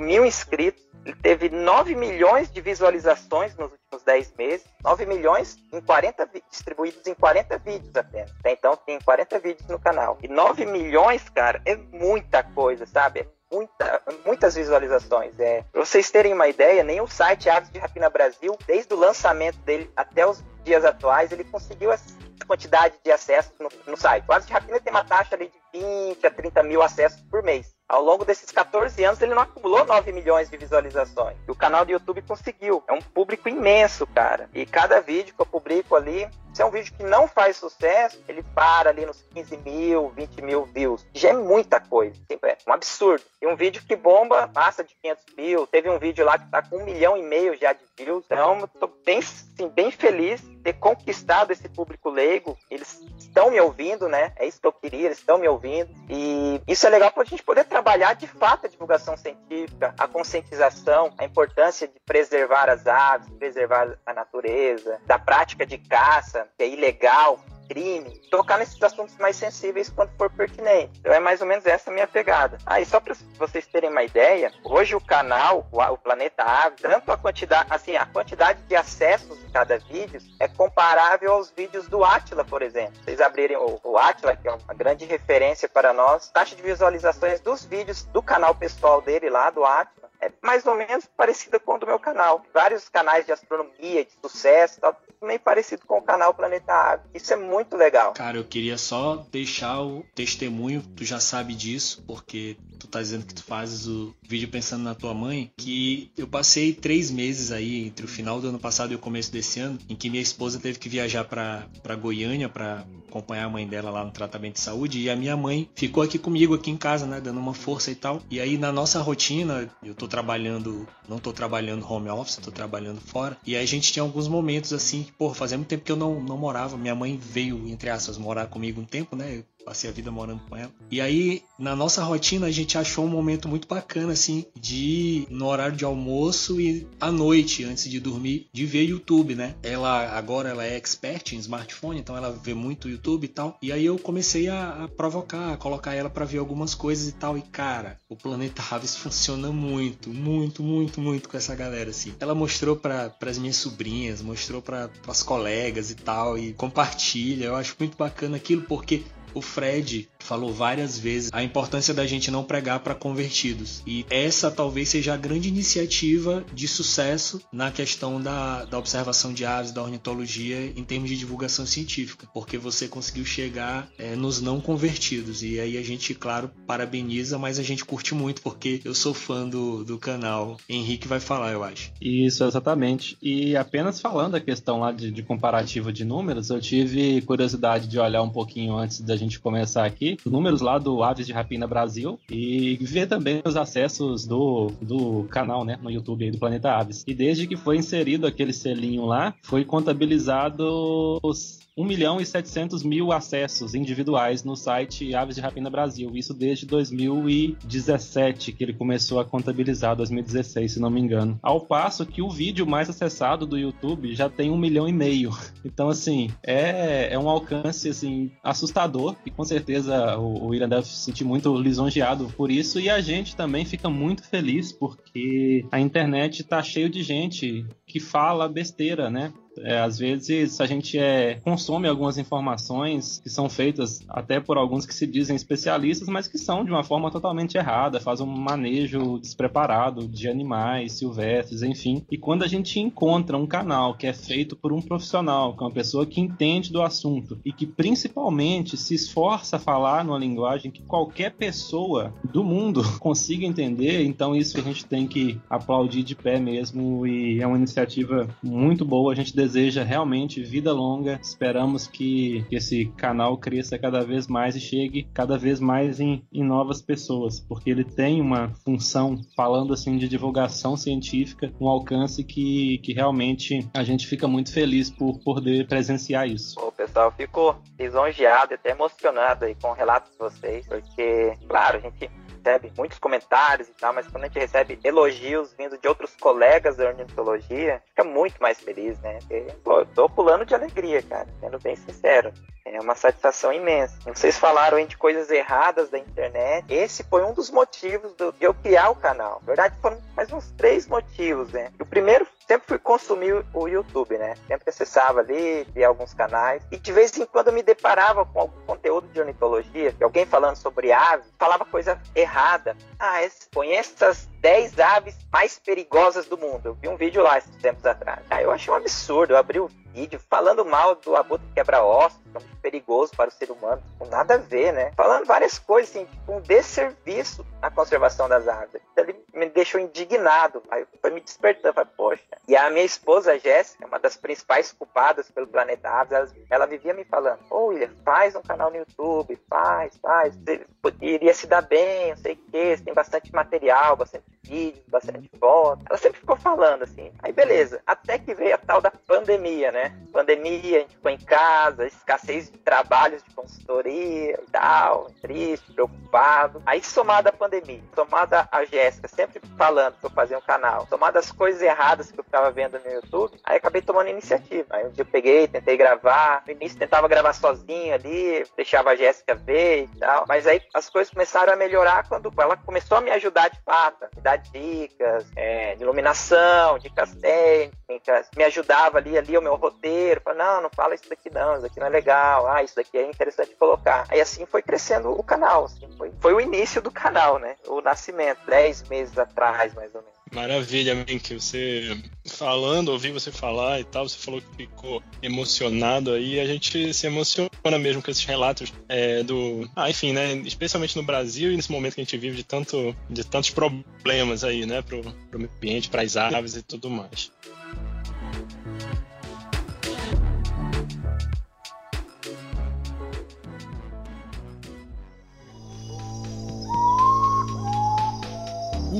mil 0.00 0.24
inscritos, 0.24 0.82
ele 1.04 1.16
teve 1.16 1.48
9 1.48 1.94
milhões 1.94 2.50
de 2.50 2.60
visualizações 2.60 3.54
nos 3.56 3.70
últimos 3.70 4.02
10 4.04 4.34
meses. 4.36 4.66
9 4.82 5.06
milhões 5.06 5.56
em 5.72 5.80
40 5.80 6.28
distribuídos 6.50 7.06
em 7.06 7.14
40 7.14 7.58
vídeos 7.58 7.94
apenas. 7.94 8.30
Até 8.38 8.52
então 8.52 8.76
tem 8.76 9.00
40 9.00 9.38
vídeos 9.38 9.68
no 9.68 9.78
canal. 9.78 10.18
E 10.22 10.28
9 10.28 10.66
milhões, 10.66 11.28
cara, 11.28 11.60
é 11.64 11.76
muita 11.76 12.42
coisa, 12.42 12.86
sabe? 12.86 13.20
É 13.20 13.26
muita, 13.50 14.02
muitas 14.24 14.54
visualizações. 14.54 15.38
É, 15.38 15.64
pra 15.72 15.84
vocês 15.84 16.10
terem 16.10 16.32
uma 16.32 16.48
ideia, 16.48 16.84
nem 16.84 17.00
o 17.00 17.06
site 17.06 17.48
Aves 17.48 17.70
de 17.70 17.78
Rapina 17.78 18.10
Brasil, 18.10 18.56
desde 18.66 18.92
o 18.94 18.98
lançamento 18.98 19.58
dele 19.60 19.90
até 19.96 20.26
os 20.26 20.42
dias 20.62 20.84
atuais, 20.84 21.32
ele 21.32 21.44
conseguiu 21.44 21.90
essa 21.90 22.04
quantidade 22.46 22.96
de 23.02 23.10
acessos 23.10 23.52
no, 23.58 23.68
no 23.86 23.96
site. 23.96 24.24
O 24.28 24.32
Aves 24.32 24.46
de 24.46 24.52
Rapina 24.52 24.80
tem 24.80 24.92
uma 24.92 25.04
taxa 25.04 25.34
ali 25.34 25.50
de 25.72 25.80
20 25.80 26.26
a 26.26 26.30
30 26.30 26.62
mil 26.62 26.82
acessos 26.82 27.20
por 27.22 27.42
mês. 27.42 27.74
Ao 27.90 28.00
longo 28.00 28.24
desses 28.24 28.52
14 28.52 29.02
anos, 29.02 29.20
ele 29.20 29.34
não 29.34 29.42
acumulou 29.42 29.84
9 29.84 30.12
milhões 30.12 30.48
de 30.48 30.56
visualizações. 30.56 31.36
E 31.48 31.50
o 31.50 31.56
canal 31.56 31.84
do 31.84 31.90
YouTube 31.90 32.22
conseguiu. 32.22 32.84
É 32.86 32.92
um 32.92 33.02
público 33.02 33.48
imenso, 33.48 34.06
cara. 34.06 34.48
E 34.54 34.64
cada 34.64 35.00
vídeo 35.00 35.34
que 35.34 35.42
eu 35.42 35.46
publico 35.46 35.96
ali, 35.96 36.30
se 36.60 36.62
é 36.62 36.66
um 36.66 36.70
vídeo 36.70 36.92
que 36.92 37.02
não 37.02 37.26
faz 37.26 37.56
sucesso, 37.56 38.22
ele 38.28 38.42
para 38.54 38.90
ali 38.90 39.06
nos 39.06 39.22
15 39.32 39.56
mil, 39.64 40.10
20 40.10 40.42
mil 40.42 40.66
views. 40.66 41.06
Já 41.14 41.30
é 41.30 41.32
muita 41.32 41.80
coisa. 41.80 42.14
É 42.28 42.56
um 42.68 42.72
absurdo. 42.74 43.24
E 43.40 43.46
um 43.46 43.56
vídeo 43.56 43.82
que 43.88 43.96
bomba 43.96 44.46
passa 44.46 44.84
de 44.84 44.94
500 44.96 45.24
mil. 45.38 45.66
Teve 45.66 45.88
um 45.88 45.98
vídeo 45.98 46.22
lá 46.22 46.38
que 46.38 46.50
tá 46.50 46.60
com 46.60 46.76
um 46.76 46.84
milhão 46.84 47.16
e 47.16 47.22
meio 47.22 47.56
já 47.56 47.72
de 47.72 47.80
views. 47.96 48.26
Então, 48.26 48.68
tô 48.78 48.90
bem, 49.06 49.22
sim, 49.22 49.68
bem 49.68 49.90
feliz 49.90 50.42
de 50.42 50.56
ter 50.58 50.74
conquistado 50.74 51.50
esse 51.50 51.66
público 51.66 52.10
leigo. 52.10 52.58
Eles 52.70 53.00
estão 53.18 53.50
me 53.50 53.58
ouvindo, 53.58 54.06
né? 54.08 54.32
É 54.36 54.46
isso 54.46 54.60
que 54.60 54.66
eu 54.66 54.72
queria, 54.72 55.06
eles 55.06 55.18
estão 55.18 55.38
me 55.38 55.48
ouvindo. 55.48 55.90
E 56.10 56.60
isso 56.68 56.86
é 56.86 56.90
legal 56.90 57.10
para 57.10 57.22
a 57.22 57.26
gente 57.26 57.42
poder 57.42 57.64
trabalhar 57.64 58.14
de 58.14 58.26
fato 58.26 58.66
a 58.66 58.68
divulgação 58.68 59.16
científica, 59.16 59.94
a 59.98 60.06
conscientização, 60.06 61.12
a 61.16 61.24
importância 61.24 61.88
de 61.88 61.98
preservar 62.04 62.68
as 62.68 62.86
aves, 62.86 63.30
preservar 63.38 63.96
a 64.04 64.12
natureza, 64.12 65.00
da 65.06 65.18
prática 65.18 65.64
de 65.64 65.78
caça, 65.78 66.46
é 66.58 66.68
ilegal, 66.68 67.40
crime, 67.70 68.20
tocar 68.28 68.58
nesses 68.58 68.82
assuntos 68.82 69.16
mais 69.18 69.36
sensíveis 69.36 69.88
quando 69.88 70.10
for 70.16 70.28
pertinente. 70.28 70.90
Então 70.98 71.12
é 71.12 71.20
mais 71.20 71.40
ou 71.40 71.46
menos 71.46 71.64
essa 71.64 71.88
minha 71.88 72.06
pegada. 72.06 72.58
Aí, 72.66 72.82
ah, 72.82 72.86
só 72.86 72.98
para 72.98 73.14
vocês 73.38 73.64
terem 73.68 73.88
uma 73.88 74.02
ideia, 74.02 74.52
hoje 74.64 74.96
o 74.96 75.00
canal, 75.00 75.68
o, 75.70 75.96
Planeta 75.98 76.42
Ave, 76.42 76.76
tanto 76.82 77.12
a 77.12 77.16
quantidade, 77.16 77.68
assim, 77.70 77.94
a 77.94 78.04
quantidade 78.06 78.60
de 78.62 78.74
acessos 78.74 79.38
de 79.38 79.52
cada 79.52 79.78
vídeo 79.78 80.20
é 80.40 80.48
comparável 80.48 81.32
aos 81.32 81.50
vídeos 81.50 81.86
do 81.86 82.02
Atila, 82.04 82.44
por 82.44 82.60
exemplo. 82.60 82.94
Vocês 83.04 83.20
abrirem 83.20 83.56
o, 83.56 83.78
o 83.84 83.96
Atila, 83.96 84.34
que 84.34 84.48
é 84.48 84.52
uma 84.52 84.74
grande 84.74 85.04
referência 85.04 85.68
para 85.68 85.92
nós, 85.92 86.28
taxa 86.28 86.56
de 86.56 86.62
visualizações 86.62 87.40
dos 87.40 87.64
vídeos 87.64 88.02
do 88.06 88.20
canal 88.20 88.52
pessoal 88.52 89.00
dele 89.00 89.30
lá, 89.30 89.48
do 89.50 89.64
Atila, 89.64 90.09
é 90.20 90.30
mais 90.42 90.66
ou 90.66 90.74
menos 90.74 91.06
parecida 91.16 91.58
com 91.58 91.74
o 91.74 91.78
do 91.78 91.86
meu 91.86 91.98
canal. 91.98 92.44
Vários 92.52 92.88
canais 92.88 93.26
de 93.26 93.32
astronomia, 93.32 94.04
de 94.04 94.12
sucesso, 94.22 94.80
tal, 94.80 94.96
também 95.20 95.38
parecido 95.38 95.82
com 95.86 95.98
o 95.98 96.02
canal 96.02 96.32
Planeta 96.32 96.72
Ave. 96.72 97.02
Isso 97.14 97.32
é 97.32 97.36
muito 97.36 97.76
legal. 97.76 98.12
Cara, 98.14 98.38
eu 98.38 98.44
queria 98.44 98.78
só 98.78 99.16
deixar 99.30 99.80
o 99.82 100.04
testemunho, 100.14 100.82
tu 100.96 101.04
já 101.04 101.20
sabe 101.20 101.54
disso, 101.54 102.02
porque 102.06 102.56
tu 102.78 102.86
tá 102.86 103.00
dizendo 103.00 103.26
que 103.26 103.34
tu 103.34 103.42
fazes 103.42 103.86
o 103.86 104.14
vídeo 104.22 104.48
pensando 104.48 104.82
na 104.82 104.94
tua 104.94 105.12
mãe, 105.12 105.52
que 105.56 106.10
eu 106.16 106.26
passei 106.26 106.72
três 106.72 107.10
meses 107.10 107.52
aí, 107.52 107.86
entre 107.86 108.04
o 108.04 108.08
final 108.08 108.40
do 108.40 108.48
ano 108.48 108.58
passado 108.58 108.92
e 108.92 108.96
o 108.96 108.98
começo 108.98 109.30
desse 109.30 109.60
ano, 109.60 109.78
em 109.88 109.94
que 109.94 110.08
minha 110.08 110.22
esposa 110.22 110.58
teve 110.58 110.78
que 110.78 110.88
viajar 110.88 111.24
para 111.24 111.96
Goiânia 111.96 112.48
para 112.48 112.84
acompanhar 113.08 113.46
a 113.46 113.50
mãe 113.50 113.66
dela 113.66 113.90
lá 113.90 114.04
no 114.04 114.10
tratamento 114.10 114.54
de 114.54 114.60
saúde, 114.60 115.00
e 115.00 115.10
a 115.10 115.16
minha 115.16 115.36
mãe 115.36 115.68
ficou 115.74 116.02
aqui 116.02 116.18
comigo, 116.18 116.54
aqui 116.54 116.70
em 116.70 116.76
casa, 116.76 117.06
né, 117.06 117.20
dando 117.20 117.40
uma 117.40 117.54
força 117.54 117.90
e 117.90 117.94
tal. 117.94 118.22
E 118.30 118.40
aí 118.40 118.56
na 118.56 118.72
nossa 118.72 119.00
rotina, 119.00 119.68
eu 119.82 119.94
tô 119.94 120.08
trabalhando, 120.10 120.86
não 121.08 121.18
tô 121.18 121.32
trabalhando 121.32 121.90
home 121.90 122.10
office, 122.10 122.36
tô 122.36 122.50
trabalhando 122.50 123.00
fora, 123.00 123.38
e 123.46 123.56
aí 123.56 123.62
a 123.62 123.66
gente 123.66 123.92
tinha 123.92 124.02
alguns 124.02 124.28
momentos 124.28 124.72
assim, 124.72 125.06
pô, 125.16 125.32
fazia 125.32 125.56
muito 125.56 125.68
tempo 125.68 125.84
que 125.84 125.92
eu 125.92 125.96
não, 125.96 126.20
não 126.20 126.36
morava, 126.36 126.76
minha 126.76 126.94
mãe 126.94 127.16
veio, 127.16 127.66
entre 127.68 127.88
aspas, 127.88 128.18
morar 128.18 128.46
comigo 128.46 128.80
um 128.80 128.84
tempo, 128.84 129.16
né, 129.16 129.44
passei 129.64 129.90
a 129.90 129.92
vida 129.92 130.10
morando 130.10 130.42
com 130.48 130.56
ela. 130.56 130.72
E 130.90 131.00
aí, 131.00 131.42
na 131.58 131.76
nossa 131.76 132.02
rotina, 132.02 132.46
a 132.46 132.50
gente 132.50 132.76
achou 132.76 133.04
um 133.04 133.08
momento 133.08 133.48
muito 133.48 133.68
bacana, 133.68 134.12
assim, 134.12 134.44
de 134.58 135.26
no 135.30 135.46
horário 135.46 135.76
de 135.76 135.84
almoço 135.84 136.60
e 136.60 136.86
à 137.00 137.10
noite, 137.10 137.64
antes 137.64 137.88
de 137.88 138.00
dormir, 138.00 138.48
de 138.52 138.66
ver 138.66 138.84
YouTube, 138.84 139.34
né? 139.34 139.54
Ela 139.62 140.16
agora 140.16 140.50
ela 140.50 140.64
é 140.64 140.76
expert 140.76 141.32
em 141.32 141.38
smartphone, 141.38 142.00
então 142.00 142.16
ela 142.16 142.30
vê 142.30 142.54
muito 142.54 142.88
YouTube 142.88 143.24
e 143.24 143.28
tal. 143.28 143.58
E 143.62 143.72
aí 143.72 143.84
eu 143.84 143.98
comecei 143.98 144.48
a, 144.48 144.84
a 144.84 144.88
provocar, 144.88 145.52
a 145.52 145.56
colocar 145.56 145.94
ela 145.94 146.10
para 146.10 146.24
ver 146.24 146.38
algumas 146.38 146.74
coisas 146.74 147.08
e 147.08 147.12
tal. 147.12 147.36
E 147.36 147.42
cara, 147.42 147.98
o 148.08 148.16
Planeta 148.16 148.62
Aves 148.70 148.96
funciona 148.96 149.50
muito, 149.50 150.10
muito, 150.10 150.62
muito, 150.62 151.00
muito 151.00 151.28
com 151.28 151.36
essa 151.36 151.54
galera, 151.54 151.90
assim. 151.90 152.14
Ela 152.20 152.34
mostrou 152.34 152.76
para 152.76 153.14
as 153.26 153.38
minhas 153.38 153.56
sobrinhas, 153.56 154.22
mostrou 154.22 154.60
para 154.62 154.90
as 155.06 155.22
colegas 155.22 155.90
e 155.90 155.94
tal, 155.94 156.38
e 156.38 156.52
compartilha. 156.52 157.46
Eu 157.46 157.56
acho 157.56 157.76
muito 157.78 157.96
bacana 157.96 158.36
aquilo 158.36 158.62
porque 158.62 159.02
o 159.34 159.40
Fred 159.40 160.08
falou 160.24 160.52
várias 160.52 160.98
vezes 160.98 161.30
a 161.32 161.42
importância 161.42 161.92
da 161.92 162.06
gente 162.06 162.30
não 162.30 162.44
pregar 162.44 162.80
para 162.80 162.94
convertidos. 162.94 163.82
E 163.86 164.04
essa 164.10 164.50
talvez 164.50 164.88
seja 164.88 165.14
a 165.14 165.16
grande 165.16 165.48
iniciativa 165.48 166.44
de 166.52 166.68
sucesso 166.68 167.40
na 167.52 167.70
questão 167.70 168.20
da, 168.20 168.64
da 168.64 168.78
observação 168.78 169.32
de 169.32 169.44
aves, 169.44 169.72
da 169.72 169.82
ornitologia, 169.82 170.72
em 170.76 170.84
termos 170.84 171.08
de 171.08 171.16
divulgação 171.16 171.66
científica, 171.66 172.28
porque 172.32 172.58
você 172.58 172.88
conseguiu 172.88 173.24
chegar 173.24 173.88
é, 173.98 174.14
nos 174.16 174.40
não 174.40 174.60
convertidos. 174.60 175.42
E 175.42 175.58
aí 175.60 175.76
a 175.76 175.82
gente, 175.82 176.14
claro, 176.14 176.50
parabeniza, 176.66 177.38
mas 177.38 177.58
a 177.58 177.62
gente 177.62 177.84
curte 177.84 178.14
muito, 178.14 178.42
porque 178.42 178.80
eu 178.84 178.94
sou 178.94 179.14
fã 179.14 179.48
do, 179.48 179.84
do 179.84 179.98
canal. 179.98 180.56
Henrique 180.68 181.08
vai 181.08 181.20
falar, 181.20 181.52
eu 181.52 181.64
acho. 181.64 181.92
Isso, 182.00 182.44
exatamente. 182.44 183.16
E 183.22 183.56
apenas 183.56 184.00
falando 184.00 184.34
a 184.34 184.40
questão 184.40 184.80
lá 184.80 184.92
de, 184.92 185.10
de 185.10 185.22
comparativo 185.22 185.92
de 185.92 186.04
números, 186.04 186.50
eu 186.50 186.60
tive 186.60 187.20
curiosidade 187.22 187.86
de 187.86 187.98
olhar 187.98 188.22
um 188.22 188.30
pouquinho 188.30 188.76
antes 188.76 189.00
da 189.00 189.16
gente 189.16 189.38
começar 189.38 189.84
aqui, 189.84 190.09
os 190.24 190.32
números 190.32 190.60
lá 190.60 190.78
do 190.78 191.02
Aves 191.02 191.26
de 191.26 191.32
Rapina 191.32 191.66
Brasil 191.66 192.18
e 192.30 192.76
ver 192.80 193.06
também 193.06 193.42
os 193.44 193.56
acessos 193.56 194.26
do, 194.26 194.72
do 194.80 195.24
canal, 195.24 195.64
né, 195.64 195.78
no 195.82 195.90
YouTube 195.90 196.24
aí 196.24 196.30
do 196.30 196.38
Planeta 196.38 196.72
Aves. 196.72 197.04
E 197.06 197.14
desde 197.14 197.46
que 197.46 197.56
foi 197.56 197.76
inserido 197.76 198.26
aquele 198.26 198.52
selinho 198.52 199.04
lá, 199.06 199.34
foi 199.42 199.64
contabilizado 199.64 201.18
os 201.22 201.59
1 201.76 201.84
milhão 201.84 202.20
e 202.20 202.26
700 202.26 202.82
mil 202.82 203.12
acessos 203.12 203.74
individuais 203.74 204.44
no 204.44 204.56
site 204.56 205.14
Aves 205.14 205.36
de 205.36 205.40
Rapina 205.40 205.70
Brasil. 205.70 206.10
Isso 206.14 206.34
desde 206.34 206.66
2017, 206.66 208.52
que 208.52 208.64
ele 208.64 208.74
começou 208.74 209.20
a 209.20 209.24
contabilizar, 209.24 209.96
2016, 209.96 210.72
se 210.72 210.80
não 210.80 210.90
me 210.90 211.00
engano. 211.00 211.38
Ao 211.42 211.60
passo 211.60 212.06
que 212.06 212.22
o 212.22 212.30
vídeo 212.30 212.66
mais 212.66 212.90
acessado 212.90 213.46
do 213.46 213.58
YouTube 213.58 214.14
já 214.14 214.28
tem 214.28 214.50
um 214.50 214.58
milhão 214.58 214.88
e 214.88 214.92
meio. 214.92 215.30
Então, 215.62 215.88
assim, 215.88 216.30
é, 216.42 217.12
é 217.12 217.18
um 217.18 217.28
alcance 217.28 217.88
assim, 217.88 218.30
assustador 218.42 219.14
e 219.26 219.30
com 219.30 219.44
certeza 219.44 220.16
o, 220.16 220.44
o 220.44 220.46
William 220.48 220.68
deve 220.68 220.86
se 220.86 220.96
sentir 220.96 221.22
muito 221.22 221.54
lisonjeado 221.54 222.32
por 222.36 222.50
isso. 222.50 222.80
E 222.80 222.88
a 222.88 223.00
gente 223.00 223.36
também 223.36 223.64
fica 223.64 223.88
muito 223.88 224.26
feliz 224.26 224.72
porque 224.72 225.64
a 225.70 225.78
internet 225.78 226.40
está 226.40 226.62
cheio 226.62 226.88
de 226.88 227.02
gente 227.02 227.66
que 227.86 228.00
fala 228.00 228.48
besteira, 228.48 229.10
né? 229.10 229.32
É, 229.58 229.80
às 229.80 229.98
vezes 229.98 230.60
a 230.60 230.66
gente 230.66 230.98
é, 230.98 231.34
consome 231.42 231.88
algumas 231.88 232.18
informações 232.18 233.20
que 233.22 233.28
são 233.28 233.48
feitas 233.48 234.00
até 234.08 234.40
por 234.40 234.56
alguns 234.56 234.86
que 234.86 234.94
se 234.94 235.06
dizem 235.06 235.36
especialistas, 235.36 236.08
mas 236.08 236.28
que 236.28 236.38
são 236.38 236.64
de 236.64 236.70
uma 236.70 236.84
forma 236.84 237.10
totalmente 237.10 237.56
errada, 237.56 238.00
faz 238.00 238.20
um 238.20 238.26
manejo 238.26 239.18
despreparado 239.18 240.08
de 240.08 240.28
animais 240.28 240.92
silvestres, 240.92 241.62
enfim. 241.62 242.04
E 242.10 242.16
quando 242.16 242.42
a 242.42 242.48
gente 242.48 242.78
encontra 242.80 243.36
um 243.36 243.46
canal 243.46 243.94
que 243.94 244.06
é 244.06 244.12
feito 244.12 244.56
por 244.56 244.72
um 244.72 244.80
profissional, 244.80 245.56
que 245.56 245.62
é 245.62 245.66
uma 245.66 245.72
pessoa 245.72 246.06
que 246.06 246.20
entende 246.20 246.72
do 246.72 246.82
assunto 246.82 247.38
e 247.44 247.52
que 247.52 247.66
principalmente 247.66 248.76
se 248.76 248.94
esforça 248.94 249.56
a 249.56 249.60
falar 249.60 250.04
numa 250.04 250.18
linguagem 250.18 250.70
que 250.70 250.82
qualquer 250.82 251.32
pessoa 251.32 252.14
do 252.32 252.44
mundo 252.44 252.82
consiga 252.98 253.46
entender, 253.46 254.04
então 254.04 254.34
isso 254.34 254.58
a 254.58 254.62
gente 254.62 254.84
tem 254.84 255.06
que 255.06 255.40
aplaudir 255.48 256.02
de 256.02 256.14
pé 256.14 256.38
mesmo 256.38 257.06
e 257.06 257.40
é 257.40 257.46
uma 257.46 257.56
iniciativa 257.56 258.28
muito 258.42 258.84
boa. 258.84 259.12
A 259.12 259.16
gente 259.16 259.34
deseja 259.40 259.82
realmente 259.82 260.42
vida 260.42 260.72
longa. 260.72 261.18
Esperamos 261.22 261.86
que, 261.86 262.44
que 262.48 262.56
esse 262.56 262.86
canal 262.96 263.38
cresça 263.38 263.78
cada 263.78 264.04
vez 264.04 264.26
mais 264.26 264.54
e 264.54 264.60
chegue 264.60 265.08
cada 265.14 265.38
vez 265.38 265.58
mais 265.60 265.98
em, 265.98 266.22
em 266.32 266.44
novas 266.44 266.82
pessoas, 266.82 267.40
porque 267.40 267.70
ele 267.70 267.84
tem 267.84 268.20
uma 268.20 268.52
função, 268.64 269.18
falando 269.34 269.72
assim, 269.72 269.96
de 269.96 270.08
divulgação 270.08 270.76
científica, 270.76 271.50
um 271.58 271.68
alcance 271.68 272.22
que, 272.22 272.78
que 272.78 272.92
realmente 272.92 273.66
a 273.72 273.82
gente 273.82 274.06
fica 274.06 274.28
muito 274.28 274.52
feliz 274.52 274.90
por 274.90 275.18
poder 275.20 275.66
presenciar 275.66 276.28
isso. 276.28 276.60
O 276.60 276.72
pessoal 276.72 277.10
ficou 277.16 277.56
lisonjeado 277.78 278.52
e 278.52 278.54
até 278.54 278.72
emocionado 278.72 279.46
aí 279.46 279.54
com 279.54 279.68
o 279.68 279.74
relato 279.74 280.10
de 280.10 280.18
vocês, 280.18 280.66
porque, 280.66 281.34
claro, 281.48 281.78
a 281.78 281.80
gente 281.80 282.10
recebe 282.40 282.72
muitos 282.76 282.98
comentários 282.98 283.68
e 283.68 283.72
tal, 283.72 283.92
mas 283.92 284.06
quando 284.08 284.24
a 284.24 284.26
gente 284.26 284.38
recebe 284.38 284.78
elogios 284.82 285.54
vindo 285.56 285.78
de 285.78 285.86
outros 285.86 286.16
colegas 286.16 286.76
da 286.76 286.88
ornitologia, 286.88 287.82
fica 287.86 288.02
muito 288.02 288.40
mais 288.40 288.58
feliz, 288.60 288.98
né? 289.00 289.18
Eu 289.30 289.86
tô 289.94 290.08
pulando 290.08 290.44
de 290.44 290.54
alegria, 290.54 291.02
cara, 291.02 291.28
sendo 291.40 291.58
bem 291.58 291.76
sincero. 291.76 292.32
É 292.76 292.80
uma 292.80 292.94
satisfação 292.94 293.52
imensa. 293.52 293.96
Vocês 294.06 294.38
falaram 294.38 294.84
de 294.84 294.96
coisas 294.96 295.30
erradas 295.30 295.90
da 295.90 295.98
internet. 295.98 296.72
Esse 296.72 297.02
foi 297.04 297.24
um 297.24 297.32
dos 297.32 297.50
motivos 297.50 298.12
do, 298.14 298.32
de 298.32 298.44
eu 298.44 298.54
criar 298.54 298.90
o 298.90 298.94
canal. 298.94 299.40
Na 299.42 299.46
verdade, 299.46 299.76
foram 299.80 300.00
mais 300.16 300.32
uns 300.32 300.50
três 300.52 300.86
motivos, 300.86 301.52
né? 301.52 301.70
O 301.80 301.84
primeiro 301.84 302.26
sempre 302.46 302.66
fui 302.66 302.78
consumir 302.78 303.44
o 303.52 303.68
YouTube, 303.68 304.18
né? 304.18 304.34
Sempre 304.46 304.70
acessava 304.70 305.20
ali, 305.20 305.64
via 305.72 305.88
alguns 305.88 306.14
canais. 306.14 306.62
E 306.70 306.76
de 306.76 306.92
vez 306.92 307.16
em 307.16 307.26
quando 307.26 307.48
eu 307.48 307.52
me 307.52 307.62
deparava 307.62 308.24
com 308.24 308.40
algum 308.40 308.60
conteúdo 308.66 309.08
de 309.08 309.20
ornitologia, 309.20 309.94
alguém 310.02 310.26
falando 310.26 310.56
sobre 310.56 310.92
aves, 310.92 311.26
falava 311.38 311.64
coisa 311.64 312.00
errada. 312.14 312.76
Ah, 312.98 313.20
conheço 313.54 313.94
essas 313.94 314.28
10 314.40 314.78
aves 314.80 315.16
mais 315.30 315.58
perigosas 315.58 316.26
do 316.26 316.38
mundo. 316.38 316.66
Eu 316.66 316.74
vi 316.74 316.88
um 316.88 316.96
vídeo 316.96 317.22
lá 317.22 317.38
esses 317.38 317.54
tempos 317.56 317.84
atrás. 317.84 318.20
Ah, 318.30 318.42
eu 318.42 318.50
achei 318.50 318.72
um 318.72 318.76
absurdo. 318.76 319.32
Eu 319.32 319.36
abri 319.36 319.60
o 319.60 319.68
vídeo 319.92 320.20
falando 320.30 320.64
mal 320.64 320.94
do 320.94 321.16
abutre 321.16 321.46
quebra-ossos, 321.54 322.18
que 322.32 322.36
é 322.36 322.40
muito 322.40 322.56
perigoso 322.58 323.12
para 323.16 323.28
o 323.28 323.32
ser 323.32 323.50
humano, 323.50 323.82
com 323.98 324.06
nada 324.06 324.34
a 324.34 324.38
ver, 324.38 324.72
né? 324.72 324.92
Falando 324.96 325.26
várias 325.26 325.58
coisas, 325.58 325.90
assim, 325.90 326.04
tipo, 326.04 326.32
um 326.32 326.40
desserviço 326.40 327.44
na 327.60 327.70
conservação 327.70 328.28
das 328.28 328.46
aves. 328.46 328.80
Então, 328.92 329.04
ele 329.04 329.16
me 329.34 329.46
deixou 329.46 329.80
indignado, 329.80 330.62
aí 330.70 330.86
foi 331.00 331.10
me 331.10 331.20
despertando, 331.20 331.74
falei, 331.74 331.90
poxa. 331.96 332.22
E 332.46 332.56
a 332.56 332.70
minha 332.70 332.84
esposa, 332.84 333.38
Jéssica, 333.38 333.86
uma 333.86 333.98
das 333.98 334.16
principais 334.16 334.72
culpadas 334.72 335.30
pelo 335.30 335.46
Planeta 335.46 335.88
Aves, 335.88 336.12
ela, 336.12 336.28
ela 336.50 336.66
vivia 336.66 336.94
me 336.94 337.04
falando, 337.04 337.40
ô 337.50 337.66
William, 337.66 337.90
faz 338.04 338.34
um 338.34 338.42
canal 338.42 338.70
no 338.70 338.76
YouTube, 338.76 339.38
faz, 339.48 339.96
faz, 339.98 340.36
você 340.36 340.64
iria 341.00 341.34
se 341.34 341.46
dar 341.46 341.62
bem, 341.62 342.10
não 342.10 342.16
sei 342.16 342.34
o 342.34 342.36
que, 342.36 342.76
você 342.76 342.84
tem 342.84 342.94
bastante 342.94 343.32
material, 343.32 343.96
bastante 343.96 344.24
vídeos, 344.42 344.84
bastante 344.88 345.30
foto. 345.38 345.84
Ela 345.88 345.98
sempre 345.98 346.20
ficou 346.20 346.36
falando 346.36 346.82
assim. 346.82 347.12
Aí 347.22 347.32
beleza, 347.32 347.80
até 347.86 348.18
que 348.18 348.34
veio 348.34 348.54
a 348.54 348.58
tal 348.58 348.80
da 348.80 348.90
pandemia, 348.90 349.70
né? 349.72 349.96
Pandemia, 350.12 350.78
a 350.78 350.80
gente 350.80 350.94
ficou 350.96 351.10
em 351.10 351.18
casa, 351.18 351.86
escassez 351.86 352.50
de 352.50 352.58
trabalhos 352.58 353.22
de 353.22 353.34
consultoria 353.34 354.40
e 354.40 354.50
tal, 354.50 355.10
triste, 355.20 355.72
preocupado. 355.72 356.62
Aí 356.66 356.82
somada 356.82 357.30
a 357.30 357.32
pandemia, 357.32 357.82
somada 357.94 358.48
a 358.50 358.64
Jéssica 358.64 359.08
sempre 359.08 359.40
falando 359.56 359.94
que 359.98 360.06
eu 360.06 360.10
fazia 360.10 360.38
um 360.38 360.42
canal, 360.42 360.86
somada 360.88 361.18
as 361.18 361.30
coisas 361.30 361.62
erradas 361.62 362.10
que 362.10 362.18
eu 362.18 362.24
ficava 362.24 362.50
vendo 362.50 362.78
no 362.78 362.90
YouTube, 362.90 363.38
aí 363.44 363.56
acabei 363.56 363.82
tomando 363.82 364.08
iniciativa. 364.08 364.66
Aí 364.70 364.86
um 364.86 364.90
dia 364.90 365.02
eu 365.02 365.06
peguei, 365.06 365.46
tentei 365.48 365.76
gravar, 365.76 366.42
no 366.46 366.52
início 366.52 366.78
tentava 366.78 367.08
gravar 367.08 367.32
sozinho 367.32 367.94
ali, 367.94 368.44
deixava 368.56 368.90
a 368.90 368.96
Jéssica 368.96 369.34
ver 369.34 369.84
e 369.84 369.98
tal, 369.98 370.24
mas 370.26 370.46
aí 370.46 370.60
as 370.74 370.88
coisas 370.88 371.12
começaram 371.12 371.52
a 371.52 371.56
melhorar 371.56 372.08
quando 372.08 372.32
ela 372.38 372.56
começou 372.56 372.98
a 372.98 373.00
me 373.00 373.10
ajudar 373.10 373.48
de 373.48 373.60
fato, 373.62 374.06
me 374.14 374.22
dar 374.22 374.29
dicas 374.36 375.26
é, 375.36 375.74
de 375.74 375.82
iluminação, 375.82 376.78
dicas 376.78 377.14
técnicas, 377.14 378.28
me 378.36 378.44
ajudava 378.44 378.98
ali, 378.98 379.16
ali 379.16 379.36
o 379.36 379.42
meu 379.42 379.56
roteiro, 379.56 380.20
falava, 380.20 380.44
não, 380.44 380.62
não 380.62 380.70
fala 380.70 380.94
isso 380.94 381.08
daqui 381.08 381.30
não, 381.30 381.54
isso 381.54 381.62
daqui 381.62 381.80
não 381.80 381.86
é 381.86 381.90
legal, 381.90 382.46
ah, 382.46 382.62
isso 382.62 382.76
daqui 382.76 382.98
é 382.98 383.08
interessante 383.08 383.54
colocar. 383.56 384.06
Aí 384.08 384.20
assim 384.20 384.46
foi 384.46 384.62
crescendo 384.62 385.10
o 385.10 385.22
canal, 385.22 385.64
assim, 385.64 385.88
foi, 385.96 386.12
foi 386.20 386.32
o 386.34 386.40
início 386.40 386.80
do 386.80 386.90
canal, 386.90 387.38
né? 387.38 387.56
O 387.66 387.80
nascimento, 387.80 388.40
dez 388.46 388.82
meses 388.88 389.18
atrás, 389.18 389.74
mais 389.74 389.94
ou 389.94 390.02
menos. 390.02 390.19
Maravilha, 390.32 390.94
Mink. 390.94 391.34
Você 391.34 391.96
falando, 392.26 392.90
ouvi 392.90 393.10
você 393.10 393.32
falar 393.32 393.80
e 393.80 393.84
tal, 393.84 394.08
você 394.08 394.16
falou 394.16 394.40
que 394.40 394.56
ficou 394.56 395.02
emocionado 395.22 396.12
aí. 396.12 396.38
A 396.38 396.46
gente 396.46 396.94
se 396.94 397.06
emociona 397.06 397.50
mesmo 397.78 398.02
com 398.02 398.10
esses 398.10 398.24
relatos 398.24 398.72
é, 398.88 399.22
do. 399.22 399.68
Ah, 399.74 399.90
enfim, 399.90 400.12
né? 400.12 400.34
Especialmente 400.44 400.96
no 400.96 401.02
Brasil 401.02 401.52
e 401.52 401.56
nesse 401.56 401.72
momento 401.72 401.94
que 401.94 402.00
a 402.00 402.04
gente 402.04 402.16
vive 402.16 402.36
de, 402.36 402.44
tanto, 402.44 402.94
de 403.08 403.24
tantos 403.24 403.50
problemas 403.50 404.44
aí, 404.44 404.64
né? 404.66 404.82
Pro, 404.82 405.02
pro 405.30 405.38
meio 405.38 405.50
ambiente, 405.56 405.88
para 405.88 406.02
as 406.02 406.16
aves 406.16 406.56
e 406.56 406.62
tudo 406.62 406.88
mais. 406.88 407.32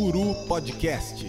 Uru 0.01 0.35
Podcast. 0.47 1.27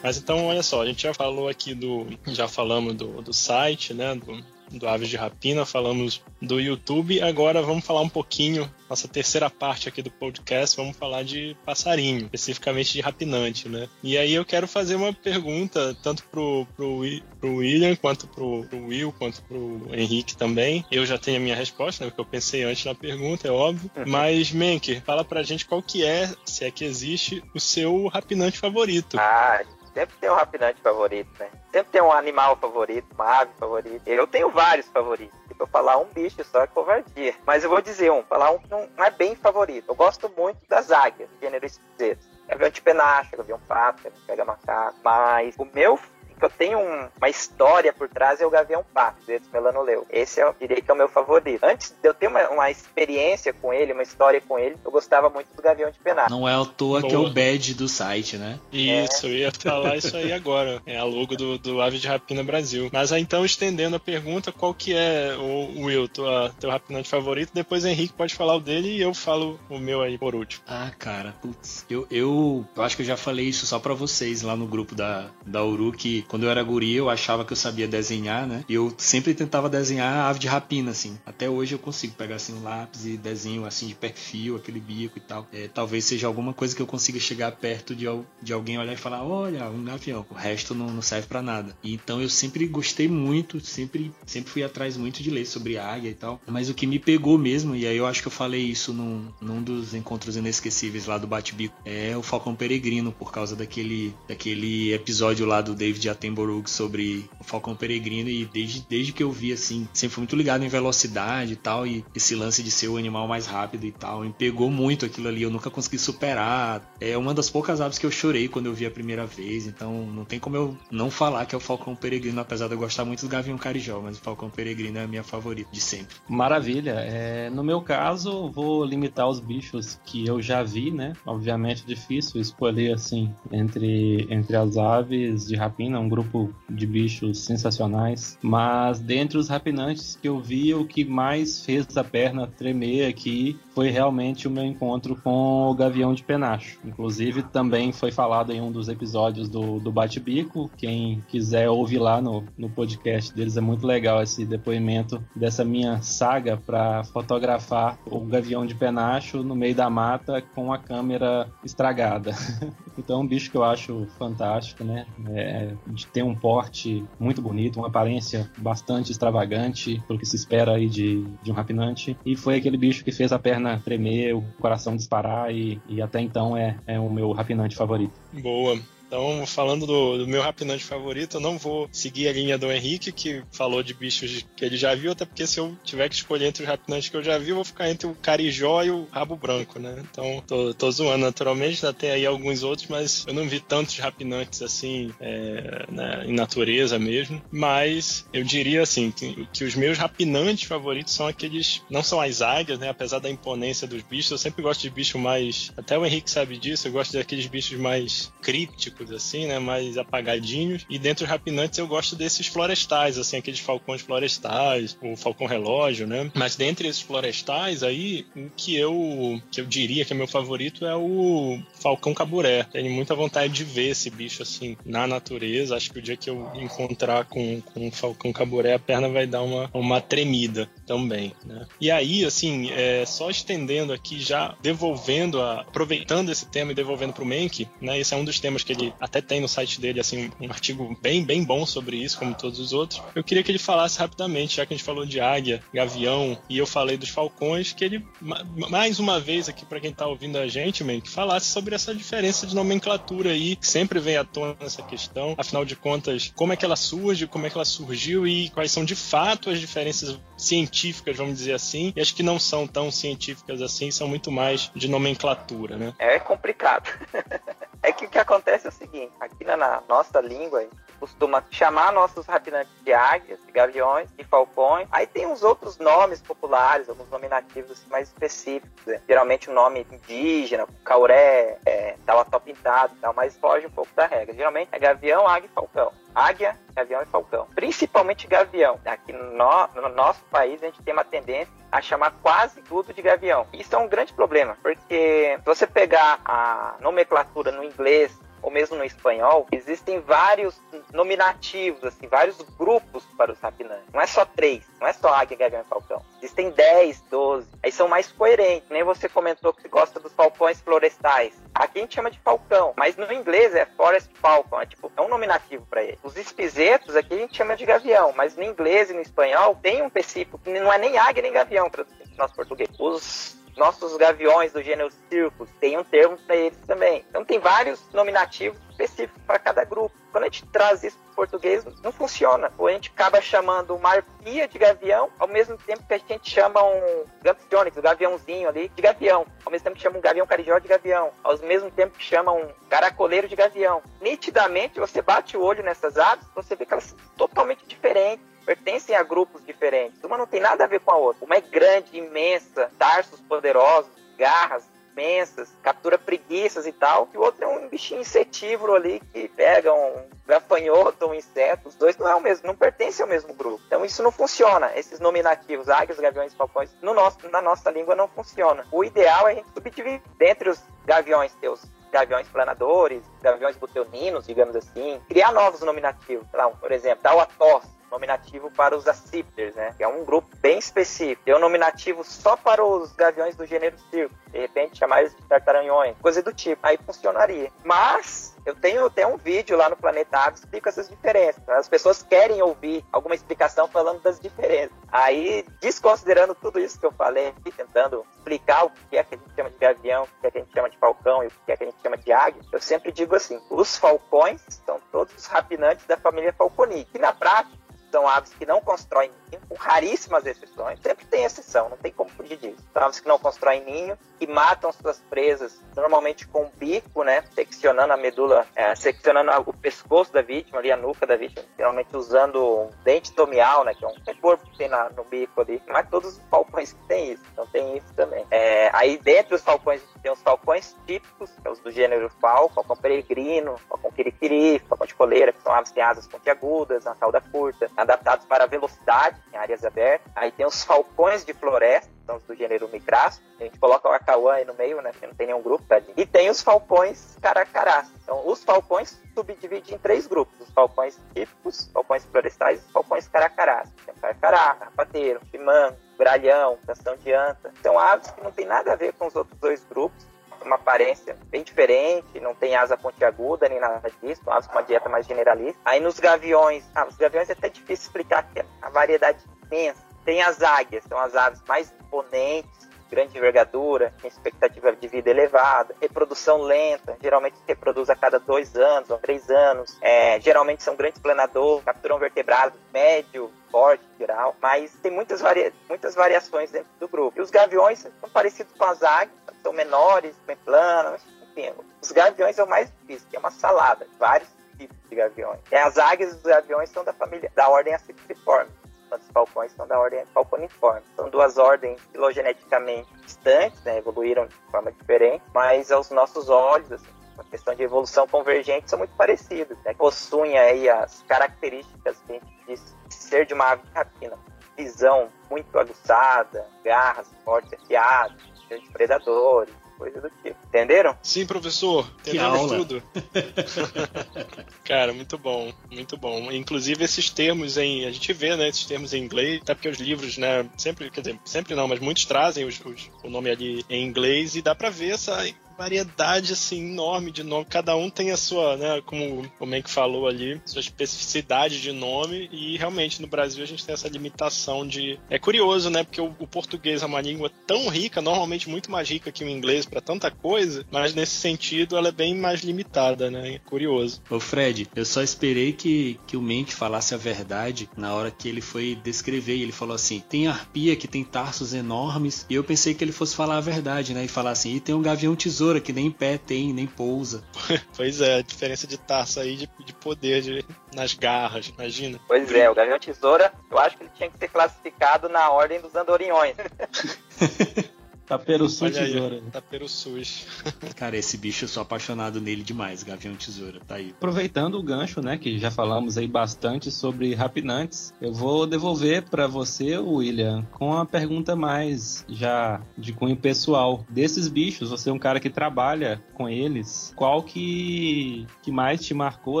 Mas 0.00 0.18
então, 0.18 0.46
olha 0.46 0.62
só, 0.62 0.82
a 0.82 0.86
gente 0.86 1.02
já 1.02 1.12
falou 1.12 1.48
aqui 1.48 1.74
do. 1.74 2.06
Já 2.28 2.46
falamos 2.46 2.94
do, 2.94 3.22
do 3.22 3.32
site, 3.32 3.92
né? 3.92 4.14
Do, 4.14 4.44
do 4.72 4.88
Aves 4.88 5.08
de 5.08 5.16
Rapina, 5.16 5.64
falamos 5.64 6.22
do 6.40 6.60
YouTube. 6.60 7.20
Agora 7.22 7.62
vamos 7.62 7.84
falar 7.84 8.00
um 8.00 8.08
pouquinho, 8.08 8.70
nossa 8.88 9.06
terceira 9.06 9.48
parte 9.48 9.88
aqui 9.88 10.02
do 10.02 10.10
podcast, 10.10 10.76
vamos 10.76 10.96
falar 10.96 11.22
de 11.22 11.56
passarinho, 11.64 12.24
especificamente 12.24 12.92
de 12.92 13.00
rapinante, 13.00 13.68
né? 13.68 13.88
E 14.02 14.16
aí 14.18 14.32
eu 14.32 14.44
quero 14.44 14.66
fazer 14.66 14.94
uma 14.94 15.12
pergunta, 15.12 15.96
tanto 16.02 16.24
pro, 16.24 16.66
pro, 16.76 17.02
pro 17.40 17.56
William, 17.56 17.94
quanto 17.96 18.26
pro, 18.26 18.64
pro 18.64 18.86
Will, 18.86 19.12
quanto 19.18 19.42
pro 19.42 19.88
Henrique 19.92 20.36
também. 20.36 20.84
Eu 20.90 21.06
já 21.06 21.18
tenho 21.18 21.38
a 21.38 21.40
minha 21.40 21.56
resposta, 21.56 22.04
né? 22.04 22.10
Porque 22.10 22.20
eu 22.20 22.26
pensei 22.26 22.64
antes 22.64 22.84
na 22.84 22.94
pergunta, 22.94 23.48
é 23.48 23.50
óbvio. 23.50 23.90
Uhum. 23.96 24.04
Mas, 24.06 24.52
Menker, 24.52 25.02
fala 25.02 25.24
pra 25.24 25.42
gente 25.42 25.66
qual 25.66 25.82
que 25.82 26.04
é, 26.04 26.32
se 26.44 26.64
é 26.64 26.70
que 26.70 26.84
existe, 26.84 27.42
o 27.54 27.60
seu 27.60 28.06
rapinante 28.08 28.58
favorito. 28.58 29.18
Ah, 29.18 29.62
sempre 29.92 30.16
tem 30.16 30.30
um 30.30 30.34
rapinante 30.34 30.80
favorito, 30.80 31.30
né? 31.38 31.48
Sempre 31.72 31.92
tem 31.92 32.02
um 32.02 32.12
animal 32.12 32.56
favorito, 32.56 33.06
uma 33.14 33.40
ave 33.40 33.52
favorita. 33.58 34.10
Eu 34.10 34.26
tenho 34.26 34.50
vários 34.50 34.86
favoritos. 34.88 35.38
Se 35.46 35.54
eu 35.58 35.66
falar 35.66 35.98
um 35.98 36.06
bicho 36.06 36.42
só 36.44 36.62
é 36.62 36.66
covardia. 36.66 37.34
Mas 37.46 37.64
eu 37.64 37.70
vou 37.70 37.80
dizer 37.80 38.10
um, 38.10 38.22
falar 38.24 38.50
um 38.50 38.58
que 38.58 38.70
não 38.70 38.88
é 38.98 39.10
bem 39.10 39.34
favorito. 39.36 39.86
Eu 39.88 39.94
gosto 39.94 40.30
muito 40.36 40.58
das 40.68 40.90
águias, 40.90 41.28
gênero 41.40 41.64
espetos. 41.64 42.26
Gavião 42.48 42.70
de 42.70 42.82
penacho, 42.82 43.36
gavião 43.36 43.60
pato, 43.68 44.12
pega 44.26 44.44
macaco. 44.44 44.96
Mas 45.02 45.54
o 45.56 45.64
meu 45.64 45.98
que 46.42 46.46
eu 46.46 46.50
tenho 46.50 46.78
um, 46.78 47.08
uma 47.16 47.28
história 47.28 47.92
por 47.92 48.08
trás 48.08 48.40
é 48.40 48.46
o 48.46 48.50
Gavião 48.50 48.84
Pato, 48.92 49.20
do 49.24 49.52
Melanoleu. 49.52 50.04
Esse 50.10 50.40
eu 50.40 50.52
diria 50.58 50.80
que 50.82 50.90
é 50.90 50.94
o 50.94 50.96
meu 50.96 51.08
favorito. 51.08 51.62
Antes 51.62 51.94
de 52.02 52.08
eu 52.08 52.12
ter 52.12 52.26
uma, 52.26 52.48
uma, 52.48 52.70
experiência 52.70 53.52
com 53.52 53.72
ele, 53.72 53.92
uma 53.92 54.02
história 54.02 54.40
com 54.40 54.58
ele, 54.58 54.76
eu 54.84 54.90
gostava 54.90 55.30
muito 55.30 55.54
do 55.54 55.62
Gavião 55.62 55.90
de 55.90 55.98
Penacho. 56.00 56.30
Não 56.30 56.48
é 56.48 56.54
à 56.54 56.64
toa 56.64 57.00
Boa. 57.00 57.08
que 57.08 57.14
é 57.14 57.18
o 57.18 57.30
badge 57.30 57.74
do 57.74 57.86
site, 57.86 58.36
né? 58.36 58.58
Isso, 58.72 59.26
é. 59.26 59.28
eu 59.28 59.34
ia 59.34 59.52
falar 59.52 59.96
isso 59.96 60.16
aí 60.16 60.32
agora. 60.32 60.82
É 60.84 60.98
a 60.98 61.04
logo 61.04 61.36
do, 61.36 61.58
do 61.58 61.80
Ave 61.80 61.98
de 61.98 62.08
Rapina 62.08 62.42
Brasil. 62.42 62.90
Mas 62.92 63.12
aí 63.12 63.22
então, 63.22 63.44
estendendo 63.44 63.94
a 63.94 64.00
pergunta, 64.00 64.50
qual 64.50 64.74
que 64.74 64.94
é, 64.94 65.36
o 65.38 65.84
Will, 65.84 66.08
tua, 66.08 66.52
teu 66.58 66.70
rapinante 66.70 67.08
favorito? 67.08 67.52
Depois 67.54 67.84
o 67.84 67.88
Henrique 67.88 68.14
pode 68.14 68.34
falar 68.34 68.56
o 68.56 68.60
dele 68.60 68.96
e 68.96 69.00
eu 69.00 69.14
falo 69.14 69.60
o 69.70 69.78
meu 69.78 70.02
aí 70.02 70.18
por 70.18 70.34
último. 70.34 70.64
Ah, 70.66 70.90
cara, 70.98 71.36
putz. 71.40 71.86
Eu, 71.88 72.06
eu, 72.10 72.66
eu 72.74 72.82
acho 72.82 72.96
que 72.96 73.02
eu 73.02 73.06
já 73.06 73.16
falei 73.16 73.46
isso 73.46 73.64
só 73.64 73.78
para 73.78 73.94
vocês 73.94 74.42
lá 74.42 74.56
no 74.56 74.66
grupo 74.66 74.96
da, 74.96 75.30
da 75.46 75.62
Uru, 75.62 75.92
que 75.92 76.22
quando 76.32 76.44
eu 76.44 76.50
era 76.50 76.62
guri, 76.62 76.94
eu 76.94 77.10
achava 77.10 77.44
que 77.44 77.52
eu 77.52 77.56
sabia 77.56 77.86
desenhar, 77.86 78.46
né? 78.46 78.64
E 78.66 78.72
eu 78.72 78.90
sempre 78.96 79.34
tentava 79.34 79.68
desenhar 79.68 80.10
a 80.10 80.30
ave 80.30 80.38
de 80.38 80.48
rapina, 80.48 80.90
assim. 80.90 81.18
Até 81.26 81.50
hoje 81.50 81.74
eu 81.74 81.78
consigo 81.78 82.14
pegar 82.14 82.36
assim 82.36 82.54
um 82.54 82.62
lápis 82.62 83.04
e 83.04 83.18
desenho 83.18 83.66
assim 83.66 83.86
de 83.86 83.94
perfil, 83.94 84.56
aquele 84.56 84.80
bico 84.80 85.18
e 85.18 85.20
tal. 85.20 85.46
É, 85.52 85.68
talvez 85.68 86.06
seja 86.06 86.26
alguma 86.26 86.54
coisa 86.54 86.74
que 86.74 86.80
eu 86.80 86.86
consiga 86.86 87.20
chegar 87.20 87.52
perto 87.52 87.94
de, 87.94 88.06
de 88.42 88.50
alguém 88.50 88.78
olhar 88.78 88.94
e 88.94 88.96
falar, 88.96 89.22
olha, 89.22 89.68
um 89.68 89.84
gavião. 89.84 90.24
O 90.30 90.32
resto 90.32 90.74
não, 90.74 90.86
não 90.86 91.02
serve 91.02 91.26
para 91.26 91.42
nada. 91.42 91.76
E, 91.84 91.92
então 91.92 92.18
eu 92.18 92.30
sempre 92.30 92.66
gostei 92.66 93.08
muito, 93.08 93.60
sempre, 93.60 94.10
sempre 94.24 94.50
fui 94.50 94.62
atrás 94.62 94.96
muito 94.96 95.22
de 95.22 95.30
ler 95.30 95.44
sobre 95.44 95.76
águia 95.76 96.08
e 96.08 96.14
tal. 96.14 96.40
Mas 96.46 96.70
o 96.70 96.74
que 96.74 96.86
me 96.86 96.98
pegou 96.98 97.36
mesmo, 97.36 97.76
e 97.76 97.86
aí 97.86 97.98
eu 97.98 98.06
acho 98.06 98.22
que 98.22 98.28
eu 98.28 98.32
falei 98.32 98.62
isso 98.62 98.94
num, 98.94 99.28
num 99.38 99.62
dos 99.62 99.92
encontros 99.92 100.34
inesquecíveis 100.34 101.04
lá 101.04 101.18
do 101.18 101.26
Bate-Bico, 101.26 101.76
é 101.84 102.16
o 102.16 102.22
Falcão 102.22 102.54
Peregrino, 102.54 103.12
por 103.12 103.30
causa 103.30 103.54
daquele, 103.54 104.14
daquele 104.26 104.94
episódio 104.94 105.44
lá 105.44 105.60
do 105.60 105.74
David 105.74 106.08
Attenborough 106.08 106.21
sobre 106.66 107.28
o 107.40 107.44
Falcão 107.44 107.74
Peregrino 107.74 108.28
e 108.28 108.44
desde, 108.44 108.86
desde 108.88 109.12
que 109.12 109.22
eu 109.22 109.30
vi, 109.30 109.52
assim, 109.52 109.88
sempre 109.92 110.14
fui 110.14 110.22
muito 110.22 110.36
ligado 110.36 110.64
em 110.64 110.68
velocidade 110.68 111.54
e 111.54 111.56
tal, 111.56 111.86
e 111.86 112.04
esse 112.14 112.34
lance 112.34 112.62
de 112.62 112.70
ser 112.70 112.88
o 112.88 112.96
animal 112.96 113.26
mais 113.26 113.46
rápido 113.46 113.84
e 113.84 113.92
tal, 113.92 114.20
me 114.20 114.32
pegou 114.32 114.70
muito 114.70 115.06
aquilo 115.06 115.28
ali, 115.28 115.42
eu 115.42 115.50
nunca 115.50 115.70
consegui 115.70 115.98
superar. 115.98 116.82
É 117.00 117.16
uma 117.16 117.34
das 117.34 117.50
poucas 117.50 117.80
aves 117.80 117.98
que 117.98 118.06
eu 118.06 118.10
chorei 118.10 118.48
quando 118.48 118.66
eu 118.66 118.74
vi 118.74 118.86
a 118.86 118.90
primeira 118.90 119.26
vez, 119.26 119.66
então 119.66 120.06
não 120.06 120.24
tem 120.24 120.38
como 120.38 120.56
eu 120.56 120.76
não 120.90 121.10
falar 121.10 121.46
que 121.46 121.54
é 121.54 121.58
o 121.58 121.60
Falcão 121.60 121.94
Peregrino, 121.94 122.40
apesar 122.40 122.68
de 122.68 122.74
eu 122.74 122.78
gostar 122.78 123.04
muito 123.04 123.22
do 123.22 123.28
Gavião 123.28 123.58
Carijó, 123.58 124.00
mas 124.00 124.18
o 124.18 124.20
Falcão 124.20 124.50
Peregrino 124.50 124.98
é 124.98 125.04
a 125.04 125.08
minha 125.08 125.22
favorita 125.22 125.70
de 125.72 125.80
sempre. 125.80 126.16
Maravilha. 126.28 126.96
É, 126.98 127.50
no 127.50 127.64
meu 127.64 127.80
caso, 127.80 128.50
vou 128.50 128.84
limitar 128.84 129.28
os 129.28 129.40
bichos 129.40 129.98
que 130.04 130.26
eu 130.26 130.40
já 130.40 130.62
vi, 130.62 130.90
né? 130.90 131.12
Obviamente 131.24 131.84
difícil 131.86 132.40
escolher 132.40 132.92
assim 132.94 133.30
entre, 133.50 134.26
entre 134.30 134.56
as 134.56 134.76
aves 134.76 135.46
de 135.46 135.56
rapina, 135.56 136.00
um 136.02 136.08
grupo 136.08 136.52
de 136.68 136.86
bichos 136.86 137.40
sensacionais, 137.44 138.38
mas 138.42 139.00
dentre 139.00 139.38
os 139.38 139.48
rapinantes 139.48 140.18
que 140.20 140.28
eu 140.28 140.40
vi, 140.40 140.74
o 140.74 140.84
que 140.84 141.04
mais 141.04 141.64
fez 141.64 141.96
a 141.96 142.04
perna 142.04 142.46
tremer 142.46 143.06
aqui 143.06 143.58
foi 143.74 143.90
realmente 143.90 144.46
o 144.46 144.50
meu 144.50 144.64
encontro 144.64 145.16
com 145.16 145.70
o 145.70 145.74
Gavião 145.74 146.12
de 146.12 146.22
Penacho. 146.22 146.78
Inclusive, 146.84 147.42
também 147.42 147.92
foi 147.92 148.10
falado 148.10 148.52
em 148.52 148.60
um 148.60 148.70
dos 148.70 148.88
episódios 148.88 149.48
do, 149.48 149.80
do 149.80 149.90
Bate-Bico. 149.90 150.70
Quem 150.76 151.22
quiser 151.28 151.68
ouvir 151.68 151.98
lá 151.98 152.20
no, 152.20 152.44
no 152.56 152.68
podcast 152.68 153.34
deles, 153.34 153.56
é 153.56 153.60
muito 153.60 153.86
legal 153.86 154.22
esse 154.22 154.44
depoimento 154.44 155.22
dessa 155.34 155.64
minha 155.64 156.02
saga 156.02 156.56
para 156.56 157.04
fotografar 157.04 157.98
o 158.06 158.20
Gavião 158.20 158.66
de 158.66 158.74
Penacho 158.74 159.42
no 159.42 159.56
meio 159.56 159.74
da 159.74 159.88
mata 159.88 160.42
com 160.54 160.72
a 160.72 160.78
câmera 160.78 161.48
estragada. 161.64 162.32
então, 162.98 163.20
um 163.20 163.26
bicho 163.26 163.50
que 163.50 163.56
eu 163.56 163.64
acho 163.64 164.06
fantástico, 164.18 164.84
né? 164.84 165.06
É, 165.30 165.72
de 165.92 166.06
ter 166.06 166.22
um 166.22 166.34
porte 166.34 167.04
muito 167.20 167.42
bonito, 167.42 167.78
uma 167.78 167.88
aparência 167.88 168.50
bastante 168.58 169.12
extravagante, 169.12 170.02
pelo 170.06 170.18
que 170.18 170.26
se 170.26 170.36
espera 170.36 170.74
aí 170.74 170.88
de, 170.88 171.24
de 171.42 171.50
um 171.50 171.54
rapinante. 171.54 172.16
E 172.24 172.34
foi 172.36 172.56
aquele 172.56 172.76
bicho 172.76 173.04
que 173.04 173.12
fez 173.12 173.32
a 173.32 173.38
perna 173.38 173.80
tremer, 173.84 174.34
o 174.34 174.42
coração 174.58 174.96
disparar 174.96 175.54
e, 175.54 175.80
e 175.88 176.00
até 176.00 176.20
então 176.20 176.56
é, 176.56 176.76
é 176.86 176.98
o 176.98 177.10
meu 177.10 177.32
rapinante 177.32 177.76
favorito. 177.76 178.14
Boa. 178.32 178.78
Então, 179.12 179.44
falando 179.44 179.86
do, 179.86 180.16
do, 180.16 180.26
meu 180.26 180.40
rapinante 180.40 180.82
favorito, 180.82 181.36
eu 181.36 181.40
não 181.42 181.58
vou 181.58 181.86
seguir 181.92 182.28
a 182.28 182.32
linha 182.32 182.56
do 182.56 182.72
Henrique, 182.72 183.12
que 183.12 183.42
falou 183.52 183.82
de 183.82 183.92
bichos 183.92 184.42
que 184.56 184.64
ele 184.64 184.78
já 184.78 184.94
viu, 184.94 185.12
até 185.12 185.26
porque 185.26 185.46
se 185.46 185.60
eu 185.60 185.76
tiver 185.84 186.08
que 186.08 186.14
escolher 186.14 186.46
entre 186.46 186.62
os 186.62 186.68
rapinantes 186.68 187.10
que 187.10 187.16
eu 187.18 187.22
já 187.22 187.36
vi, 187.36 187.50
eu 187.50 187.56
vou 187.56 187.64
ficar 187.64 187.90
entre 187.90 188.06
o 188.06 188.14
carijó 188.14 188.82
e 188.82 188.90
o 188.90 189.06
rabo 189.12 189.36
branco, 189.36 189.78
né? 189.78 190.02
Então, 190.10 190.42
tô, 190.46 190.72
tô 190.72 190.90
zoando 190.90 191.26
naturalmente, 191.26 191.82
tem 191.92 192.10
aí 192.10 192.24
alguns 192.24 192.62
outros, 192.62 192.88
mas 192.88 193.26
eu 193.28 193.34
não 193.34 193.46
vi 193.46 193.60
tantos 193.60 193.98
rapinantes 193.98 194.62
assim, 194.62 195.12
é, 195.20 195.84
né, 195.90 196.24
em 196.24 196.32
natureza 196.32 196.98
mesmo. 196.98 197.42
Mas 197.50 198.24
eu 198.32 198.42
diria 198.42 198.80
assim, 198.80 199.10
que, 199.10 199.46
que, 199.52 199.62
os 199.62 199.74
meus 199.74 199.98
rapinantes 199.98 200.66
favoritos 200.66 201.12
são 201.12 201.26
aqueles, 201.26 201.82
não 201.90 202.02
são 202.02 202.18
as 202.18 202.40
águias, 202.40 202.78
né? 202.78 202.88
Apesar 202.88 203.18
da 203.18 203.28
imponência 203.28 203.86
dos 203.86 204.00
bichos, 204.00 204.30
eu 204.30 204.38
sempre 204.38 204.62
gosto 204.62 204.80
de 204.80 204.88
bicho 204.88 205.18
mais. 205.18 205.70
Até 205.76 205.98
o 205.98 206.06
Henrique 206.06 206.30
sabe 206.30 206.56
disso, 206.56 206.88
eu 206.88 206.92
gosto 206.92 207.12
daqueles 207.12 207.46
bichos 207.46 207.78
mais 207.78 208.32
crípticos 208.40 209.01
assim, 209.10 209.46
né? 209.46 209.58
Mais 209.58 209.98
apagadinhos. 209.98 210.84
E 210.88 210.98
dentre 210.98 211.24
os 211.24 211.30
rapinantes 211.30 211.78
eu 211.78 211.86
gosto 211.86 212.14
desses 212.14 212.46
florestais, 212.46 213.18
assim, 213.18 213.38
aqueles 213.38 213.60
falcões 213.60 214.00
florestais, 214.00 214.96
o 215.02 215.16
falcão 215.16 215.46
relógio, 215.46 216.06
né? 216.06 216.30
Mas 216.34 216.56
dentre 216.56 216.88
esses 216.88 217.02
florestais 217.02 217.82
aí, 217.82 218.26
o 218.36 218.50
que 218.56 218.76
eu, 218.76 219.40
que 219.50 219.60
eu 219.60 219.66
diria 219.66 220.04
que 220.04 220.12
é 220.12 220.16
meu 220.16 220.28
favorito 220.28 220.86
é 220.86 220.94
o 220.94 221.58
falcão 221.74 222.14
caburé. 222.14 222.64
Tenho 222.64 222.90
muita 222.90 223.14
vontade 223.14 223.52
de 223.52 223.64
ver 223.64 223.90
esse 223.90 224.10
bicho, 224.10 224.42
assim, 224.42 224.76
na 224.84 225.06
natureza. 225.06 225.76
Acho 225.76 225.90
que 225.90 225.98
o 225.98 226.02
dia 226.02 226.16
que 226.16 226.30
eu 226.30 226.50
encontrar 226.54 227.24
com, 227.24 227.60
com 227.60 227.88
o 227.88 227.92
falcão 227.92 228.32
caburé, 228.32 228.74
a 228.74 228.78
perna 228.78 229.08
vai 229.08 229.26
dar 229.26 229.42
uma, 229.42 229.70
uma 229.72 230.00
tremida 230.00 230.68
também, 230.86 231.32
né? 231.44 231.66
E 231.80 231.90
aí, 231.90 232.24
assim, 232.24 232.70
é, 232.70 233.04
só 233.06 233.30
estendendo 233.30 233.92
aqui, 233.92 234.20
já 234.20 234.54
devolvendo, 234.62 235.40
a, 235.40 235.60
aproveitando 235.62 236.30
esse 236.30 236.46
tema 236.46 236.72
e 236.72 236.74
devolvendo 236.74 237.12
para 237.12 237.24
o 237.24 237.26
Menck, 237.26 237.68
né? 237.80 237.98
Esse 237.98 238.14
é 238.14 238.16
um 238.16 238.24
dos 238.24 238.38
temas 238.38 238.62
que 238.62 238.72
ele 238.72 238.91
até 239.00 239.20
tem 239.20 239.40
no 239.40 239.48
site 239.48 239.80
dele, 239.80 240.00
assim, 240.00 240.30
um 240.40 240.50
artigo 240.50 240.96
bem, 241.00 241.24
bem 241.24 241.44
bom 241.44 241.64
sobre 241.66 241.96
isso, 241.96 242.18
como 242.18 242.34
todos 242.34 242.58
os 242.58 242.72
outros. 242.72 243.02
Eu 243.14 243.24
queria 243.24 243.42
que 243.42 243.50
ele 243.50 243.58
falasse 243.58 243.98
rapidamente, 243.98 244.56
já 244.56 244.66
que 244.66 244.74
a 244.74 244.76
gente 244.76 244.84
falou 244.84 245.04
de 245.04 245.20
águia, 245.20 245.62
gavião, 245.72 246.38
e 246.48 246.58
eu 246.58 246.66
falei 246.66 246.96
dos 246.96 247.08
falcões, 247.08 247.72
que 247.72 247.84
ele, 247.84 248.06
mais 248.20 248.98
uma 248.98 249.20
vez 249.20 249.48
aqui 249.48 249.64
para 249.64 249.80
quem 249.80 249.90
está 249.90 250.06
ouvindo 250.06 250.38
a 250.38 250.46
gente, 250.48 250.84
Menck, 250.84 251.08
falasse 251.08 251.46
sobre 251.46 251.74
essa 251.74 251.94
diferença 251.94 252.46
de 252.46 252.54
nomenclatura 252.54 253.30
aí, 253.30 253.56
que 253.56 253.66
sempre 253.66 253.98
vem 254.00 254.16
à 254.16 254.24
tona 254.24 254.56
essa 254.60 254.82
questão. 254.82 255.34
Afinal 255.36 255.64
de 255.64 255.76
contas, 255.76 256.32
como 256.34 256.52
é 256.52 256.56
que 256.56 256.64
ela 256.64 256.76
surge, 256.76 257.26
como 257.26 257.46
é 257.46 257.50
que 257.50 257.56
ela 257.56 257.64
surgiu 257.64 258.26
e 258.26 258.50
quais 258.50 258.70
são 258.70 258.84
de 258.84 258.94
fato 258.94 259.50
as 259.50 259.60
diferenças 259.60 260.18
científicas, 260.42 261.16
vamos 261.16 261.38
dizer 261.38 261.54
assim, 261.54 261.92
e 261.94 262.00
as 262.00 262.10
que 262.10 262.22
não 262.22 262.38
são 262.38 262.66
tão 262.66 262.90
científicas 262.90 263.62
assim, 263.62 263.90
são 263.90 264.08
muito 264.08 264.30
mais 264.30 264.70
de 264.74 264.88
nomenclatura, 264.88 265.76
né? 265.76 265.94
É 265.98 266.18
complicado. 266.18 266.88
é 267.82 267.92
que 267.92 268.06
o 268.06 268.08
que 268.08 268.18
acontece 268.18 268.66
é 268.66 268.70
o 268.70 268.72
seguinte, 268.72 269.12
aqui 269.20 269.44
na 269.44 269.82
nossa 269.88 270.20
língua, 270.20 270.66
costuma 271.02 271.42
chamar 271.50 271.92
nossos 271.92 272.26
rapinantes 272.26 272.72
de 272.84 272.92
águias, 272.92 273.40
de 273.44 273.50
gaviões, 273.50 274.08
de 274.16 274.22
falcões. 274.22 274.86
Aí 274.92 275.04
tem 275.04 275.26
uns 275.26 275.42
outros 275.42 275.76
nomes 275.78 276.22
populares, 276.22 276.88
alguns 276.88 277.10
nominativos 277.10 277.84
mais 277.90 278.06
específicos. 278.06 278.86
Né? 278.86 279.00
Geralmente 279.08 279.48
o 279.48 279.50
um 279.50 279.54
nome 279.56 279.84
indígena, 279.90 280.64
cauré, 280.84 281.58
é, 281.66 281.96
talató 282.06 282.38
pintado, 282.38 282.94
tal, 283.00 283.12
mas 283.14 283.36
foge 283.36 283.66
um 283.66 283.70
pouco 283.70 283.90
da 283.96 284.06
regra. 284.06 284.32
Geralmente 284.32 284.68
é 284.70 284.78
gavião, 284.78 285.26
águia 285.26 285.48
e 285.48 285.52
falcão. 285.52 285.92
Águia, 286.14 286.56
gavião 286.72 287.02
e 287.02 287.06
falcão. 287.06 287.48
Principalmente 287.52 288.28
gavião. 288.28 288.78
Aqui 288.84 289.12
no, 289.12 289.68
no, 289.74 289.88
nosso 289.88 290.22
país 290.26 290.62
a 290.62 290.66
gente 290.66 290.82
tem 290.84 290.94
uma 290.94 291.04
tendência 291.04 291.52
a 291.72 291.82
chamar 291.82 292.12
quase 292.22 292.62
tudo 292.62 292.94
de 292.94 293.02
gavião. 293.02 293.44
Isso 293.52 293.74
é 293.74 293.78
um 293.78 293.88
grande 293.88 294.12
problema, 294.12 294.56
porque 294.62 295.36
se 295.36 295.44
você 295.44 295.66
pegar 295.66 296.20
a 296.24 296.76
nomenclatura 296.78 297.50
no 297.50 297.64
inglês 297.64 298.16
ou 298.42 298.50
mesmo 298.50 298.76
no 298.76 298.84
espanhol, 298.84 299.46
existem 299.52 300.00
vários 300.00 300.60
nominativos, 300.92 301.82
assim, 301.84 302.06
vários 302.08 302.36
grupos 302.58 303.04
para 303.16 303.32
os 303.32 303.38
rapinantes. 303.38 303.92
Não 303.92 304.00
é 304.00 304.06
só 304.06 304.24
três, 304.24 304.64
não 304.80 304.86
é 304.86 304.92
só 304.92 305.14
águia, 305.14 305.36
gavião 305.36 305.62
e 305.62 305.64
falcão. 305.64 306.02
Existem 306.18 306.50
10, 306.50 307.00
12. 307.10 307.48
Aí 307.62 307.72
são 307.72 307.88
mais 307.88 308.10
coerentes. 308.10 308.68
Nem 308.70 308.82
você 308.82 309.08
comentou 309.08 309.52
que 309.52 309.68
gosta 309.68 310.00
dos 310.00 310.12
falcões 310.12 310.60
florestais. 310.60 311.34
Aqui 311.54 311.78
a 311.78 311.82
gente 311.82 311.94
chama 311.94 312.10
de 312.10 312.18
falcão, 312.20 312.72
mas 312.76 312.96
no 312.96 313.10
inglês 313.12 313.54
é 313.54 313.66
forest 313.66 314.10
falcon, 314.14 314.60
é 314.60 314.66
tipo, 314.66 314.90
é 314.96 315.00
um 315.00 315.08
nominativo 315.08 315.66
para 315.66 315.82
ele. 315.82 315.98
Os 316.02 316.16
espisetos 316.16 316.96
aqui 316.96 317.14
a 317.14 317.18
gente 317.18 317.36
chama 317.36 317.56
de 317.56 317.64
gavião, 317.64 318.12
mas 318.16 318.36
no 318.36 318.42
inglês 318.42 318.90
e 318.90 318.94
no 318.94 319.00
espanhol 319.00 319.56
tem 319.62 319.82
um 319.82 319.86
específico 319.86 320.38
que 320.38 320.50
não 320.50 320.72
é 320.72 320.78
nem 320.78 320.98
águia 320.98 321.22
nem 321.22 321.32
gavião 321.32 321.70
para 321.70 321.84
nosso 322.16 322.34
português. 322.34 322.70
Os 322.78 323.41
nossos 323.56 323.96
gaviões 323.96 324.52
do 324.52 324.62
gênero 324.62 324.90
Circus 325.08 325.48
tem 325.60 325.78
um 325.78 325.84
termo 325.84 326.16
para 326.18 326.36
eles 326.36 326.58
também. 326.66 327.04
Então 327.08 327.24
tem 327.24 327.38
vários 327.38 327.80
nominativos 327.92 328.58
específicos 328.70 329.22
para 329.26 329.38
cada 329.38 329.64
grupo. 329.64 329.94
Quando 330.10 330.24
a 330.24 330.26
gente 330.26 330.46
traz 330.46 330.82
isso 330.82 330.98
para 330.98 331.14
português, 331.14 331.64
não 331.82 331.92
funciona. 331.92 332.52
Ou 332.58 332.66
a 332.66 332.72
gente 332.72 332.90
acaba 332.94 333.20
chamando 333.20 333.74
uma 333.74 333.90
arpia 333.90 334.46
de 334.46 334.58
gavião, 334.58 335.10
ao 335.18 335.28
mesmo 335.28 335.56
tempo 335.56 335.86
que 335.86 335.94
a 335.94 335.98
gente 335.98 336.30
chama 336.30 336.62
um 336.62 337.04
Gampionix, 337.22 337.76
um 337.76 337.82
gaviãozinho 337.82 338.48
ali, 338.48 338.68
de 338.68 338.82
gavião. 338.82 339.26
Ao 339.44 339.50
mesmo 339.50 339.64
tempo 339.64 339.76
que 339.76 339.82
chama 339.82 339.98
um 339.98 340.02
gavião 340.02 340.26
carijó 340.26 340.58
de 340.58 340.68
gavião. 340.68 341.12
Ao 341.22 341.38
mesmo 341.38 341.70
tempo 341.70 341.96
que 341.96 342.04
chama 342.04 342.32
um 342.32 342.48
caracoleiro 342.68 343.28
de 343.28 343.36
gavião. 343.36 343.82
Nitidamente, 344.00 344.80
você 344.80 345.00
bate 345.00 345.36
o 345.36 345.42
olho 345.42 345.62
nessas 345.62 345.96
aves, 345.96 346.26
você 346.34 346.54
vê 346.56 346.66
que 346.66 346.72
elas 346.72 346.84
são 346.84 346.98
totalmente 347.16 347.66
diferentes 347.66 348.31
pertencem 348.44 348.94
a 348.94 349.02
grupos 349.02 349.44
diferentes. 349.44 350.02
Uma 350.04 350.18
não 350.18 350.26
tem 350.26 350.40
nada 350.40 350.64
a 350.64 350.66
ver 350.66 350.80
com 350.80 350.92
a 350.92 350.96
outra. 350.96 351.24
Uma 351.24 351.36
é 351.36 351.40
grande, 351.40 351.96
imensa, 351.96 352.70
tarsos 352.78 353.20
poderosos, 353.20 353.90
garras 354.18 354.64
imensas, 354.92 355.50
captura 355.62 355.98
preguiças 355.98 356.66
e 356.66 356.72
tal. 356.72 357.08
E 357.12 357.16
o 357.16 357.20
outro 357.20 357.44
é 357.44 357.48
um 357.48 357.68
bichinho 357.68 358.00
insetívoro 358.00 358.74
ali 358.74 359.00
que 359.12 359.28
pega 359.28 359.72
um 359.72 360.04
gafanhoto, 360.26 361.06
um 361.06 361.14
inseto. 361.14 361.68
Os 361.68 361.74
dois 361.74 361.96
não 361.96 362.08
é 362.08 362.14
o 362.14 362.20
mesmo, 362.20 362.46
não 362.46 362.54
pertencem 362.54 363.02
ao 363.02 363.08
mesmo 363.08 363.34
grupo. 363.34 363.62
Então 363.66 363.84
isso 363.84 364.02
não 364.02 364.12
funciona. 364.12 364.70
Esses 364.76 365.00
nominativos, 365.00 365.68
águias, 365.68 365.98
gaviões, 365.98 366.34
falcões, 366.34 366.70
no 366.80 366.94
nosso, 366.94 367.18
na 367.30 367.42
nossa 367.42 367.70
língua 367.70 367.94
não 367.94 368.06
funciona. 368.06 368.66
O 368.70 368.84
ideal 368.84 369.28
é 369.28 369.32
a 369.32 369.34
gente 369.34 369.50
subdividir 369.52 370.02
dentre 370.18 370.50
os 370.50 370.60
gaviões 370.84 371.32
ter 371.34 371.48
os 371.48 371.62
gaviões 371.90 372.26
planadores, 372.28 373.02
gaviões 373.20 373.54
buteoninos, 373.56 374.26
digamos 374.26 374.56
assim, 374.56 375.00
criar 375.08 375.30
novos 375.30 375.60
nominativos. 375.60 376.26
Por 376.58 376.72
exemplo, 376.72 377.02
dar 377.02 377.14
o 377.14 377.20
atos, 377.20 377.68
nominativo 377.92 378.50
para 378.50 378.76
os 378.76 378.88
acípters, 378.88 379.54
né? 379.54 379.74
Que 379.76 379.84
é 379.84 379.88
um 379.88 380.04
grupo 380.04 380.28
bem 380.38 380.58
específico. 380.58 381.22
Tem 381.24 381.34
um 381.34 381.38
nominativo 381.38 382.02
só 382.02 382.36
para 382.36 382.64
os 382.64 382.92
gaviões 382.92 383.36
do 383.36 383.46
gênero 383.46 383.76
circo. 383.90 384.14
De 384.32 384.38
repente, 384.38 384.78
chamar 384.78 385.00
eles 385.00 385.14
de 385.14 385.22
tartaranhões, 385.24 385.94
coisa 386.00 386.22
do 386.22 386.32
tipo. 386.32 386.66
Aí 386.66 386.78
funcionaria. 386.84 387.50
Mas 387.62 388.34
eu 388.44 388.54
tenho 388.56 388.86
até 388.86 389.06
um 389.06 389.16
vídeo 389.16 389.56
lá 389.56 389.68
no 389.68 389.76
Planeta 389.76 390.18
Ave 390.18 390.32
que 390.32 390.38
explica 390.38 390.70
essas 390.70 390.88
diferenças. 390.88 391.46
As 391.48 391.68
pessoas 391.68 392.02
querem 392.02 392.42
ouvir 392.42 392.84
alguma 392.90 393.14
explicação 393.14 393.68
falando 393.68 394.00
das 394.00 394.18
diferenças. 394.18 394.72
Aí, 394.90 395.46
desconsiderando 395.60 396.34
tudo 396.34 396.58
isso 396.58 396.80
que 396.80 396.86
eu 396.86 396.92
falei, 396.92 397.32
tentando 397.56 398.04
explicar 398.16 398.64
o 398.64 398.70
que 398.90 398.96
é 398.96 399.04
que 399.04 399.14
a 399.14 399.18
gente 399.18 399.34
chama 399.34 399.50
de 399.50 399.58
gavião, 399.58 400.04
o 400.04 400.20
que 400.20 400.26
é 400.26 400.30
que 400.30 400.38
a 400.38 400.40
gente 400.40 400.52
chama 400.52 400.70
de 400.70 400.78
falcão 400.78 401.22
e 401.22 401.26
o 401.26 401.30
que 401.46 401.52
é 401.52 401.56
que 401.56 401.64
a 401.64 401.66
gente 401.66 401.82
chama 401.82 401.96
de 401.96 402.12
águia, 402.12 402.42
eu 402.52 402.60
sempre 402.60 402.90
digo 402.90 403.14
assim: 403.14 403.40
os 403.50 403.76
falcões 403.76 404.40
são 404.64 404.80
todos 404.90 405.14
os 405.16 405.26
rapinantes 405.26 405.86
da 405.86 405.96
família 405.96 406.32
Falconi, 406.32 406.84
que 406.86 406.98
na 406.98 407.12
prática 407.12 407.61
são 407.92 408.08
aves 408.08 408.32
que 408.32 408.46
não 408.46 408.60
constroem 408.60 409.10
ninho, 409.30 409.42
com 409.46 409.54
raríssimas 409.54 410.24
exceções. 410.24 410.80
Sempre 410.80 411.04
tem 411.04 411.24
exceção, 411.24 411.68
não 411.68 411.76
tem 411.76 411.92
como 411.92 412.10
fugir 412.10 412.38
disso. 412.38 412.64
São 412.72 412.82
aves 412.82 412.98
que 412.98 413.06
não 413.06 413.18
constroem 413.18 413.62
ninho, 413.64 413.98
que 414.22 414.26
matam 414.28 414.70
suas 414.70 415.00
presas, 415.10 415.60
normalmente 415.74 416.28
com 416.28 416.42
o 416.42 416.50
bico, 416.56 417.02
né? 417.02 417.24
Seccionando 417.34 417.92
a 417.92 417.96
medula, 417.96 418.46
é, 418.54 418.72
seccionando 418.76 419.32
o 419.44 419.52
pescoço 419.52 420.12
da 420.12 420.22
vítima, 420.22 420.60
ali 420.60 420.70
a 420.70 420.76
nuca 420.76 421.04
da 421.04 421.16
vítima, 421.16 421.44
geralmente 421.56 421.96
usando 421.96 422.40
um 422.40 422.70
dente 422.84 423.12
tomial, 423.12 423.64
né? 423.64 423.74
Que 423.74 423.84
é 423.84 423.88
um 423.88 424.20
corpo 424.20 424.48
que 424.48 424.58
tem 424.58 424.68
na, 424.68 424.90
no 424.90 425.02
bico 425.02 425.40
ali. 425.40 425.60
Mas 425.66 425.88
todos 425.90 426.18
os 426.18 426.22
falcões 426.30 426.72
que 426.72 426.86
tem 426.86 427.10
isso, 427.14 427.22
então 427.32 427.44
tem 427.48 427.76
isso 427.76 427.92
também. 427.96 428.24
É, 428.30 428.70
aí 428.72 428.96
dentro 428.96 429.30
dos 429.30 429.42
falcões 429.42 429.82
tem 430.00 430.12
os 430.12 430.22
falcões 430.22 430.76
típicos, 430.86 431.30
que 431.30 431.48
é 431.48 431.50
os 431.50 431.58
do 431.58 431.72
gênero 431.72 432.08
falco, 432.20 432.54
falcão 432.54 432.76
peregrino, 432.76 433.56
falcão 433.68 433.90
quiriquiri, 433.90 434.60
falcão 434.68 434.86
de 434.86 434.94
coleira, 434.94 435.32
que 435.32 435.42
são 435.42 435.52
aves 435.52 435.70
que 435.70 435.76
têm 435.76 435.84
asas 435.84 436.06
pontiagudas, 436.06 436.84
na 436.84 436.94
cauda 436.94 437.20
curta, 437.20 437.68
adaptados 437.76 438.24
para 438.26 438.46
velocidade 438.46 439.16
em 439.32 439.36
áreas 439.36 439.64
abertas. 439.64 440.12
Aí 440.14 440.30
tem 440.30 440.46
os 440.46 440.62
falcões 440.62 441.24
de 441.24 441.32
floresta, 441.32 441.90
os 442.08 442.22
do 442.24 442.34
gênero 442.34 442.68
micraço. 442.68 443.22
A 443.40 443.44
gente 443.44 443.58
coloca 443.58 443.88
o 443.88 443.92
acauã 443.92 444.34
aí 444.34 444.44
no 444.44 444.54
meio, 444.54 444.80
né? 444.82 444.90
Porque 444.90 445.06
não 445.06 445.14
tem 445.14 445.26
nenhum 445.26 445.42
grupo, 445.42 445.64
tadinho. 445.64 445.94
E 445.96 446.06
tem 446.06 446.28
os 446.30 446.42
falcões 446.42 447.16
caracarás. 447.20 447.90
Então, 448.02 448.26
os 448.26 448.42
falcões 448.42 449.00
subdividem 449.14 449.74
em 449.74 449.78
três 449.78 450.06
grupos: 450.06 450.38
os 450.40 450.50
falcões 450.50 450.98
típicos, 451.14 451.70
falcões 451.72 452.04
florestais 452.04 452.60
e 452.60 452.72
falcões 452.72 453.08
caracarás. 453.08 453.70
Tem 453.86 453.94
caracará, 453.94 454.56
rapateiro, 454.60 455.20
chimango, 455.30 455.76
gralhão, 455.98 456.58
canção 456.66 456.96
de 456.96 457.12
anta. 457.12 457.52
São 457.62 457.78
aves 457.78 458.10
que 458.10 458.22
não 458.22 458.32
tem 458.32 458.46
nada 458.46 458.72
a 458.72 458.76
ver 458.76 458.92
com 458.94 459.06
os 459.06 459.16
outros 459.16 459.38
dois 459.38 459.64
grupos 459.64 460.12
uma 460.44 460.56
aparência 460.56 461.16
bem 461.30 461.42
diferente, 461.42 462.20
não 462.20 462.34
tem 462.34 462.56
asa 462.56 462.76
pontiaguda 462.76 463.48
nem 463.48 463.60
nada 463.60 463.90
disso, 464.02 464.22
aves 464.28 464.46
com 464.46 464.54
uma 464.54 464.62
dieta 464.62 464.88
mais 464.88 465.06
generalista. 465.06 465.60
Aí 465.64 465.80
nos 465.80 465.98
gaviões, 465.98 466.64
ah, 466.74 466.86
os 466.86 466.96
gaviões 466.96 467.30
é 467.30 467.32
até 467.32 467.48
difícil 467.48 467.86
explicar 467.86 468.24
que 468.24 468.44
a 468.60 468.70
variedade 468.70 469.18
imensa. 469.50 469.91
Tem 470.04 470.22
as 470.22 470.42
águias, 470.42 470.84
são 470.84 470.98
as 470.98 471.14
aves 471.14 471.40
mais 471.46 471.72
imponentes, 471.80 472.68
grande 472.92 473.16
envergadura, 473.16 473.94
tem 474.02 474.08
expectativa 474.10 474.70
de 474.76 474.86
vida 474.86 475.08
elevada, 475.08 475.74
reprodução 475.80 476.42
lenta, 476.42 476.94
geralmente 477.00 477.38
se 477.38 477.44
reproduz 477.48 477.88
a 477.88 477.96
cada 477.96 478.18
dois 478.18 478.54
anos 478.54 478.90
ou 478.90 478.98
três 478.98 479.30
anos, 479.30 479.78
é, 479.80 480.20
geralmente 480.20 480.62
são 480.62 480.76
grandes 480.76 481.00
planadores, 481.00 481.64
capturam 481.64 481.98
vertebrados 481.98 482.58
médio, 482.70 483.32
forte 483.50 483.82
geral, 483.98 484.36
mas 484.42 484.70
tem 484.82 484.92
muitas, 484.92 485.22
varia 485.22 485.50
muitas 485.70 485.94
variações 485.94 486.50
dentro 486.50 486.68
do 486.78 486.86
grupo. 486.86 487.18
E 487.18 487.22
os 487.22 487.30
gaviões 487.30 487.78
são 487.78 488.10
parecidos 488.10 488.52
com 488.58 488.64
as 488.64 488.82
águias, 488.82 489.16
são 489.42 489.54
menores, 489.54 490.14
bem 490.26 490.36
planas, 490.44 491.02
enfim. 491.30 491.50
Os 491.80 491.90
gaviões 491.92 492.38
é 492.38 492.44
o 492.44 492.48
mais 492.48 492.70
difícil, 492.80 493.08
é 493.14 493.18
uma 493.18 493.30
salada, 493.30 493.86
vários 493.98 494.28
tipos 494.58 494.76
de 494.90 494.94
gaviões. 494.94 495.40
As 495.50 495.78
águias 495.78 496.12
e 496.12 496.16
os 496.16 496.22
gaviões 496.22 496.68
são 496.68 496.84
da 496.84 496.92
família, 496.92 497.32
da 497.34 497.48
ordem 497.48 497.74
acidiforme. 497.74 498.50
Os 498.96 499.08
falcões 499.10 499.52
são 499.52 499.66
da 499.66 499.78
ordem 499.78 500.04
falconiforme. 500.12 500.82
São 500.96 501.08
duas 501.08 501.38
ordens 501.38 501.80
filogeneticamente 501.92 502.92
distantes, 503.04 503.62
né, 503.64 503.78
evoluíram 503.78 504.26
de 504.26 504.34
forma 504.50 504.70
diferente, 504.72 505.22
mas 505.34 505.70
aos 505.72 505.90
nossos 505.90 506.28
olhos, 506.28 506.70
assim, 506.72 506.86
a 507.18 507.24
questão 507.24 507.54
de 507.54 507.62
evolução 507.62 508.06
convergente 508.06 508.68
são 508.68 508.78
muito 508.78 508.94
parecidos, 508.96 509.56
né? 509.64 509.74
Possuem 509.74 510.38
aí 510.38 510.68
as 510.68 511.02
características 511.02 511.98
que 512.06 512.12
a 512.12 512.14
gente 512.14 512.44
diz 512.46 512.76
ser 512.88 513.26
de 513.26 513.34
uma 513.34 513.52
ave 513.52 513.62
rapina. 513.74 514.18
Visão 514.56 515.08
muito 515.30 515.58
aguçada, 515.58 516.46
garras 516.64 517.10
fortes, 517.24 517.52
afiadas, 517.54 518.16
de 518.48 518.68
predadores, 518.70 519.54
coisa 519.82 520.00
do 520.00 520.10
tipo. 520.22 520.36
Entenderam? 520.48 520.96
Sim, 521.02 521.26
professor. 521.26 521.90
Entendemos 522.00 522.52
tudo. 522.52 522.82
Cara, 524.64 524.92
muito 524.92 525.18
bom, 525.18 525.52
muito 525.70 525.96
bom. 525.96 526.30
Inclusive 526.30 526.84
esses 526.84 527.10
termos 527.10 527.56
em. 527.56 527.84
A 527.84 527.90
gente 527.90 528.12
vê, 528.12 528.36
né, 528.36 528.48
esses 528.48 528.64
termos 528.64 528.92
em 528.92 529.02
inglês, 529.02 529.40
até 529.42 529.54
porque 529.54 529.68
os 529.68 529.78
livros, 529.78 530.18
né, 530.18 530.48
sempre, 530.56 530.90
quer 530.90 531.00
dizer, 531.00 531.18
sempre 531.24 531.54
não, 531.54 531.66
mas 531.66 531.80
muitos 531.80 532.04
trazem 532.04 532.44
os, 532.44 532.60
os, 532.64 532.90
o 533.02 533.10
nome 533.10 533.30
ali 533.30 533.64
em 533.68 533.84
inglês 533.84 534.36
e 534.36 534.42
dá 534.42 534.54
pra 534.54 534.70
ver 534.70 534.92
essa 534.92 535.16
variedade 535.56 536.32
assim 536.32 536.72
enorme 536.72 537.10
de 537.10 537.22
nome. 537.22 537.44
Cada 537.44 537.76
um 537.76 537.90
tem 537.90 538.10
a 538.10 538.16
sua, 538.16 538.56
né, 538.56 538.80
como 538.84 539.26
o 539.38 539.46
Mank 539.46 539.70
falou 539.70 540.06
ali, 540.06 540.40
sua 540.44 540.60
especificidade 540.60 541.60
de 541.60 541.72
nome 541.72 542.28
e 542.32 542.56
realmente 542.56 543.00
no 543.00 543.08
Brasil 543.08 543.42
a 543.42 543.46
gente 543.46 543.64
tem 543.64 543.72
essa 543.72 543.88
limitação 543.88 544.66
de 544.66 544.98
é 545.10 545.18
curioso, 545.18 545.70
né, 545.70 545.84
porque 545.84 546.00
o, 546.00 546.14
o 546.18 546.26
português 546.26 546.82
é 546.82 546.86
uma 546.86 547.00
língua 547.00 547.30
tão 547.46 547.68
rica, 547.68 548.00
normalmente 548.00 548.48
muito 548.48 548.70
mais 548.70 548.88
rica 548.88 549.12
que 549.12 549.24
o 549.24 549.28
inglês 549.28 549.66
para 549.66 549.80
tanta 549.80 550.10
coisa, 550.10 550.64
mas 550.70 550.94
nesse 550.94 551.12
sentido 551.12 551.76
ela 551.76 551.88
é 551.88 551.92
bem 551.92 552.14
mais 552.14 552.40
limitada, 552.40 553.10
né? 553.10 553.34
É 553.34 553.38
curioso. 553.38 554.00
Ô 554.10 554.18
Fred, 554.20 554.68
eu 554.74 554.84
só 554.84 555.02
esperei 555.02 555.52
que, 555.52 555.98
que 556.06 556.16
o 556.16 556.22
Mank 556.22 556.52
falasse 556.52 556.94
a 556.94 556.98
verdade 556.98 557.68
na 557.76 557.94
hora 557.94 558.10
que 558.10 558.28
ele 558.28 558.40
foi 558.40 558.78
descrever. 558.82 559.40
Ele 559.40 559.52
falou 559.52 559.74
assim: 559.74 560.00
tem 560.00 560.28
arpia 560.28 560.76
que 560.76 560.88
tem 560.88 561.04
tarsos 561.04 561.54
enormes. 561.54 562.26
E 562.28 562.34
eu 562.34 562.44
pensei 562.44 562.74
que 562.74 562.82
ele 562.84 562.92
fosse 562.92 563.14
falar 563.14 563.38
a 563.38 563.40
verdade, 563.40 563.94
né? 563.94 564.04
E 564.04 564.08
falar 564.08 564.30
assim: 564.30 564.56
e 564.56 564.60
tem 564.60 564.74
um 564.74 564.82
gavião 564.82 565.14
tesouro 565.14 565.41
tesoura 565.42 565.60
que 565.60 565.72
nem 565.72 565.90
pé 565.90 566.18
tem, 566.18 566.52
nem 566.52 566.66
pousa. 566.66 567.24
pois 567.76 568.00
é, 568.00 568.16
a 568.16 568.22
diferença 568.22 568.66
de 568.66 568.78
taça 568.78 569.22
aí 569.22 569.36
de, 569.36 569.50
de 569.64 569.74
poder 569.74 570.22
de, 570.22 570.44
nas 570.72 570.94
garras, 570.94 571.48
imagina. 571.48 571.98
Pois 572.06 572.30
é, 572.32 572.48
o 572.48 572.54
gavião 572.54 572.78
tesoura, 572.78 573.32
eu 573.50 573.58
acho 573.58 573.76
que 573.76 573.82
ele 573.82 573.90
tinha 573.96 574.08
que 574.08 574.18
ser 574.18 574.28
classificado 574.28 575.08
na 575.08 575.30
ordem 575.30 575.60
dos 575.60 575.74
andoriões. 575.74 576.36
Taperuçu 578.06 578.70
tesoura. 578.70 579.22
Taperuçus. 579.32 580.26
Cara, 580.76 580.96
esse 580.96 581.16
bicho 581.16 581.44
eu 581.44 581.48
sou 581.48 581.62
apaixonado 581.62 582.20
nele 582.20 582.42
demais, 582.42 582.82
Gavião 582.82 583.14
Tesoura, 583.14 583.60
tá 583.66 583.76
aí. 583.76 583.90
Aproveitando 583.90 584.58
o 584.58 584.62
gancho, 584.62 585.00
né, 585.00 585.16
que 585.16 585.38
já 585.38 585.50
falamos 585.50 585.96
aí 585.96 586.06
bastante 586.06 586.70
sobre 586.70 587.14
rapinantes, 587.14 587.94
eu 588.00 588.12
vou 588.12 588.46
devolver 588.46 589.02
para 589.08 589.26
você, 589.26 589.78
William, 589.78 590.44
com 590.52 590.74
a 590.74 590.84
pergunta 590.84 591.36
mais 591.36 592.04
já 592.08 592.60
de 592.76 592.92
cunho 592.92 593.16
pessoal. 593.16 593.84
Desses 593.88 594.28
bichos, 594.28 594.70
você 594.70 594.90
é 594.90 594.92
um 594.92 594.98
cara 594.98 595.20
que 595.20 595.30
trabalha 595.30 596.02
com 596.14 596.28
eles, 596.28 596.92
qual 596.96 597.22
que, 597.22 598.26
que 598.42 598.50
mais 598.50 598.84
te 598.84 598.94
marcou, 598.94 599.40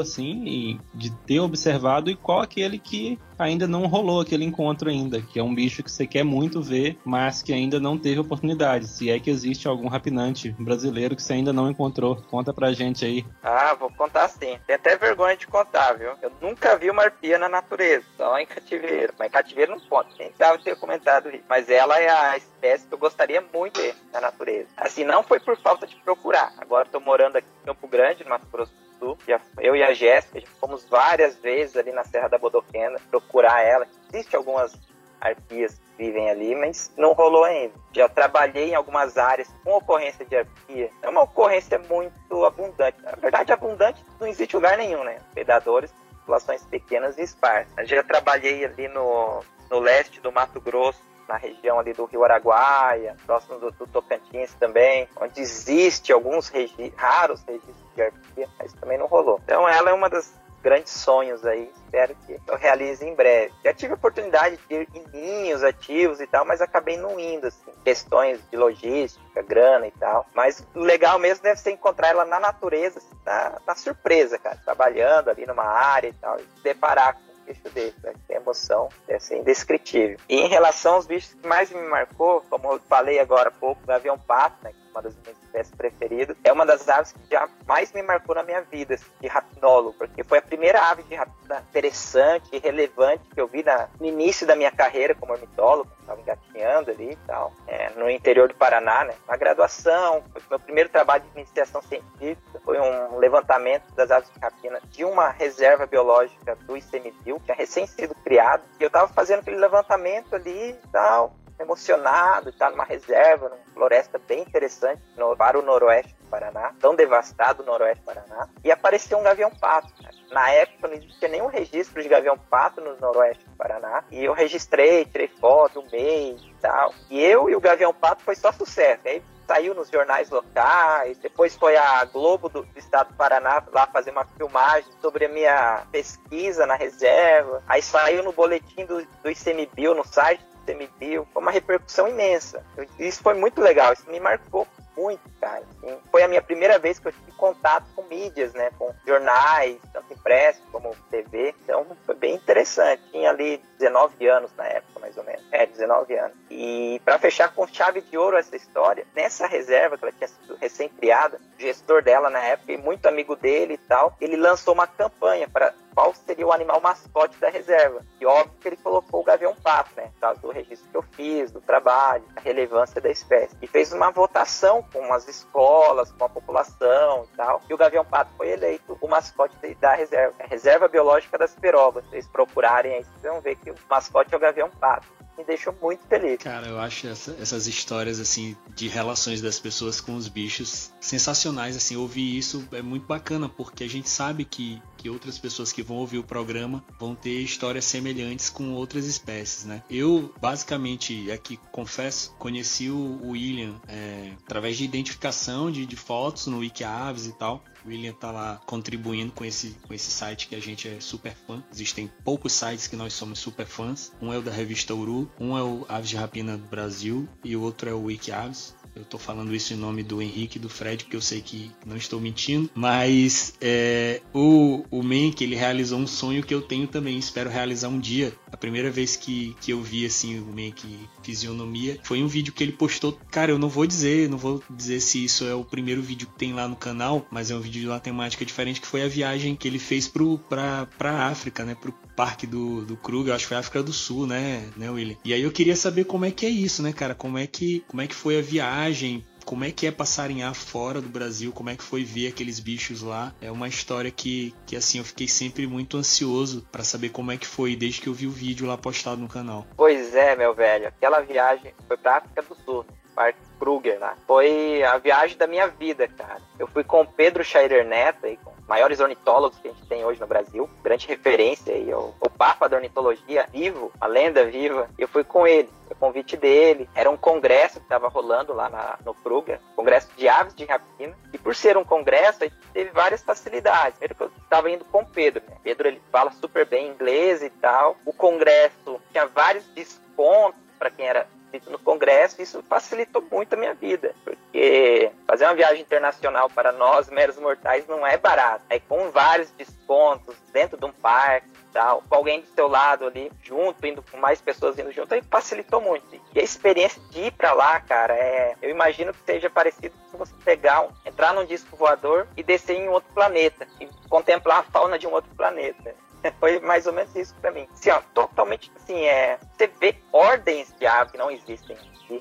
assim, 0.00 0.78
de 0.94 1.10
ter 1.26 1.40
observado 1.40 2.10
e 2.10 2.16
qual 2.16 2.40
aquele 2.40 2.78
que 2.78 3.18
ainda 3.38 3.66
não 3.66 3.86
rolou 3.86 4.20
aquele 4.20 4.44
encontro 4.44 4.88
ainda, 4.88 5.20
que 5.20 5.38
é 5.38 5.42
um 5.42 5.54
bicho 5.54 5.82
que 5.82 5.90
você 5.90 6.06
quer 6.06 6.24
muito 6.24 6.62
ver, 6.62 6.98
mas 7.04 7.42
que 7.42 7.52
ainda 7.52 7.80
não 7.80 7.98
teve 7.98 8.20
oportunidade. 8.20 8.86
Se 8.86 9.10
é 9.10 9.18
que 9.18 9.30
existe 9.30 9.68
algum 9.68 9.88
rapinante 9.88 10.50
brasileiro 10.58 11.16
que 11.16 11.22
você 11.22 11.34
ainda 11.34 11.52
não 11.52 11.70
encontrou, 11.70 12.16
conta 12.30 12.52
pra 12.52 12.72
gente 12.72 13.04
aí. 13.04 13.24
Ah, 13.42 13.74
vou 13.74 13.90
contar 13.90 14.28
sim. 14.28 14.58
Tem 14.66 14.76
até 14.76 14.96
vergonha 14.96 15.36
de 15.36 15.46
contar, 15.46 15.94
viu? 15.94 16.12
Eu 16.20 16.32
nunca 16.40 16.76
vi 16.76 16.90
uma 16.90 17.04
arpia 17.04 17.38
na 17.38 17.48
natureza, 17.48 18.04
só 18.16 18.38
em 18.38 18.46
cativeiro. 18.46 19.14
Mas 19.18 19.28
em 19.28 19.30
cativeiro 19.30 19.72
não 19.72 19.80
conta. 19.80 20.10
Quem 20.16 20.32
sabe 20.36 20.62
ter 20.62 20.76
comentado 20.76 21.28
isso. 21.30 21.44
Mas 21.48 21.68
ela 21.68 21.98
é 21.98 22.08
a 22.08 22.36
espécie 22.36 22.86
que 22.86 22.94
eu 22.94 22.98
gostaria 22.98 23.42
muito 23.52 23.74
de 23.74 23.82
ver 23.82 23.94
na 24.12 24.20
natureza. 24.20 24.68
Assim, 24.76 25.04
não 25.04 25.22
foi 25.22 25.40
por 25.40 25.56
falta 25.58 25.86
de 25.86 25.96
procurar. 25.96 26.52
Agora 26.58 26.86
tô 26.90 27.00
morando 27.00 27.36
aqui 27.36 27.48
em 27.62 27.66
Campo 27.66 27.88
Grande, 27.88 28.24
no 28.24 28.30
Mato 28.30 28.46
Grosso 28.50 28.81
Sul. 29.02 29.18
Eu 29.58 29.74
e 29.74 29.82
a 29.82 29.92
Jéssica, 29.92 30.40
fomos 30.60 30.88
várias 30.88 31.36
vezes 31.36 31.76
ali 31.76 31.90
na 31.90 32.04
Serra 32.04 32.28
da 32.28 32.38
Bodoquena 32.38 33.00
procurar 33.10 33.60
ela. 33.60 33.86
Existe 34.12 34.36
algumas 34.36 34.72
arpias 35.20 35.74
que 35.74 36.04
vivem 36.04 36.30
ali, 36.30 36.54
mas 36.54 36.92
não 36.96 37.12
rolou 37.12 37.44
ainda. 37.44 37.74
Já 37.92 38.08
trabalhei 38.08 38.70
em 38.70 38.74
algumas 38.74 39.18
áreas 39.18 39.52
com 39.64 39.72
ocorrência 39.72 40.24
de 40.24 40.36
arpia. 40.36 40.90
É 41.02 41.08
uma 41.08 41.22
ocorrência 41.22 41.78
muito 41.78 42.44
abundante. 42.44 43.00
Na 43.02 43.12
verdade, 43.12 43.52
abundante 43.52 44.04
não 44.20 44.26
existe 44.26 44.54
lugar 44.54 44.78
nenhum, 44.78 45.02
né? 45.02 45.20
Predadores, 45.34 45.92
populações 46.20 46.64
pequenas 46.64 47.18
e 47.18 47.22
esparsas. 47.22 47.88
Já 47.88 48.02
trabalhei 48.04 48.64
ali 48.64 48.86
no, 48.88 49.42
no 49.70 49.80
leste 49.80 50.20
do 50.20 50.30
Mato 50.30 50.60
Grosso, 50.60 51.02
na 51.28 51.36
região 51.36 51.78
ali 51.78 51.92
do 51.92 52.04
Rio 52.04 52.24
Araguaia, 52.24 53.16
próximo 53.26 53.58
do, 53.58 53.70
do 53.70 53.86
Tocantins 53.86 54.54
também, 54.54 55.08
onde 55.20 55.40
existe 55.40 56.12
alguns 56.12 56.48
regi 56.48 56.92
raros 56.96 57.42
registros 57.44 57.76
de 57.94 58.02
arpia, 58.02 58.48
mas 58.58 58.72
também 58.74 58.98
não 58.98 59.06
rolou. 59.06 59.40
Então 59.44 59.68
ela 59.68 59.90
é 59.90 59.92
uma 59.92 60.08
das 60.08 60.32
grandes 60.62 60.92
sonhos 60.92 61.44
aí, 61.44 61.70
espero 61.74 62.14
que 62.24 62.38
eu 62.46 62.56
realize 62.56 63.04
em 63.04 63.14
breve. 63.14 63.52
Já 63.64 63.74
tive 63.74 63.92
a 63.92 63.96
oportunidade 63.96 64.58
de 64.68 64.74
ir 64.74 64.88
em 64.94 65.06
ninhos 65.12 65.62
ativos 65.64 66.20
e 66.20 66.26
tal, 66.26 66.44
mas 66.44 66.60
acabei 66.60 66.96
não 66.96 67.18
indo, 67.18 67.48
assim, 67.48 67.72
questões 67.84 68.40
de 68.48 68.56
logística, 68.56 69.42
grana 69.42 69.88
e 69.88 69.90
tal. 69.90 70.24
Mas 70.34 70.66
o 70.74 70.78
legal 70.78 71.18
mesmo 71.18 71.42
deve 71.42 71.58
ser 71.58 71.72
encontrar 71.72 72.10
ela 72.10 72.24
na 72.24 72.38
natureza, 72.38 72.98
assim, 72.98 73.16
na, 73.26 73.60
na 73.66 73.74
surpresa, 73.74 74.38
cara, 74.38 74.56
trabalhando 74.64 75.28
ali 75.30 75.44
numa 75.44 75.64
área 75.64 76.08
e 76.08 76.12
tal, 76.14 76.38
e 76.38 76.42
se 76.42 76.62
deparar 76.62 77.14
com 77.14 77.31
bicho 77.52 77.68
desse, 77.74 77.96
né? 78.02 78.12
Emoção, 78.28 78.88
é 79.06 79.16
assim, 79.16 79.38
indescritível. 79.38 80.18
E 80.28 80.36
em 80.36 80.48
relação 80.48 80.94
aos 80.94 81.06
bichos 81.06 81.34
que 81.34 81.46
mais 81.46 81.70
me 81.70 81.80
marcou, 81.82 82.42
como 82.48 82.72
eu 82.72 82.80
falei 82.80 83.18
agora 83.18 83.48
há 83.48 83.52
pouco, 83.52 83.82
o 83.82 83.86
gavião 83.86 84.18
pato, 84.18 84.56
né? 84.64 84.72
É 84.72 84.90
uma 84.92 85.02
das 85.02 85.14
minhas 85.16 85.36
espécies 85.42 85.74
preferidas, 85.74 86.36
é 86.44 86.52
uma 86.52 86.66
das 86.66 86.88
aves 86.88 87.12
que 87.12 87.20
já 87.30 87.48
mais 87.66 87.92
me 87.92 88.02
marcou 88.02 88.34
na 88.34 88.42
minha 88.42 88.60
vida, 88.62 88.94
assim, 88.94 89.10
de 89.20 89.26
rapinólogo, 89.26 89.94
porque 89.98 90.22
foi 90.22 90.38
a 90.38 90.42
primeira 90.42 90.82
ave 90.90 91.02
de 91.04 91.14
rapina 91.14 91.64
interessante 91.70 92.48
e 92.52 92.58
relevante 92.58 93.22
que 93.32 93.40
eu 93.40 93.46
vi 93.46 93.62
na, 93.62 93.88
no 93.98 94.06
início 94.06 94.46
da 94.46 94.56
minha 94.56 94.70
carreira 94.70 95.14
como 95.14 95.32
ornitólogo, 95.32 95.90
estava 96.00 96.20
ali 96.64 97.12
e 97.12 97.16
tal, 97.26 97.52
é, 97.66 97.90
no 97.90 98.08
interior 98.10 98.48
do 98.48 98.54
Paraná, 98.54 99.04
né? 99.04 99.14
Na 99.28 99.36
graduação, 99.36 100.22
foi 100.32 100.42
meu 100.50 100.60
primeiro 100.60 100.88
trabalho 100.88 101.22
de 101.24 101.40
iniciação 101.40 101.82
científica, 101.82 102.60
foi 102.64 102.78
um 102.78 103.18
levantamento 103.18 103.92
das 103.94 104.10
aves 104.10 104.30
de 104.32 104.40
rapina 104.40 104.80
de 104.90 105.04
uma 105.04 105.30
reserva 105.30 105.86
biológica 105.86 106.56
do 106.56 106.76
ICMBio, 106.76 107.38
que 107.40 107.46
tinha 107.46 107.56
recém 107.56 107.86
sido 107.86 108.14
criado, 108.16 108.62
e 108.78 108.82
eu 108.82 108.88
estava 108.88 109.12
fazendo 109.12 109.40
aquele 109.40 109.56
levantamento 109.56 110.34
ali 110.34 110.70
e 110.70 110.88
tal, 110.90 111.34
emocionado, 111.62 112.50
está 112.50 112.70
numa 112.70 112.84
reserva, 112.84 113.48
numa 113.48 113.62
floresta 113.72 114.18
bem 114.18 114.42
interessante 114.42 115.02
no, 115.16 115.36
para 115.36 115.58
o 115.58 115.62
noroeste 115.62 116.14
do 116.14 116.28
Paraná, 116.28 116.74
tão 116.80 116.94
devastado 116.94 117.62
o 117.62 117.66
noroeste 117.66 118.02
do 118.02 118.06
Paraná, 118.06 118.48
e 118.64 118.70
apareceu 118.70 119.18
um 119.18 119.22
gavião-pato. 119.22 119.92
Na 120.30 120.50
época 120.50 120.88
não 120.88 120.94
existia 120.94 121.28
nenhum 121.28 121.46
registro 121.46 122.02
de 122.02 122.08
gavião-pato 122.08 122.80
no 122.80 122.96
noroeste 122.98 123.44
do 123.44 123.56
Paraná, 123.56 124.04
e 124.10 124.24
eu 124.24 124.32
registrei, 124.32 125.04
tirei 125.04 125.28
foto, 125.28 125.84
mês 125.90 126.42
e 126.42 126.54
tal. 126.60 126.94
E 127.10 127.20
eu 127.20 127.48
e 127.48 127.56
o 127.56 127.60
gavião-pato 127.60 128.22
foi 128.22 128.34
só 128.34 128.52
sucesso. 128.52 129.02
Aí 129.06 129.22
saiu 129.46 129.74
nos 129.74 129.90
jornais 129.90 130.30
locais, 130.30 131.18
depois 131.18 131.54
foi 131.56 131.76
a 131.76 132.04
Globo 132.04 132.48
do, 132.48 132.62
do, 132.62 132.78
Estado 132.78 133.08
do 133.08 133.14
Paraná 133.14 133.62
lá 133.72 133.86
fazer 133.86 134.10
uma 134.10 134.24
filmagem 134.24 134.90
sobre 135.00 135.26
a 135.26 135.28
minha 135.28 135.84
pesquisa 135.90 136.66
na 136.66 136.74
reserva, 136.74 137.62
aí 137.68 137.82
saiu 137.82 138.22
no 138.22 138.32
boletim 138.32 138.86
do, 138.86 139.04
do 139.04 139.30
ICMBio, 139.30 139.94
no 139.94 140.06
site 140.06 140.42
ICMBio, 140.66 141.26
foi 141.32 141.42
uma 141.42 141.50
repercussão 141.50 142.08
imensa. 142.08 142.64
Isso 142.98 143.22
foi 143.22 143.34
muito 143.34 143.60
legal, 143.60 143.92
isso 143.92 144.08
me 144.10 144.20
marcou 144.20 144.66
muito, 144.96 145.20
cara. 145.42 145.64
Assim, 145.68 145.98
foi 146.12 146.22
a 146.22 146.28
minha 146.28 146.40
primeira 146.40 146.78
vez 146.78 147.00
que 147.00 147.08
eu 147.08 147.12
tive 147.12 147.32
contato 147.32 147.84
com 147.96 148.02
mídias, 148.04 148.54
né? 148.54 148.70
Com 148.78 148.94
jornais, 149.04 149.76
tanto 149.92 150.14
impressos 150.14 150.62
como 150.70 150.94
TV. 151.10 151.52
Então 151.64 151.84
foi 152.06 152.14
bem 152.14 152.36
interessante. 152.36 153.02
Tinha 153.10 153.30
ali 153.30 153.60
19 153.78 154.28
anos 154.28 154.54
na 154.56 154.64
época, 154.64 155.00
mais 155.00 155.16
ou 155.18 155.24
menos. 155.24 155.42
É, 155.50 155.66
19 155.66 156.14
anos. 156.16 156.36
E 156.48 157.00
para 157.04 157.18
fechar 157.18 157.52
com 157.52 157.66
chave 157.66 158.00
de 158.02 158.16
ouro 158.16 158.36
essa 158.36 158.54
história, 158.54 159.04
nessa 159.16 159.48
reserva 159.48 159.98
que 159.98 160.04
ela 160.04 160.12
tinha 160.12 160.28
sido 160.28 160.54
recém-criada, 160.54 161.40
o 161.58 161.60
gestor 161.60 162.02
dela 162.02 162.30
na 162.30 162.38
época, 162.38 162.72
e 162.72 162.76
muito 162.76 163.06
amigo 163.06 163.34
dele 163.34 163.74
e 163.74 163.78
tal, 163.78 164.16
ele 164.20 164.36
lançou 164.36 164.72
uma 164.72 164.86
campanha 164.86 165.48
para 165.48 165.74
qual 165.94 166.14
seria 166.14 166.46
o 166.46 166.52
animal 166.52 166.80
mascote 166.80 167.36
da 167.38 167.48
reserva. 167.48 168.00
E 168.20 168.26
óbvio 168.26 168.54
que 168.60 168.68
ele 168.68 168.76
colocou 168.76 169.20
o 169.20 169.24
gavião 169.24 169.54
pato, 169.54 169.90
né? 169.96 170.10
Por 170.14 170.20
causa 170.20 170.40
do 170.40 170.50
registro 170.50 170.88
que 170.90 170.96
eu 170.96 171.02
fiz, 171.02 171.50
do 171.50 171.60
trabalho, 171.60 172.24
da 172.34 172.40
relevância 172.40 173.00
da 173.00 173.10
espécie. 173.10 173.56
E 173.60 173.66
fez 173.66 173.92
uma 173.92 174.10
votação 174.10 174.82
com 174.92 175.12
as 175.12 175.26
escolas, 175.36 176.12
com 176.12 176.24
a 176.24 176.28
população 176.28 177.24
e 177.24 177.36
tal. 177.36 177.60
E 177.68 177.74
o 177.74 177.76
gavião 177.76 178.04
pato 178.04 178.30
foi 178.36 178.50
eleito 178.50 178.96
o 179.00 179.08
mascote 179.08 179.56
da 179.80 179.94
reserva. 179.94 180.34
A 180.38 180.46
reserva 180.46 180.88
biológica 180.88 181.36
das 181.38 181.54
perobas. 181.54 182.04
Se 182.04 182.10
vocês 182.10 182.28
procurarem 182.28 182.94
aí, 182.94 183.04
vocês 183.04 183.22
vão 183.22 183.40
ver 183.40 183.56
que 183.56 183.70
o 183.70 183.74
mascote 183.88 184.32
é 184.34 184.36
o 184.36 184.40
gavião 184.40 184.70
pato. 184.70 185.06
Me 185.36 185.44
deixou 185.44 185.74
muito 185.80 186.06
feliz. 186.06 186.38
Cara, 186.38 186.68
eu 186.68 186.78
acho 186.78 187.06
essa, 187.06 187.36
essas 187.40 187.66
histórias 187.66 188.20
assim 188.20 188.56
de 188.74 188.88
relações 188.88 189.40
das 189.40 189.58
pessoas 189.58 190.00
com 190.00 190.14
os 190.14 190.28
bichos 190.28 190.92
sensacionais. 191.00 191.76
Assim, 191.76 191.96
ouvir 191.96 192.36
isso 192.36 192.66
é 192.72 192.82
muito 192.82 193.06
bacana 193.06 193.48
porque 193.48 193.84
a 193.84 193.88
gente 193.88 194.08
sabe 194.08 194.44
que, 194.44 194.82
que 194.96 195.08
outras 195.08 195.38
pessoas 195.38 195.72
que 195.72 195.82
vão 195.82 195.96
ouvir 195.98 196.18
o 196.18 196.24
programa 196.24 196.84
vão 196.98 197.14
ter 197.14 197.40
histórias 197.40 197.84
semelhantes 197.84 198.50
com 198.50 198.72
outras 198.72 199.06
espécies, 199.06 199.64
né? 199.64 199.82
Eu 199.90 200.32
basicamente 200.40 201.30
aqui 201.30 201.58
confesso 201.70 202.34
conheci 202.38 202.90
o 202.90 203.30
William 203.30 203.80
é, 203.88 204.32
através 204.44 204.76
de 204.76 204.84
identificação 204.84 205.70
de, 205.70 205.86
de 205.86 205.96
fotos 205.96 206.46
no 206.46 206.58
WikiAves 206.58 207.26
e 207.26 207.32
tal. 207.32 207.62
William 207.86 208.12
tá 208.12 208.30
lá 208.30 208.60
contribuindo 208.66 209.32
com 209.32 209.44
esse, 209.44 209.76
com 209.86 209.94
esse 209.94 210.10
site 210.10 210.48
que 210.48 210.54
a 210.54 210.60
gente 210.60 210.88
é 210.88 211.00
super 211.00 211.34
fã. 211.46 211.62
Existem 211.72 212.10
poucos 212.24 212.52
sites 212.52 212.86
que 212.86 212.96
nós 212.96 213.12
somos 213.12 213.38
super 213.38 213.66
fãs. 213.66 214.12
Um 214.20 214.32
é 214.32 214.38
o 214.38 214.42
da 214.42 214.52
revista 214.52 214.94
Uru, 214.94 215.30
um 215.38 215.56
é 215.56 215.62
o 215.62 215.84
Aves 215.88 216.10
de 216.10 216.16
Rapina 216.16 216.56
do 216.56 216.66
Brasil 216.68 217.28
e 217.44 217.56
o 217.56 217.62
outro 217.62 217.88
é 217.88 217.92
o 217.92 218.04
WikiAves. 218.04 218.74
Eu 218.94 219.04
tô 219.04 219.16
falando 219.16 219.54
isso 219.54 219.72
em 219.72 219.76
nome 219.76 220.02
do 220.02 220.20
Henrique 220.20 220.58
e 220.58 220.60
do 220.60 220.68
Fred, 220.68 221.04
porque 221.04 221.16
eu 221.16 221.22
sei 221.22 221.40
que 221.40 221.70
não 221.86 221.96
estou 221.96 222.20
mentindo. 222.20 222.70
Mas 222.74 223.54
é, 223.58 224.20
o, 224.34 224.84
o 224.90 225.02
Mank, 225.02 225.42
ele 225.42 225.56
realizou 225.56 225.98
um 225.98 226.06
sonho 226.06 226.42
que 226.42 226.52
eu 226.52 226.60
tenho 226.60 226.86
também. 226.86 227.18
Espero 227.18 227.48
realizar 227.48 227.88
um 227.88 227.98
dia. 227.98 228.34
A 228.52 228.56
primeira 228.56 228.90
vez 228.90 229.16
que, 229.16 229.56
que 229.60 229.72
eu 229.72 229.82
vi, 229.82 230.04
assim, 230.04 230.38
o 230.38 230.44
Mank 230.44 231.08
fisionomia, 231.22 231.98
foi 232.02 232.22
um 232.22 232.28
vídeo 232.28 232.52
que 232.52 232.62
ele 232.62 232.72
postou. 232.72 233.18
Cara, 233.30 233.50
eu 233.50 233.58
não 233.58 233.68
vou 233.68 233.86
dizer, 233.86 234.28
não 234.28 234.38
vou 234.38 234.62
dizer 234.70 235.00
se 235.00 235.24
isso 235.24 235.44
é 235.44 235.54
o 235.54 235.64
primeiro 235.64 236.02
vídeo 236.02 236.28
que 236.28 236.38
tem 236.38 236.52
lá 236.52 236.68
no 236.68 236.76
canal, 236.76 237.26
mas 237.30 237.50
é 237.50 237.56
um 237.56 237.60
vídeo 237.60 237.80
de 237.80 237.88
uma 237.88 237.98
temática 237.98 238.44
diferente, 238.44 238.80
que 238.80 238.86
foi 238.86 239.02
a 239.02 239.08
viagem 239.08 239.56
que 239.56 239.66
ele 239.66 239.78
fez 239.78 240.06
pro, 240.06 240.38
pra, 240.38 240.86
pra 240.98 241.26
África, 241.26 241.64
né? 241.64 241.74
Pro 241.74 241.94
parque 242.14 242.46
do, 242.46 242.84
do 242.84 242.96
Kruger, 242.96 243.34
acho 243.34 243.44
que 243.44 243.48
foi 243.48 243.56
África 243.56 243.82
do 243.82 243.92
Sul, 243.92 244.26
né, 244.26 244.68
né, 244.76 244.90
William? 244.90 245.16
E 245.24 245.32
aí 245.32 245.42
eu 245.42 245.50
queria 245.50 245.74
saber 245.74 246.04
como 246.04 246.24
é 246.24 246.30
que 246.30 246.44
é 246.44 246.50
isso, 246.50 246.82
né, 246.82 246.92
cara? 246.92 247.14
Como 247.14 247.38
é 247.38 247.46
que, 247.46 247.82
como 247.88 248.02
é 248.02 248.06
que 248.06 248.14
foi 248.14 248.38
a 248.38 248.42
viagem? 248.42 249.24
Como 249.52 249.66
é 249.66 249.70
que 249.70 249.86
é 249.86 249.92
passarinhar 249.92 250.54
fora 250.54 250.98
do 250.98 251.10
Brasil, 251.10 251.52
como 251.52 251.68
é 251.68 251.76
que 251.76 251.82
foi 251.82 252.02
ver 252.02 252.28
aqueles 252.28 252.58
bichos 252.58 253.02
lá. 253.02 253.34
É 253.38 253.50
uma 253.50 253.68
história 253.68 254.10
que, 254.10 254.54
que 254.64 254.74
assim, 254.74 254.96
eu 254.96 255.04
fiquei 255.04 255.28
sempre 255.28 255.66
muito 255.66 255.98
ansioso 255.98 256.66
para 256.72 256.82
saber 256.82 257.10
como 257.10 257.30
é 257.30 257.36
que 257.36 257.46
foi 257.46 257.76
desde 257.76 258.00
que 258.00 258.08
eu 258.08 258.14
vi 258.14 258.26
o 258.26 258.30
vídeo 258.30 258.66
lá 258.66 258.78
postado 258.78 259.20
no 259.20 259.28
canal. 259.28 259.66
Pois 259.76 260.14
é, 260.14 260.34
meu 260.34 260.54
velho, 260.54 260.88
aquela 260.88 261.20
viagem 261.20 261.74
foi 261.86 261.98
pra 261.98 262.16
África 262.16 262.40
do 262.40 262.54
Sul, 262.64 262.86
Parque 263.14 263.38
Kruger 263.62 263.96
lá. 264.00 264.16
Foi 264.26 264.82
a 264.82 264.98
viagem 264.98 265.38
da 265.38 265.46
minha 265.46 265.68
vida, 265.68 266.08
cara. 266.08 266.40
Eu 266.58 266.66
fui 266.66 266.82
com 266.82 267.02
o 267.02 267.06
Pedro 267.06 267.44
Scheider 267.44 267.86
Neto, 267.86 268.26
aí, 268.26 268.36
com 268.36 268.50
os 268.50 268.66
maiores 268.66 268.98
ornitólogos 268.98 269.56
que 269.60 269.68
a 269.68 269.70
gente 269.70 269.86
tem 269.86 270.04
hoje 270.04 270.20
no 270.20 270.26
Brasil, 270.26 270.68
grande 270.82 271.06
referência 271.06 271.72
aí, 271.72 271.94
o, 271.94 272.12
o 272.20 272.28
Papa 272.28 272.68
da 272.68 272.74
Ornitologia 272.76 273.46
vivo, 273.52 273.92
a 274.00 274.08
lenda 274.08 274.44
viva. 274.44 274.90
Eu 274.98 275.06
fui 275.06 275.22
com 275.22 275.46
ele 275.46 275.68
o 275.88 275.94
convite 275.94 276.36
dele. 276.36 276.90
Era 276.92 277.08
um 277.08 277.16
congresso 277.16 277.78
que 277.78 277.84
estava 277.84 278.08
rolando 278.08 278.52
lá 278.52 278.68
na, 278.68 278.98
no 279.04 279.14
Kruger, 279.14 279.60
congresso 279.76 280.08
de 280.16 280.28
aves 280.28 280.56
de 280.56 280.64
rapina. 280.64 281.16
E 281.32 281.38
por 281.38 281.54
ser 281.54 281.76
um 281.76 281.84
congresso, 281.84 282.42
a 282.42 282.48
gente 282.48 282.58
teve 282.72 282.90
várias 282.90 283.22
facilidades. 283.22 283.96
Primeiro 283.96 284.16
que 284.16 284.22
eu 284.22 284.30
estava 284.42 284.70
indo 284.70 284.84
com 284.86 285.02
o 285.02 285.06
Pedro. 285.06 285.40
Né? 285.48 285.56
Pedro 285.62 285.86
ele 285.86 286.02
fala 286.10 286.32
super 286.32 286.66
bem 286.66 286.88
inglês 286.88 287.44
e 287.44 287.50
tal. 287.50 287.96
O 288.04 288.12
congresso 288.12 289.00
tinha 289.12 289.24
vários 289.24 289.64
descontos 289.66 290.60
para 290.80 290.90
quem 290.90 291.06
era 291.06 291.28
no 291.68 291.78
congresso, 291.78 292.40
isso 292.40 292.62
facilitou 292.68 293.22
muito 293.30 293.54
a 293.54 293.56
minha 293.56 293.74
vida, 293.74 294.14
porque 294.24 295.10
fazer 295.26 295.44
uma 295.44 295.54
viagem 295.54 295.82
internacional 295.82 296.48
para 296.50 296.72
nós, 296.72 297.08
meros 297.10 297.38
mortais, 297.38 297.86
não 297.86 298.06
é 298.06 298.16
barato. 298.16 298.64
É 298.68 298.78
com 298.78 299.10
vários 299.10 299.50
descontos 299.52 300.36
dentro 300.52 300.76
de 300.76 300.84
um 300.84 300.92
parque, 300.92 301.48
tal, 301.72 302.02
com 302.08 302.14
alguém 302.14 302.40
do 302.40 302.46
seu 302.48 302.68
lado 302.68 303.06
ali, 303.06 303.32
junto, 303.42 303.84
indo 303.86 304.02
com 304.02 304.18
mais 304.18 304.40
pessoas 304.40 304.78
indo 304.78 304.92
junto, 304.92 305.14
aí 305.14 305.22
facilitou 305.22 305.80
muito. 305.80 306.04
E 306.34 306.38
a 306.38 306.42
experiência 306.42 307.02
de 307.10 307.26
ir 307.26 307.32
para 307.32 307.52
lá, 307.52 307.80
cara, 307.80 308.14
é, 308.14 308.54
eu 308.60 308.70
imagino 308.70 309.12
que 309.12 309.20
seja 309.24 309.48
parecido 309.48 309.94
com 310.10 310.18
você 310.18 310.34
pegar, 310.44 310.82
um, 310.82 310.90
entrar 311.04 311.32
num 311.32 311.44
disco 311.44 311.76
voador 311.76 312.28
e 312.36 312.42
descer 312.42 312.76
em 312.76 312.88
outro 312.88 313.10
planeta 313.14 313.66
e 313.80 313.88
contemplar 314.08 314.60
a 314.60 314.62
fauna 314.62 314.98
de 314.98 315.06
um 315.06 315.12
outro 315.12 315.34
planeta. 315.34 315.94
Foi 316.30 316.60
mais 316.60 316.86
ou 316.86 316.92
menos 316.92 317.14
isso 317.16 317.34
para 317.40 317.50
mim. 317.50 317.68
Assim, 317.72 317.90
ó, 317.90 318.00
totalmente 318.14 318.70
assim, 318.76 319.04
é, 319.04 319.38
você 319.56 319.66
vê 319.66 319.96
ordens 320.12 320.72
de 320.78 320.86
aves 320.86 321.12
que 321.12 321.18
não 321.18 321.30
existem. 321.30 321.76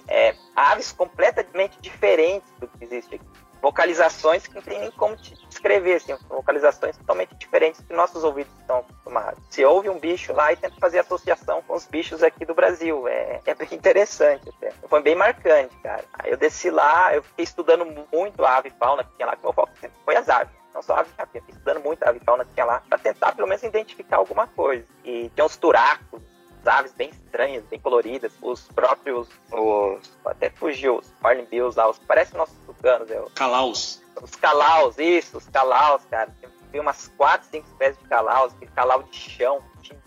É, 0.07 0.33
aves 0.55 0.91
completamente 0.91 1.77
diferentes 1.81 2.49
do 2.59 2.67
que 2.67 2.85
existe 2.85 3.15
aqui 3.15 3.25
vocalizações 3.61 4.47
que 4.47 4.55
não 4.55 4.61
tem 4.61 4.79
nem 4.79 4.91
como 4.91 5.15
te 5.15 5.35
descrever, 5.47 5.95
assim, 5.95 6.17
vocalizações 6.27 6.97
totalmente 6.97 7.35
diferentes 7.35 7.79
que 7.81 7.93
nossos 7.93 8.23
ouvidos 8.23 8.51
estão 8.59 8.79
acostumados. 8.79 9.41
Você 9.49 9.63
ouve 9.63 9.89
um 9.89 9.99
bicho 9.99 10.33
lá 10.33 10.51
e 10.51 10.55
tenta 10.55 10.75
fazer 10.79 10.99
associação 10.99 11.61
com 11.61 11.75
os 11.75 11.85
bichos 11.85 12.23
aqui 12.23 12.43
do 12.43 12.55
Brasil. 12.55 13.07
É, 13.07 13.39
é 13.45 13.53
bem 13.53 13.67
interessante 13.71 14.49
até. 14.49 14.71
Foi 14.89 15.01
bem 15.01 15.15
marcante, 15.15 15.75
cara. 15.77 16.03
Aí 16.13 16.31
eu 16.31 16.37
desci 16.37 16.71
lá, 16.71 17.15
eu 17.15 17.21
fiquei 17.21 17.43
estudando 17.43 17.85
muito 18.11 18.43
a 18.43 18.57
ave 18.57 18.69
e 18.69 18.79
fauna 18.79 19.03
que 19.03 19.23
lá, 19.23 19.35
que 19.35 19.43
meu 19.43 19.53
foco 19.53 19.71
foi 20.03 20.15
as 20.15 20.27
aves. 20.27 20.60
Não 20.81 20.83
só 20.83 20.95
aves 20.95 21.13
estudando 21.47 21.83
muito 21.83 22.01
a 22.03 22.09
ave 22.09 22.19
e 22.19 22.25
fauna 22.25 22.43
que 22.43 22.53
tinha 22.53 22.65
lá, 22.65 22.81
para 22.89 22.97
tentar 22.97 23.35
pelo 23.35 23.47
menos 23.47 23.61
identificar 23.61 24.17
alguma 24.17 24.47
coisa. 24.47 24.83
E 25.05 25.29
tinha 25.35 25.45
uns 25.45 25.55
turacos, 25.55 26.19
aves 26.65 26.91
bem 26.93 27.09
estranhas, 27.09 27.63
bem 27.65 27.79
coloridas, 27.79 28.31
os 28.41 28.67
próprios, 28.69 29.29
os, 29.51 30.17
até 30.25 30.49
fugiu, 30.49 30.97
os 30.97 31.13
hornbills 31.23 31.75
lá, 31.75 31.87
os, 31.87 31.99
parece 31.99 32.35
nossos 32.35 32.57
tucanos. 32.65 33.11
É, 33.11 33.23
calaus. 33.35 34.01
Os 34.19 34.35
calaus, 34.35 34.97
isso, 34.97 35.37
os 35.37 35.47
calaus, 35.49 36.01
cara. 36.09 36.33
Tem 36.71 36.79
umas 36.79 37.09
quatro, 37.15 37.47
cinco 37.51 37.67
espécies 37.67 38.01
de 38.01 38.07
calaus, 38.07 38.53
aquele 38.53 38.71
calau 38.71 39.03
de 39.03 39.15
chão, 39.15 39.61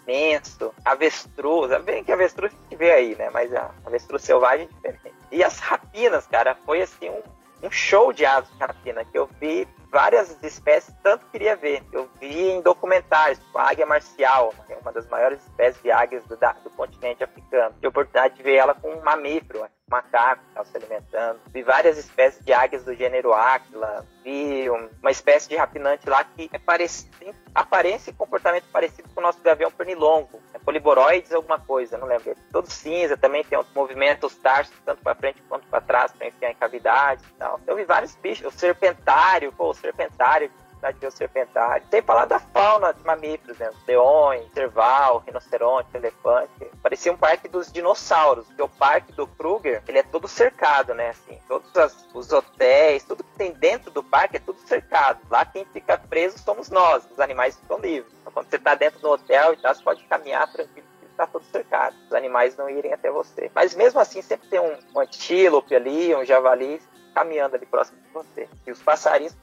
imenso, 0.07 0.75
avestruz, 0.85 1.70
é 1.70 1.79
bem 1.79 2.03
que 2.03 2.11
avestruz 2.11 2.53
a 2.53 2.57
gente 2.57 2.77
vê 2.77 2.91
aí, 2.91 3.14
né, 3.14 3.31
mas 3.31 3.55
a 3.55 3.70
avestruz 3.85 4.22
selvagem 4.22 4.68
é 4.83 4.93
diferente. 4.93 5.14
E 5.31 5.45
as 5.45 5.59
rapinas, 5.59 6.27
cara, 6.27 6.57
foi 6.64 6.81
assim 6.83 7.11
um, 7.11 7.22
um 7.66 7.70
show 7.70 8.12
de 8.12 8.25
aves 8.25 8.51
de 8.51 8.59
rapina 8.59 9.05
que 9.05 9.18
eu 9.18 9.29
vi 9.41 9.68
várias 9.95 10.37
espécies, 10.43 10.93
tanto 11.05 11.25
queria 11.27 11.55
ver. 11.55 11.81
Eu 11.93 12.11
vi 12.21 12.51
em 12.51 12.61
documentários, 12.61 13.39
tipo 13.39 13.57
a 13.57 13.71
águia 13.71 13.87
marcial, 13.87 14.53
que 14.67 14.73
é 14.73 14.77
uma 14.77 14.93
das 14.93 15.07
maiores 15.07 15.41
espécies 15.41 15.81
de 15.85 15.91
águias 15.93 16.25
do, 16.25 16.37
do 16.37 16.71
continente 16.71 17.23
africano. 17.23 17.73
Tive 17.75 17.87
a 17.87 17.91
oportunidade 17.91 18.35
de 18.35 18.43
ver 18.43 18.57
ela 18.57 18.75
com 18.75 18.91
um 18.91 19.01
mamífero, 19.03 19.65
macaco 19.91 20.43
que 20.43 20.49
estava 20.49 20.66
se 20.66 20.76
alimentando. 20.76 21.41
Vi 21.53 21.62
várias 21.62 21.99
espécies 21.99 22.45
de 22.45 22.53
águias 22.53 22.85
do 22.85 22.95
gênero 22.95 23.32
Áquila. 23.32 24.07
Vi 24.22 24.68
uma 24.70 25.11
espécie 25.11 25.49
de 25.49 25.57
rapinante 25.57 26.09
lá 26.09 26.24
que 26.24 26.49
é 26.53 26.59
parecido, 26.59 27.16
tem 27.18 27.35
aparência 27.55 28.11
e 28.11 28.14
comportamento 28.14 28.64
parecido 28.72 29.09
com 29.14 29.20
o 29.20 29.22
nosso 29.22 29.41
gavião 29.41 29.70
pernilongo. 29.70 30.41
É 30.53 30.59
poliboroides 30.59 31.32
alguma 31.32 31.61
coisa, 31.61 31.99
não 31.99 32.07
lembro. 32.07 32.35
Todo 32.51 32.70
cinza, 32.70 33.16
também 33.16 33.45
tem 33.45 33.59
movimentos 33.74 34.35
tarsos, 34.37 34.74
tanto 34.85 35.03
para 35.03 35.14
frente 35.14 35.43
quanto 35.49 35.66
para 35.68 35.80
trás, 35.80 36.12
para 36.12 36.28
enfiar 36.28 36.51
em 36.51 36.57
cavidades 36.57 37.24
e 37.24 37.32
tal. 37.35 37.61
Eu 37.66 37.76
vi 37.76 37.85
vários 37.85 38.14
bichos. 38.16 38.47
O 38.47 38.59
serpentário, 38.59 39.53
pô, 39.53 39.70
o 39.70 39.74
serpentário 39.74 40.51
de 40.93 41.11
serpentário. 41.11 41.87
Sem 41.91 42.03
falar 42.03 42.26
da 42.26 42.39
fauna 42.39 42.93
de 42.93 43.05
mamíferos, 43.05 43.59
né? 43.59 43.70
Leões, 43.87 44.51
cerval, 44.53 45.22
rinoceronte, 45.26 45.97
elefante. 45.97 46.70
Parecia 46.82 47.12
um 47.12 47.16
parque 47.16 47.49
dos 47.49 47.72
dinossauros, 47.72 48.47
porque 48.47 48.62
o 48.62 48.68
parque 48.68 49.12
do 49.12 49.26
Kruger, 49.26 49.82
ele 49.87 49.99
é 49.99 50.03
todo 50.03 50.28
cercado, 50.28 50.95
né? 50.95 51.11
Assim, 51.11 51.39
todos 51.49 51.76
as, 51.76 52.09
os 52.14 52.32
hotéis, 52.32 53.05
tudo 53.05 53.24
que 53.24 53.39
tem 53.39 53.53
dentro 53.53 53.91
do 53.91 54.03
parque 54.03 54.37
é 54.37 54.41
tudo 54.41 54.61
cercado. 54.61 55.20
Lá 55.30 55.45
quem 55.45 55.64
fica 55.66 55.97
preso 55.97 56.39
somos 56.39 56.70
nós, 56.70 57.05
os 57.11 57.20
animais 57.20 57.57
ficam 57.57 57.78
livres. 57.78 58.12
Então, 58.20 58.32
quando 58.32 58.49
você 58.49 58.57
está 58.57 58.74
dentro 58.74 59.01
do 59.01 59.11
hotel 59.11 59.53
e 59.53 59.57
tal, 59.57 59.74
você 59.74 59.82
pode 59.82 60.05
caminhar 60.05 60.51
tranquilo 60.51 60.95
está 61.14 61.26
todo 61.26 61.45
cercado, 61.45 61.95
os 62.07 62.12
animais 62.12 62.57
não 62.57 62.68
irem 62.68 62.93
até 62.93 63.11
você. 63.11 63.51
Mas 63.55 63.74
mesmo 63.74 64.01
assim, 64.01 64.20
sempre 64.20 64.49
tem 64.49 64.61
um, 64.61 64.76
um 64.95 65.01
antílope 65.01 65.74
ali, 65.74 66.14
um 66.14 66.24
javali 66.24 66.80
caminhando 67.15 67.57
ali 67.57 67.65
próximo 67.67 67.99
de 68.03 68.09
você. 68.12 68.49
E 68.67 68.73
os 68.73 68.83
passarinhos 68.83 69.35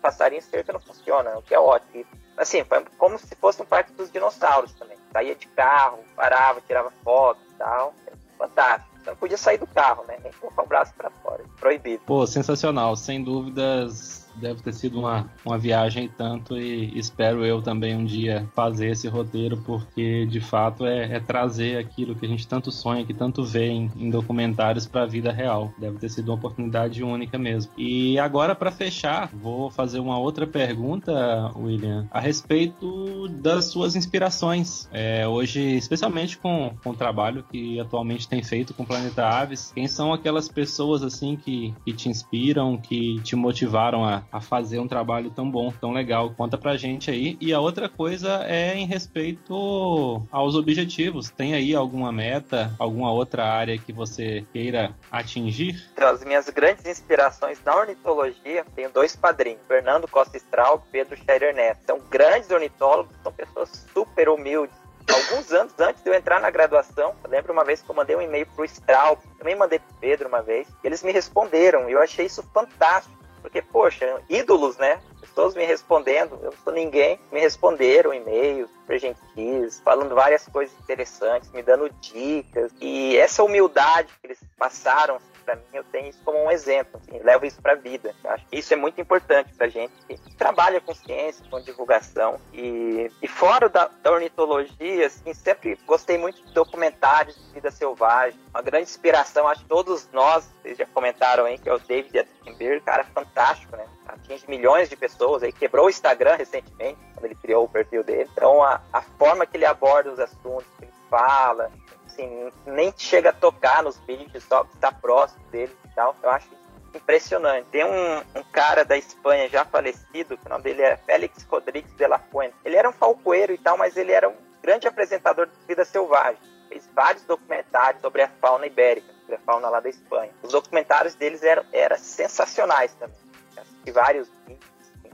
passarinho 0.00 0.42
cerca 0.42 0.72
não 0.72 0.80
funciona, 0.80 1.38
o 1.38 1.42
que 1.42 1.54
é 1.54 1.60
ótimo. 1.60 2.04
Assim, 2.36 2.64
foi 2.64 2.84
como 2.96 3.18
se 3.18 3.34
fosse 3.36 3.60
um 3.60 3.66
parque 3.66 3.92
dos 3.92 4.10
dinossauros 4.10 4.72
também. 4.74 4.96
Saía 5.12 5.34
de 5.34 5.46
carro, 5.48 5.98
parava, 6.14 6.60
tirava 6.60 6.90
foto 7.02 7.40
e 7.50 7.54
tal. 7.54 7.94
É 8.06 8.12
fantástico. 8.38 8.88
Você 9.02 9.10
não 9.10 9.16
podia 9.16 9.36
sair 9.36 9.58
do 9.58 9.66
carro, 9.66 10.04
né? 10.06 10.18
Nem 10.22 10.32
colocar 10.32 10.62
o 10.62 10.66
braço 10.66 10.94
para 10.94 11.10
fora. 11.10 11.44
Proibido. 11.58 12.02
Pô, 12.06 12.26
sensacional. 12.26 12.94
Sem 12.94 13.22
dúvidas, 13.22 14.17
deve 14.40 14.62
ter 14.62 14.72
sido 14.72 14.98
uma, 14.98 15.30
uma 15.44 15.58
viagem 15.58 16.08
tanto 16.08 16.58
e 16.58 16.98
espero 16.98 17.44
eu 17.44 17.60
também 17.60 17.96
um 17.96 18.04
dia 18.04 18.48
fazer 18.54 18.88
esse 18.90 19.08
roteiro 19.08 19.56
porque 19.58 20.26
de 20.26 20.40
fato 20.40 20.86
é, 20.86 21.16
é 21.16 21.20
trazer 21.20 21.78
aquilo 21.78 22.14
que 22.14 22.24
a 22.24 22.28
gente 22.28 22.46
tanto 22.46 22.70
sonha, 22.70 23.04
que 23.04 23.14
tanto 23.14 23.44
vê 23.44 23.66
em, 23.66 23.90
em 23.96 24.10
documentários 24.10 24.86
para 24.86 25.02
a 25.02 25.06
vida 25.06 25.32
real. 25.32 25.72
Deve 25.78 25.98
ter 25.98 26.08
sido 26.08 26.28
uma 26.28 26.36
oportunidade 26.36 27.02
única 27.02 27.38
mesmo. 27.38 27.72
E 27.76 28.18
agora 28.18 28.54
para 28.54 28.70
fechar, 28.70 29.30
vou 29.32 29.70
fazer 29.70 30.00
uma 30.00 30.18
outra 30.18 30.46
pergunta, 30.46 31.12
William, 31.56 32.06
a 32.10 32.20
respeito 32.20 33.28
das 33.28 33.66
suas 33.66 33.96
inspirações. 33.96 34.88
É, 34.92 35.26
hoje, 35.26 35.60
especialmente 35.76 36.38
com, 36.38 36.74
com 36.82 36.90
o 36.90 36.94
trabalho 36.94 37.44
que 37.50 37.78
atualmente 37.80 38.28
tem 38.28 38.42
feito 38.42 38.74
com 38.74 38.82
o 38.82 38.86
Planeta 38.86 39.26
Aves, 39.26 39.72
quem 39.74 39.86
são 39.86 40.12
aquelas 40.12 40.48
pessoas 40.48 41.02
assim 41.02 41.36
que, 41.36 41.74
que 41.84 41.92
te 41.92 42.08
inspiram, 42.08 42.76
que 42.76 43.20
te 43.22 43.36
motivaram 43.36 44.04
a 44.04 44.22
a 44.30 44.40
fazer 44.40 44.78
um 44.78 44.88
trabalho 44.88 45.30
tão 45.30 45.50
bom, 45.50 45.72
tão 45.72 45.92
legal. 45.92 46.30
Conta 46.36 46.56
pra 46.58 46.76
gente 46.76 47.10
aí. 47.10 47.36
E 47.40 47.52
a 47.52 47.60
outra 47.60 47.88
coisa 47.88 48.44
é 48.44 48.74
em 48.74 48.86
respeito 48.86 50.22
aos 50.30 50.54
objetivos. 50.54 51.30
Tem 51.30 51.54
aí 51.54 51.74
alguma 51.74 52.12
meta, 52.12 52.72
alguma 52.78 53.12
outra 53.12 53.44
área 53.44 53.78
que 53.78 53.92
você 53.92 54.44
queira 54.52 54.94
atingir? 55.10 55.88
Então, 55.92 56.08
as 56.08 56.24
minhas 56.24 56.48
grandes 56.48 56.84
inspirações 56.86 57.58
na 57.64 57.74
ornitologia, 57.74 58.64
tenho 58.74 58.90
dois 58.90 59.16
padrinhos, 59.16 59.60
Fernando 59.66 60.08
Costa 60.08 60.36
Straub 60.36 60.82
e 60.86 60.92
Pedro 60.92 61.16
Scheider 61.16 61.54
Neto. 61.54 61.80
São 61.86 62.00
grandes 62.10 62.50
ornitólogos, 62.50 63.14
são 63.22 63.32
pessoas 63.32 63.86
super 63.92 64.28
humildes, 64.28 64.76
alguns 65.12 65.50
anos 65.52 65.72
antes 65.78 66.02
de 66.02 66.10
eu 66.10 66.14
entrar 66.14 66.40
na 66.40 66.50
graduação, 66.50 67.14
eu 67.24 67.30
lembro 67.30 67.52
uma 67.52 67.64
vez 67.64 67.80
que 67.80 67.90
eu 67.90 67.94
mandei 67.94 68.14
um 68.14 68.22
e-mail 68.22 68.46
pro 68.54 68.64
Straub, 68.64 69.18
também 69.38 69.56
mandei 69.56 69.78
pro 69.78 69.94
Pedro 70.00 70.28
uma 70.28 70.42
vez, 70.42 70.68
e 70.68 70.86
eles 70.86 71.02
me 71.02 71.12
responderam, 71.12 71.88
e 71.88 71.92
eu 71.92 72.02
achei 72.02 72.26
isso 72.26 72.42
fantástico, 72.52 73.17
porque, 73.48 73.62
poxa, 73.62 74.22
ídolos, 74.28 74.76
né? 74.76 75.00
Pessoas 75.20 75.54
me 75.54 75.64
respondendo, 75.64 76.38
eu 76.42 76.50
não 76.50 76.58
sou 76.62 76.72
ninguém, 76.72 77.18
me 77.32 77.40
responderam 77.40 78.12
e-mails, 78.12 78.70
super 78.70 78.98
gentis, 78.98 79.80
falando 79.80 80.14
várias 80.14 80.46
coisas 80.46 80.74
interessantes, 80.80 81.50
me 81.50 81.62
dando 81.62 81.90
dicas, 82.00 82.70
e 82.80 83.16
essa 83.16 83.42
humildade 83.42 84.08
que 84.20 84.26
eles 84.26 84.38
passaram 84.58 85.18
para 85.48 85.56
mim, 85.56 85.62
eu 85.72 85.84
tenho 85.84 86.10
isso 86.10 86.20
como 86.22 86.44
um 86.44 86.50
exemplo, 86.50 87.00
assim, 87.00 87.18
levo 87.22 87.46
isso 87.46 87.60
para 87.62 87.72
a 87.72 87.76
vida. 87.76 88.14
Eu 88.22 88.30
acho 88.32 88.46
que 88.46 88.58
isso 88.58 88.74
é 88.74 88.76
muito 88.76 89.00
importante 89.00 89.50
para 89.54 89.66
gente 89.66 89.92
que 90.06 90.34
trabalha 90.34 90.78
com 90.78 90.94
ciência, 90.94 91.42
com 91.50 91.58
divulgação. 91.58 92.38
E, 92.52 93.10
e 93.22 93.26
fora 93.26 93.66
da, 93.66 93.88
da 94.02 94.12
ornitologia, 94.12 95.06
assim, 95.06 95.32
sempre 95.32 95.78
gostei 95.86 96.18
muito 96.18 96.44
de 96.44 96.52
documentários 96.52 97.34
de 97.34 97.54
vida 97.54 97.70
selvagem. 97.70 98.38
Uma 98.50 98.60
grande 98.60 98.90
inspiração, 98.90 99.48
acho 99.48 99.62
que 99.62 99.68
todos 99.68 100.06
nós, 100.12 100.46
vocês 100.60 100.76
já 100.76 100.84
comentaram 100.84 101.46
aí, 101.46 101.56
que 101.56 101.68
é 101.68 101.72
o 101.72 101.78
David 101.78 102.18
Attenborough, 102.18 102.82
cara 102.82 103.04
fantástico, 103.04 103.74
né? 103.74 103.86
Atinge 104.06 104.44
milhões 104.48 104.90
de 104.90 104.96
pessoas, 104.96 105.42
aí 105.42 105.52
quebrou 105.52 105.86
o 105.86 105.90
Instagram 105.90 106.36
recentemente, 106.36 106.98
quando 107.14 107.24
ele 107.24 107.34
criou 107.36 107.64
o 107.64 107.68
perfil 107.68 108.04
dele. 108.04 108.28
Então, 108.32 108.62
a, 108.62 108.82
a 108.92 109.00
forma 109.00 109.46
que 109.46 109.56
ele 109.56 109.64
aborda 109.64 110.12
os 110.12 110.20
assuntos, 110.20 110.66
que 110.78 110.84
ele 110.84 110.92
fala, 111.08 111.70
assim, 112.18 112.52
nem 112.66 112.92
chega 112.96 113.30
a 113.30 113.32
tocar 113.32 113.82
nos 113.82 113.96
vídeos, 114.00 114.44
só 114.44 114.66
está 114.74 114.90
próximo 114.90 115.44
dele 115.50 115.74
e 115.84 115.88
tal. 115.94 116.16
Eu 116.22 116.30
acho 116.30 116.48
impressionante. 116.94 117.68
Tem 117.70 117.84
um, 117.84 118.18
um, 118.18 118.42
cara 118.52 118.84
da 118.84 118.96
Espanha 118.96 119.48
já 119.48 119.64
falecido, 119.64 120.38
o 120.44 120.48
nome 120.48 120.64
dele 120.64 120.82
é 120.82 120.96
Félix 120.96 121.44
Rodrigues 121.44 121.94
de 121.96 122.06
la 122.06 122.18
Fuente. 122.18 122.54
Ele 122.64 122.76
era 122.76 122.88
um 122.88 122.92
falcoeiro 122.92 123.52
e 123.52 123.58
tal, 123.58 123.78
mas 123.78 123.96
ele 123.96 124.12
era 124.12 124.28
um 124.28 124.34
grande 124.62 124.88
apresentador 124.88 125.46
de 125.46 125.52
vida 125.66 125.84
selvagem. 125.84 126.40
Fez 126.68 126.88
vários 126.94 127.22
documentários 127.24 128.02
sobre 128.02 128.22
a 128.22 128.28
fauna 128.40 128.66
ibérica, 128.66 129.06
sobre 129.20 129.36
a 129.36 129.38
fauna 129.38 129.68
lá 129.68 129.80
da 129.80 129.88
Espanha. 129.88 130.32
Os 130.42 130.52
documentários 130.52 131.14
deles 131.14 131.42
eram, 131.42 131.64
eram 131.72 131.96
sensacionais 131.96 132.92
também. 132.94 133.16
Assisti 133.56 133.90
vários 133.90 134.28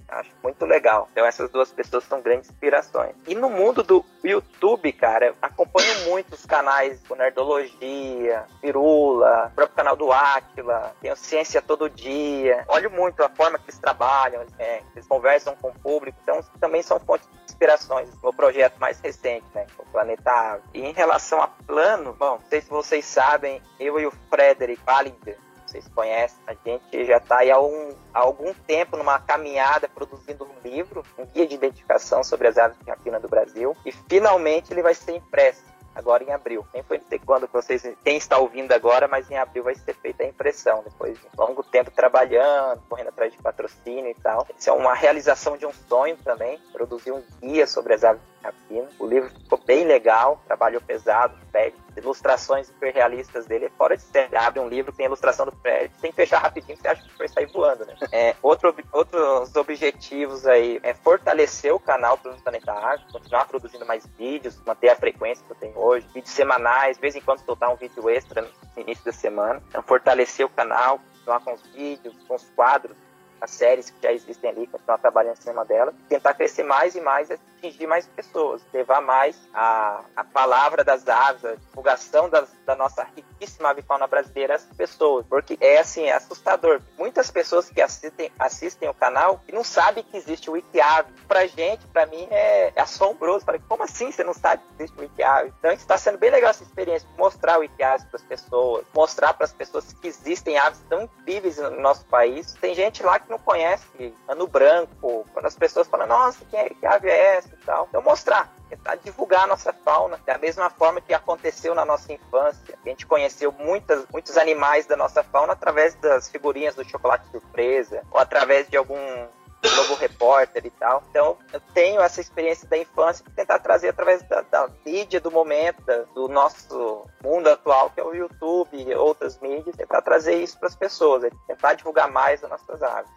Acho 0.09 0.31
muito 0.43 0.65
legal. 0.65 1.09
Então 1.13 1.25
essas 1.25 1.51
duas 1.51 1.71
pessoas 1.73 2.05
são 2.05 2.21
grandes 2.21 2.51
inspirações. 2.51 3.15
E 3.27 3.35
no 3.35 3.49
mundo 3.51 3.83
do 3.83 4.05
YouTube, 4.23 4.93
cara, 4.93 5.35
acompanho 5.41 6.11
muito 6.11 6.35
os 6.35 6.45
canais 6.47 7.01
com 7.09 7.15
Nerdologia, 7.15 8.45
Pirula, 8.61 9.49
o 9.51 9.55
próprio 9.55 9.77
canal 9.77 9.97
do 9.97 10.13
Aquila, 10.13 10.95
tenho 11.01 11.17
Ciência 11.17 11.61
Todo 11.63 11.91
Dia. 11.91 12.65
Olho 12.69 12.91
muito 12.91 13.23
a 13.23 13.29
forma 13.29 13.59
que 13.59 13.65
eles 13.65 13.79
trabalham, 13.79 14.45
é, 14.59 14.83
eles 14.95 15.07
conversam 15.07 15.57
com 15.57 15.69
o 15.69 15.79
público. 15.79 16.19
Então 16.23 16.41
também 16.61 16.83
são 16.83 17.01
fontes 17.01 17.29
de 17.29 17.45
inspirações. 17.45 18.09
Meu 18.23 18.33
projeto 18.33 18.79
mais 18.79 19.01
recente, 19.01 19.47
né, 19.55 19.67
o 19.79 19.85
Planeta. 19.87 20.61
E 20.73 20.81
em 20.81 20.93
relação 20.93 21.43
a 21.43 21.49
plano, 21.49 22.13
bom, 22.13 22.33
não 22.33 22.49
sei 22.49 22.61
se 22.61 22.69
vocês 22.69 23.05
sabem, 23.05 23.61
eu 23.81 23.99
e 23.99 24.07
o 24.07 24.13
Frederick 24.31 24.83
Ballinger, 24.85 25.39
vocês 25.75 25.89
conhecem, 25.89 26.39
a 26.47 26.55
gente 26.55 27.05
já 27.05 27.16
está 27.16 27.41
há, 27.41 27.61
um, 27.61 27.95
há 28.12 28.20
algum 28.20 28.55
tempo 28.66 28.97
numa 28.97 29.18
caminhada 29.18 29.89
produzindo 29.89 30.45
um 30.45 30.68
livro, 30.68 31.03
um 31.18 31.27
guia 31.27 31.47
de 31.47 31.55
identificação 31.57 32.22
sobre 32.22 32.47
as 32.47 32.57
aves 32.57 32.79
de 32.79 32.89
rapina 32.89 33.18
do 33.18 33.29
Brasil, 33.29 33.77
e 33.85 33.91
finalmente 33.91 34.72
ele 34.72 34.83
vai 34.83 34.95
ser 34.95 35.16
impresso 35.16 35.64
agora 35.93 36.22
em 36.22 36.33
abril. 36.33 36.64
Nem 36.72 36.83
foi 36.83 37.01
sei 37.09 37.18
quando 37.18 37.49
vocês, 37.53 37.83
quem 38.05 38.16
está 38.16 38.39
ouvindo 38.39 38.72
agora, 38.72 39.09
mas 39.09 39.29
em 39.31 39.37
abril 39.37 39.64
vai 39.64 39.75
ser 39.75 39.95
feita 39.95 40.22
a 40.22 40.27
impressão, 40.27 40.83
depois 40.85 41.18
de 41.18 41.27
longo 41.37 41.62
tempo 41.64 41.91
trabalhando, 41.91 42.81
correndo 42.89 43.09
atrás 43.09 43.33
de 43.33 43.39
patrocínio 43.39 44.11
e 44.11 44.14
tal. 44.14 44.47
Isso 44.57 44.70
é 44.70 44.72
uma 44.72 44.95
realização 44.95 45.57
de 45.57 45.66
um 45.66 45.72
sonho 45.72 46.16
também, 46.25 46.59
produzir 46.72 47.12
um 47.12 47.22
guia 47.41 47.66
sobre 47.66 47.95
as 47.95 48.05
aves 48.05 48.22
de 48.22 48.45
rapina. 48.45 48.89
O 48.99 49.07
livro 49.07 49.29
ficou 49.31 49.59
bem 49.59 49.85
legal, 49.85 50.41
trabalho 50.47 50.81
pesado, 50.81 51.37
pede 51.53 51.77
ilustrações 51.97 52.67
super 52.67 52.93
realistas 52.93 53.47
dele, 53.47 53.67
é 53.67 53.71
fora 53.71 53.97
de 53.97 54.03
série. 54.03 54.37
Abre 54.37 54.61
um 54.61 54.69
livro, 54.69 54.93
tem 54.93 55.07
ilustração 55.07 55.47
do 55.47 55.53
Fred, 55.53 55.93
tem 56.01 56.11
que 56.11 56.17
fechar 56.17 56.39
rapidinho, 56.39 56.77
você 56.77 56.89
acha 56.89 57.03
que 57.03 57.19
vai 57.19 57.29
sair 57.29 57.47
voando, 57.47 57.85
né? 57.85 57.95
É, 58.13 58.35
outro, 58.43 58.75
outros 58.93 59.55
objetivos 59.57 60.47
aí 60.47 60.81
é 60.83 60.95
fortalecer 60.95 61.75
o 61.75 61.81
canal 61.81 62.17
do 62.17 62.31
Planeta 62.43 62.73
Arte, 62.73 63.13
continuar 63.13 63.47
produzindo 63.47 63.87
mais 63.87 64.07
vídeos, 64.19 64.61
manter 64.67 64.91
a 64.91 64.97
frequência 64.97 65.45
que 65.45 65.53
eu 65.53 65.57
tenho 65.57 65.79
hoje, 65.79 66.07
vídeos 66.13 66.35
semanais, 66.35 66.97
de 66.97 67.01
vez 67.01 67.15
em 67.15 67.21
quando 67.21 67.41
soltar 67.45 67.71
um 67.71 67.77
vídeo 67.77 68.09
extra 68.09 68.43
no 68.43 68.83
início 68.83 69.05
da 69.05 69.13
semana. 69.13 69.63
Então, 69.69 69.83
fortalecer 69.83 70.45
o 70.45 70.49
canal, 70.49 71.01
continuar 71.13 71.41
com 71.41 71.55
os 71.55 71.63
vídeos, 71.73 72.15
com 72.27 72.35
os 72.35 72.45
quadros, 72.57 72.97
as 73.41 73.51
séries 73.51 73.91
que 73.91 74.03
já 74.03 74.13
existem 74.13 74.51
ali, 74.51 74.67
continuar 74.67 74.99
trabalhando 74.99 75.37
em 75.37 75.43
cima 75.43 75.65
delas, 75.65 75.95
tentar 76.09 76.35
crescer 76.35 76.63
mais 76.63 76.95
e 76.95 77.01
mais 77.01 77.31
atingir 77.65 77.87
mais 77.87 78.07
pessoas, 78.07 78.62
levar 78.73 79.01
mais 79.01 79.37
a, 79.53 80.05
a 80.15 80.25
palavra 80.25 80.85
das 80.85 81.07
aves, 81.09 81.45
a 81.45 81.55
divulgação 81.55 82.29
das, 82.29 82.49
da 82.67 82.77
nossa 82.77 83.07
riquíssima 83.17 83.71
avifauna 83.71 84.07
brasileira 84.07 84.55
às 84.55 84.65
pessoas, 84.65 85.25
porque 85.27 85.57
é 85.61 85.79
assim, 85.79 86.05
é 86.05 86.12
assustador. 86.12 86.81
Muitas 86.99 87.31
pessoas 87.31 87.71
que 87.71 87.81
assistem, 87.81 88.31
assistem 88.39 88.89
o 88.89 88.95
canal 88.95 89.41
e 89.49 89.53
não 89.53 89.65
sabem 89.65 90.05
que 90.05 90.17
existe 90.17 90.51
o 90.51 90.55
Wikiave. 90.55 91.12
Pra 91.27 91.47
gente, 91.47 91.87
pra 91.89 92.07
mim, 92.07 92.27
é, 92.31 92.73
é 92.75 92.81
assombroso. 92.81 93.45
Falei, 93.45 93.61
como 93.69 93.83
assim 93.83 94.12
você 94.12 94.23
não 94.23 94.35
sabe 94.35 94.62
que 94.62 94.83
existe 94.83 94.99
o 94.99 95.03
Wikiave? 95.03 95.53
Então 95.59 95.73
está 95.73 95.97
sendo 95.97 96.19
bem 96.19 96.31
legal 96.31 96.51
essa 96.51 96.62
experiência, 96.62 97.09
mostrar 97.17 97.59
o 97.59 97.61
Wikiave 97.61 98.05
para 98.07 98.17
as 98.17 98.23
pessoas, 98.23 98.85
mostrar 98.95 99.35
para 99.35 99.45
as 99.45 99.53
pessoas 99.53 99.93
que 99.93 100.09
existem 100.09 100.59
aves 100.59 100.81
tão 100.89 101.03
incríveis 101.03 101.57
no 101.59 101.81
nosso 101.81 102.05
país. 102.07 102.53
Tem 102.61 102.75
gente 102.75 103.03
lá 103.03 103.19
que 103.19 103.31
não 103.31 103.39
conhece 103.39 104.15
ano 104.29 104.47
branco, 104.47 105.25
quando 105.33 105.47
as 105.47 105.57
pessoas 105.57 105.89
falam, 105.89 106.07
nossa, 106.07 106.45
que 106.45 106.87
ave 106.87 107.09
é 107.09 107.37
essa 107.37 107.54
tal. 107.65 107.87
Então 107.89 108.03
mostrar, 108.03 108.53
tentar 108.69 108.97
divulgar 108.97 109.45
a 109.45 109.47
nossa 109.47 109.73
fauna, 109.73 110.19
da 110.25 110.39
mesma 110.39 110.71
forma 110.71 111.01
que 111.01 111.15
aconteceu 111.15 111.75
na 111.75 111.85
nossa 111.85 112.12
infância. 112.12 112.79
A 112.85 112.89
gente 112.89 113.07
conheceu 113.07 113.53
muitas, 113.53 114.05
muitos 114.12 114.37
animais 114.37 114.87
da 114.87 114.97
nossa 114.97 115.23
fauna 115.23 115.53
através 115.53 115.95
das 115.97 116.29
figurinhas 116.29 116.75
do 116.75 116.85
chocolate 116.89 117.27
surpresa, 117.31 118.03
ou 118.11 118.19
através 118.19 118.69
de 118.69 118.77
algum 118.77 119.27
Globo 119.71 119.95
Repórter 119.95 120.67
e 120.67 120.71
tal. 120.71 121.03
Então, 121.11 121.39
eu 121.53 121.61
tenho 121.73 122.01
essa 122.01 122.21
experiência 122.21 122.69
da 122.69 122.77
infância 122.77 123.25
que 123.25 123.31
tentar 123.31 123.59
trazer 123.59 123.89
através 123.89 124.23
da, 124.23 124.43
da 124.43 124.69
mídia 124.85 125.21
do 125.21 125.31
momento, 125.31 125.83
do 126.15 126.29
nosso 126.29 127.07
mundo 127.23 127.49
atual, 127.49 127.91
que 127.91 128.01
é 128.01 128.05
o 128.05 128.15
YouTube 128.15 128.77
e 128.77 128.95
outras 128.95 129.39
mídias, 129.41 129.77
tentar 129.77 130.03
trazer 130.03 130.35
isso 130.35 130.59
para 130.59 130.69
as 130.69 130.77
pessoas, 130.77 131.31
tentar 131.47 131.75
divulgar 131.75 132.11
mais 132.11 132.43
as 132.45 132.51
nossas 132.51 132.83
aves. 132.83 133.11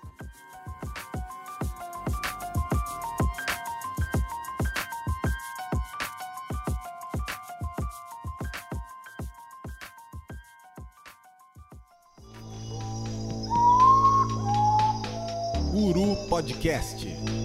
Podcast. 16.47 17.36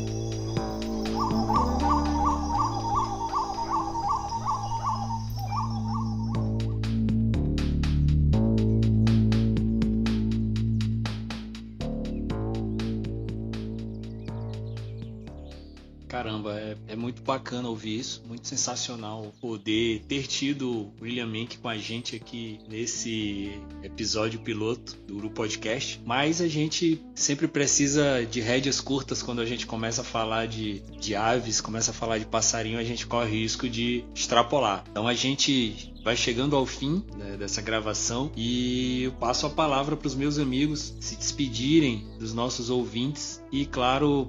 Bacana 17.52 17.68
ouvir 17.68 17.98
isso, 17.98 18.22
muito 18.26 18.48
sensacional 18.48 19.30
poder 19.38 20.02
ter 20.08 20.26
tido 20.26 20.70
o 20.70 20.92
William 21.02 21.26
Mink 21.26 21.58
com 21.58 21.68
a 21.68 21.76
gente 21.76 22.16
aqui 22.16 22.58
nesse 22.66 23.52
episódio 23.82 24.40
piloto 24.40 24.96
do 25.06 25.18
Uru 25.18 25.30
Podcast. 25.30 26.00
Mas 26.06 26.40
a 26.40 26.48
gente 26.48 27.02
sempre 27.14 27.46
precisa 27.46 28.24
de 28.24 28.40
rédeas 28.40 28.80
curtas 28.80 29.22
quando 29.22 29.42
a 29.42 29.44
gente 29.44 29.66
começa 29.66 30.00
a 30.00 30.04
falar 30.04 30.46
de, 30.46 30.80
de 30.98 31.14
aves, 31.14 31.60
começa 31.60 31.90
a 31.90 31.94
falar 31.94 32.16
de 32.16 32.24
passarinho, 32.24 32.78
a 32.78 32.84
gente 32.84 33.06
corre 33.06 33.42
risco 33.42 33.68
de 33.68 34.02
extrapolar. 34.14 34.84
Então 34.90 35.06
a 35.06 35.12
gente 35.12 35.92
vai 36.02 36.16
chegando 36.16 36.56
ao 36.56 36.64
fim 36.64 37.04
né, 37.14 37.36
dessa 37.36 37.60
gravação 37.60 38.32
e 38.34 39.02
eu 39.02 39.12
passo 39.12 39.46
a 39.46 39.50
palavra 39.50 39.94
para 39.94 40.08
os 40.08 40.14
meus 40.14 40.38
amigos 40.38 40.94
se 41.00 41.16
despedirem 41.16 42.08
dos 42.18 42.32
nossos 42.32 42.70
ouvintes 42.70 43.42
e, 43.52 43.66
claro, 43.66 44.28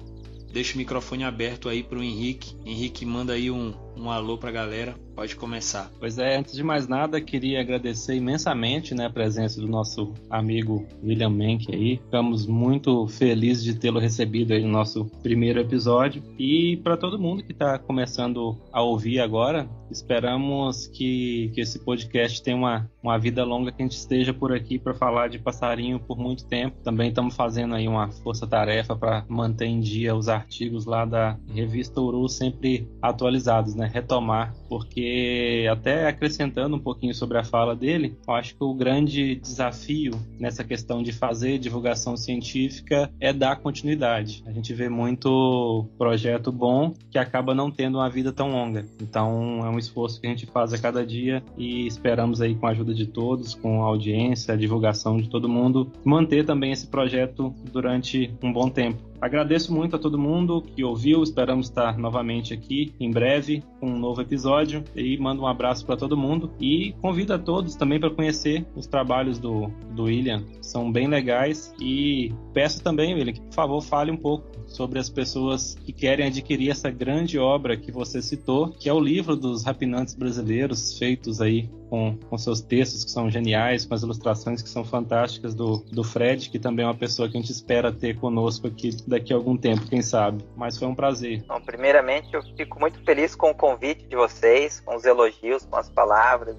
deixo 0.54 0.74
o 0.74 0.78
microfone 0.78 1.24
aberto 1.24 1.68
aí 1.68 1.82
para 1.82 1.98
o 1.98 2.02
Henrique. 2.02 2.54
Henrique, 2.64 3.04
manda 3.04 3.32
aí 3.32 3.50
um, 3.50 3.74
um 3.96 4.10
alô 4.10 4.36
para 4.36 4.50
a 4.50 4.52
galera. 4.52 4.94
Pode 5.14 5.36
começar. 5.36 5.90
Pois 6.00 6.18
é, 6.18 6.36
antes 6.36 6.54
de 6.54 6.62
mais 6.62 6.88
nada, 6.88 7.20
queria 7.20 7.60
agradecer 7.60 8.16
imensamente 8.16 8.94
né, 8.94 9.06
a 9.06 9.10
presença 9.10 9.60
do 9.60 9.68
nosso 9.68 10.12
amigo 10.28 10.86
William 11.02 11.30
Menck 11.30 11.72
aí. 11.72 11.98
Ficamos 11.98 12.46
muito 12.46 13.06
felizes 13.06 13.62
de 13.62 13.76
tê-lo 13.76 14.00
recebido 14.00 14.52
aí 14.52 14.62
no 14.62 14.70
nosso 14.70 15.04
primeiro 15.22 15.60
episódio. 15.60 16.22
E 16.36 16.78
para 16.82 16.96
todo 16.96 17.18
mundo 17.18 17.44
que 17.44 17.52
está 17.52 17.78
começando 17.78 18.58
a 18.72 18.82
ouvir 18.82 19.20
agora, 19.20 19.68
esperamos 19.88 20.88
que, 20.88 21.52
que 21.54 21.60
esse 21.60 21.78
podcast 21.78 22.42
tenha 22.42 22.56
uma, 22.56 22.90
uma 23.00 23.16
vida 23.16 23.44
longa, 23.44 23.70
que 23.70 23.82
a 23.82 23.84
gente 23.84 23.96
esteja 23.96 24.34
por 24.34 24.52
aqui 24.52 24.80
para 24.80 24.94
falar 24.94 25.28
de 25.28 25.38
passarinho 25.38 26.00
por 26.00 26.18
muito 26.18 26.44
tempo. 26.46 26.76
Também 26.82 27.10
estamos 27.10 27.36
fazendo 27.36 27.76
aí 27.76 27.86
uma 27.86 28.10
força-tarefa 28.10 28.96
para 28.96 29.24
manter 29.28 29.66
em 29.66 29.78
dia 29.78 30.14
os 30.14 30.28
artigos 30.28 30.86
lá 30.86 31.04
da 31.04 31.38
revista 31.48 32.00
Uru 32.00 32.28
sempre 32.28 32.88
atualizados, 33.00 33.76
né? 33.76 33.83
Retomar, 33.88 34.56
porque 34.68 35.66
até 35.70 36.06
acrescentando 36.06 36.76
um 36.76 36.80
pouquinho 36.80 37.14
sobre 37.14 37.38
a 37.38 37.44
fala 37.44 37.74
dele, 37.74 38.16
eu 38.26 38.34
acho 38.34 38.54
que 38.56 38.64
o 38.64 38.74
grande 38.74 39.36
desafio 39.36 40.12
nessa 40.38 40.64
questão 40.64 41.02
de 41.02 41.12
fazer 41.12 41.58
divulgação 41.58 42.16
científica 42.16 43.10
é 43.20 43.32
dar 43.32 43.56
continuidade. 43.56 44.42
A 44.46 44.52
gente 44.52 44.72
vê 44.74 44.88
muito 44.88 45.86
projeto 45.98 46.50
bom 46.50 46.94
que 47.10 47.18
acaba 47.18 47.54
não 47.54 47.70
tendo 47.70 47.98
uma 47.98 48.10
vida 48.10 48.32
tão 48.32 48.50
longa. 48.50 48.84
Então 49.00 49.60
é 49.64 49.68
um 49.68 49.78
esforço 49.78 50.20
que 50.20 50.26
a 50.26 50.30
gente 50.30 50.46
faz 50.46 50.72
a 50.72 50.78
cada 50.78 51.04
dia 51.04 51.42
e 51.56 51.86
esperamos 51.86 52.40
aí 52.40 52.54
com 52.54 52.66
a 52.66 52.70
ajuda 52.70 52.94
de 52.94 53.06
todos, 53.06 53.54
com 53.54 53.82
a 53.82 53.86
audiência, 53.86 54.54
a 54.54 54.56
divulgação 54.56 55.16
de 55.16 55.28
todo 55.28 55.48
mundo, 55.48 55.90
manter 56.04 56.44
também 56.44 56.72
esse 56.72 56.86
projeto 56.86 57.54
durante 57.72 58.32
um 58.42 58.52
bom 58.52 58.68
tempo. 58.68 59.14
Agradeço 59.24 59.72
muito 59.72 59.96
a 59.96 59.98
todo 59.98 60.18
mundo 60.18 60.60
que 60.60 60.84
ouviu. 60.84 61.22
Esperamos 61.22 61.68
estar 61.68 61.96
novamente 61.96 62.52
aqui 62.52 62.92
em 63.00 63.10
breve 63.10 63.62
com 63.80 63.86
um 63.86 63.98
novo 63.98 64.20
episódio. 64.20 64.63
E 64.94 65.18
mando 65.18 65.42
um 65.42 65.46
abraço 65.46 65.84
para 65.84 65.96
todo 65.96 66.16
mundo. 66.16 66.50
E 66.60 66.92
convido 67.00 67.32
a 67.34 67.38
todos 67.38 67.74
também 67.74 68.00
para 68.00 68.10
conhecer 68.10 68.66
os 68.74 68.86
trabalhos 68.86 69.38
do, 69.38 69.68
do 69.94 70.04
William. 70.04 70.44
São 70.60 70.90
bem 70.90 71.06
legais. 71.06 71.74
E 71.80 72.32
peço 72.52 72.82
também, 72.82 73.14
William, 73.14 73.32
que 73.32 73.40
por 73.40 73.54
favor 73.54 73.80
fale 73.80 74.10
um 74.10 74.16
pouco 74.16 74.46
sobre 74.74 74.98
as 74.98 75.08
pessoas 75.08 75.76
que 75.84 75.92
querem 75.92 76.26
adquirir 76.26 76.70
essa 76.70 76.90
grande 76.90 77.38
obra 77.38 77.76
que 77.76 77.92
você 77.92 78.20
citou, 78.20 78.70
que 78.70 78.88
é 78.88 78.92
o 78.92 78.98
livro 78.98 79.36
dos 79.36 79.64
rapinantes 79.64 80.14
brasileiros, 80.14 80.98
feitos 80.98 81.40
aí 81.40 81.70
com, 81.88 82.18
com 82.28 82.36
seus 82.36 82.60
textos 82.60 83.04
que 83.04 83.10
são 83.10 83.30
geniais, 83.30 83.86
com 83.86 83.94
as 83.94 84.02
ilustrações 84.02 84.62
que 84.62 84.68
são 84.68 84.84
fantásticas 84.84 85.54
do, 85.54 85.78
do 85.92 86.02
Fred, 86.02 86.50
que 86.50 86.58
também 86.58 86.84
é 86.84 86.88
uma 86.88 86.94
pessoa 86.94 87.28
que 87.28 87.36
a 87.36 87.40
gente 87.40 87.52
espera 87.52 87.92
ter 87.92 88.18
conosco 88.18 88.66
aqui 88.66 88.90
daqui 89.06 89.32
a 89.32 89.36
algum 89.36 89.56
tempo, 89.56 89.86
quem 89.88 90.02
sabe. 90.02 90.44
Mas 90.56 90.76
foi 90.76 90.88
um 90.88 90.94
prazer. 90.94 91.44
Bom, 91.46 91.60
primeiramente, 91.60 92.34
eu 92.34 92.42
fico 92.56 92.80
muito 92.80 92.98
feliz 93.04 93.36
com 93.36 93.50
o 93.50 93.54
convite 93.54 94.06
de 94.06 94.16
vocês, 94.16 94.80
com 94.80 94.96
os 94.96 95.04
elogios, 95.04 95.64
com 95.64 95.76
as 95.76 95.88
palavras, 95.88 96.56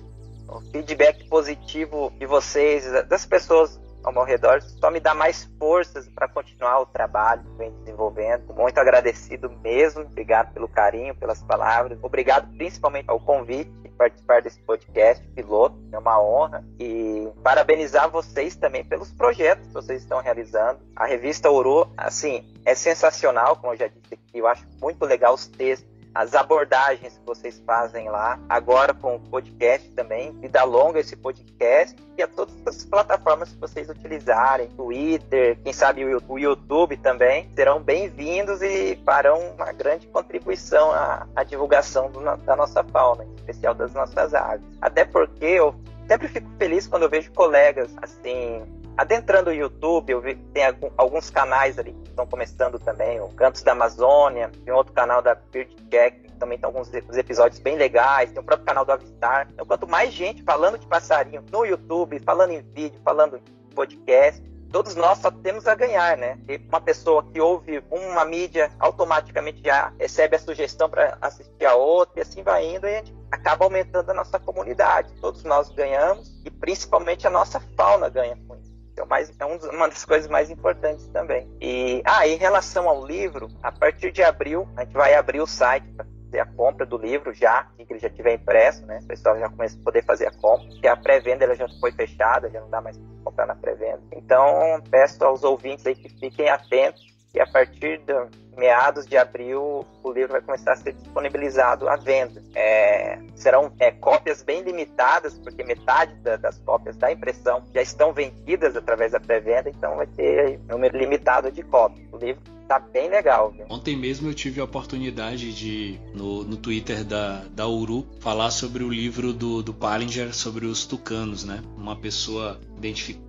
o 0.47 0.61
feedback 0.72 1.28
positivo 1.28 2.13
de 2.18 2.26
vocês, 2.26 2.86
das 3.09 3.26
pessoas 3.26 3.80
ao 4.06 4.14
meu 4.14 4.24
redor, 4.24 4.62
só 4.62 4.91
me 4.91 4.99
dá 4.99 5.14
mais 5.14 5.49
forças 5.58 6.08
para 6.10 6.28
continuar 6.28 6.80
o 6.80 6.86
trabalho 6.86 7.43
que 7.43 7.58
vem 7.58 7.72
desenvolvendo. 7.72 8.53
Muito 8.53 8.78
agradecido 8.78 9.49
mesmo, 9.64 10.01
obrigado 10.01 10.53
pelo 10.53 10.68
carinho, 10.68 11.16
pelas 11.16 11.41
palavras, 11.41 11.97
obrigado 12.01 12.47
principalmente 12.56 13.10
ao 13.10 13.20
convite 13.20 13.72
de 13.82 13.89
participar 13.89 14.41
desse 14.41 14.62
podcast 14.62 15.26
piloto, 15.30 15.76
é 15.91 15.97
uma 15.97 16.22
honra 16.22 16.64
e 16.80 17.28
parabenizar 17.43 18.10
vocês 18.10 18.56
também 18.56 18.84
pelos 18.84 19.12
projetos 19.12 19.68
que 19.68 19.74
vocês 19.74 20.01
estão 20.03 20.20
realizando. 20.20 20.80
A 20.95 21.06
revista 21.06 21.49
Ouro, 21.49 21.89
assim, 21.97 22.45
é 22.64 22.76
sensacional, 22.76 23.56
como 23.56 23.74
eu 23.74 23.78
já 23.78 23.88
disse 23.88 24.14
aqui, 24.14 24.38
eu 24.38 24.47
acho 24.47 24.66
muito 24.80 25.03
legal 25.06 25.34
os 25.34 25.47
textos 25.47 25.95
as 26.16 26.34
abordagens 26.34 27.18
que 27.18 27.26
vocês 27.26 27.61
fazem 27.66 28.09
lá, 28.09 28.39
agora 28.47 28.93
com 28.93 29.18
o 29.18 29.20
podcast 29.20 29.89
também, 29.91 30.32
vida 30.39 30.63
longa 30.63 31.01
esse 31.01 31.13
podcast, 31.18 31.93
e 32.18 32.24
a 32.24 32.28
todas 32.28 32.55
as 32.66 32.86
plataformas 32.86 33.51
que 33.51 33.59
vocês 33.59 33.89
utilizarem, 33.89 34.70
Twitter, 34.70 35.59
quem 35.61 35.74
sabe 35.74 36.05
o 36.05 36.39
YouTube 36.39 36.95
também, 36.97 37.51
serão 37.53 37.82
bem-vindos 37.82 38.61
e 38.61 38.97
farão 39.03 39.39
uma 39.55 39.74
grande 39.74 40.07
contribuição 40.07 40.89
à, 40.93 41.28
à 41.36 41.43
divulgação 41.43 42.09
do, 42.09 42.22
da 42.22 42.55
nossa 42.55 42.82
fauna, 42.86 43.26
em 43.26 43.36
especial 43.36 43.76
das 43.76 43.93
nossas 43.93 44.34
aves. 44.34 44.66
Até 44.82 45.03
porque 45.03 45.43
eu 45.45 45.76
sempre 46.07 46.30
fico 46.30 46.49
feliz 46.57 46.88
quando 46.88 47.03
eu 47.03 47.09
vejo 47.09 47.30
colegas 47.34 47.93
assim 48.01 48.63
adentrando 48.98 49.50
o 49.50 49.54
YouTube, 49.54 50.12
eu 50.12 50.22
vi 50.22 50.36
tem 50.54 50.64
alguns 50.98 51.30
canais 51.30 51.78
ali 51.78 51.93
que 51.93 52.10
estão 52.10 52.26
começando 52.26 52.80
também, 52.80 53.20
o 53.20 53.30
Cantos 53.30 53.62
da 53.64 53.74
Amazônia, 53.74 54.52
tem 54.64 54.74
outro 54.74 54.93
canal 54.93 55.22
da 55.22 55.36
Bird 55.36 55.76
Jack, 55.89 56.20
que 56.22 56.32
também 56.34 56.58
tem 56.58 56.66
alguns 56.66 56.93
episódios 56.93 57.60
bem 57.60 57.78
legais, 57.78 58.32
tem 58.32 58.41
o 58.41 58.46
próprio 58.46 58.66
canal 58.66 58.86
do 58.86 58.91
Avistar. 58.91 59.48
Então, 59.52 59.66
quanto 59.66 59.88
mais 59.88 60.14
gente 60.14 60.43
falando 60.43 60.78
de 60.78 60.88
passarinho 60.88 61.43
no 61.52 61.66
YouTube, 61.66 62.20
falando 62.20 62.52
em 62.52 62.62
vídeo, 62.62 63.00
falando 63.04 63.38
em 63.38 63.76
podcast, 63.76 64.41
todos 64.72 64.96
nós 64.96 65.20
só 65.20 65.32
temos 65.32 65.68
a 65.68 65.76
ganhar, 65.76 66.18
né? 66.18 66.38
E 66.50 66.58
uma 66.68 66.82
pessoa 66.82 67.24
que 67.24 67.39
ouve 67.39 67.82
uma 67.89 68.26
mídia 68.26 68.70
automaticamente 68.80 69.62
já 69.64 69.93
recebe 69.98 70.36
a 70.36 70.39
sugestão 70.39 70.89
para 70.89 71.18
assistir 71.22 71.66
a 71.66 71.76
outra 71.76 72.20
e 72.20 72.22
assim 72.22 72.43
vai 72.43 72.76
indo 72.76 72.86
e 72.86 72.93
a 72.93 72.98
gente 72.98 73.16
acaba 73.32 73.66
aumentando 73.66 74.10
a 74.10 74.14
nossa 74.14 74.39
comunidade. 74.39 75.14
Todos 75.22 75.43
nós 75.43 75.70
ganhamos 75.70 76.41
e 76.43 76.52
principalmente 76.52 77.26
a 77.26 77.30
nossa 77.30 77.60
fauna 77.78 78.10
ganha 78.10 78.38
com 78.48 78.56
isso. 78.56 78.64
É, 78.98 79.06
mais, 79.06 79.32
é 79.39 79.46
uma 79.46 79.89
das 79.89 80.06
coisas 80.06 80.30
mais 80.30 80.50
importantes 80.50 81.08
também. 81.08 81.50
E, 81.60 82.02
ah, 82.06 82.28
em 82.28 82.38
relação 82.38 82.88
ao 82.88 83.06
livro, 83.06 83.50
a 83.62 83.72
partir 83.72 84.12
de 84.12 84.24
abril, 84.24 84.68
a 84.78 84.84
gente 84.84 84.93
vai 84.93 85.14
abrir 85.14 85.41
o 85.41 85.48
site 85.48 85.86
para 85.91 86.06
fazer 86.06 86.39
a 86.39 86.46
compra 86.46 86.86
do 86.86 86.98
livro 86.98 87.34
já, 87.34 87.68
que 87.78 87.86
ele 87.89 88.00
já 88.00 88.10
tiver 88.10 88.36
impresso, 88.36 88.86
né? 88.86 89.00
O 89.04 89.08
pessoal 89.08 89.38
já 89.38 89.50
começa 89.50 89.78
a 89.78 89.84
poder 89.84 90.04
fazer 90.04 90.28
a 90.28 90.32
compra, 90.32 90.68
porque 90.68 90.88
a 90.88 90.96
pré-venda 90.96 91.43
ela 91.43 91.56
já 91.56 91.68
foi 91.80 91.91
fechada, 91.91 92.50
já 92.50 92.62
não 92.62 92.70
dá 92.70 92.82
mais 92.82 92.98
para 92.98 93.08
comprar 93.24 93.46
na 93.46 93.56
pré-venda. 93.56 94.02
Então, 94.14 94.82
peço 94.89 95.24
aos 95.24 95.43
ouvintes 95.43 95.86
aí 95.86 95.96
que 95.96 96.10
fiquem 96.10 96.50
atentos 96.50 97.14
e 97.36 97.39
a 97.39 97.45
partir 97.45 97.99
de 97.99 98.13
meados 98.57 99.05
de 99.05 99.17
abril 99.17 99.86
o 100.01 100.11
livro 100.11 100.31
vai 100.31 100.41
começar 100.41 100.73
a 100.73 100.75
ser 100.75 100.93
disponibilizado 100.93 101.89
à 101.89 101.97
venda. 101.97 102.41
É, 102.55 103.19
serão 103.36 103.71
é, 103.79 103.91
cópias 103.91 104.41
bem 104.41 104.61
limitadas, 104.61 105.38
porque 105.39 105.63
metade 105.63 106.15
da, 106.21 106.38
das 106.38 106.57
cópias 106.59 106.95
da 106.95 107.11
impressão 107.11 107.63
já 107.73 107.81
estão 107.81 108.13
vendidas 108.13 108.75
através 108.77 109.11
da 109.11 109.19
pré-venda, 109.19 109.69
então 109.69 109.97
vai 109.97 110.07
ter 110.07 110.59
número 110.69 110.97
limitado 110.97 111.51
de 111.51 111.61
cópias. 111.63 112.07
O 112.11 112.17
livro 112.17 112.41
tá 112.67 112.79
bem 112.79 113.09
legal. 113.09 113.51
Viu? 113.51 113.65
Ontem 113.69 113.95
mesmo 113.95 114.29
eu 114.29 114.33
tive 114.33 114.59
a 114.59 114.63
oportunidade 114.63 115.53
de, 115.53 115.99
no, 116.13 116.43
no 116.43 116.57
Twitter 116.57 117.03
da, 117.03 117.43
da 117.51 117.67
Uru, 117.67 118.05
falar 118.19 118.51
sobre 118.51 118.83
o 118.83 118.89
livro 118.89 119.33
do, 119.33 119.61
do 119.61 119.73
Palinger 119.73 120.33
sobre 120.33 120.65
os 120.65 120.86
tucanos, 120.86 121.43
né? 121.43 121.61
Uma 121.77 121.95
pessoa 121.95 122.59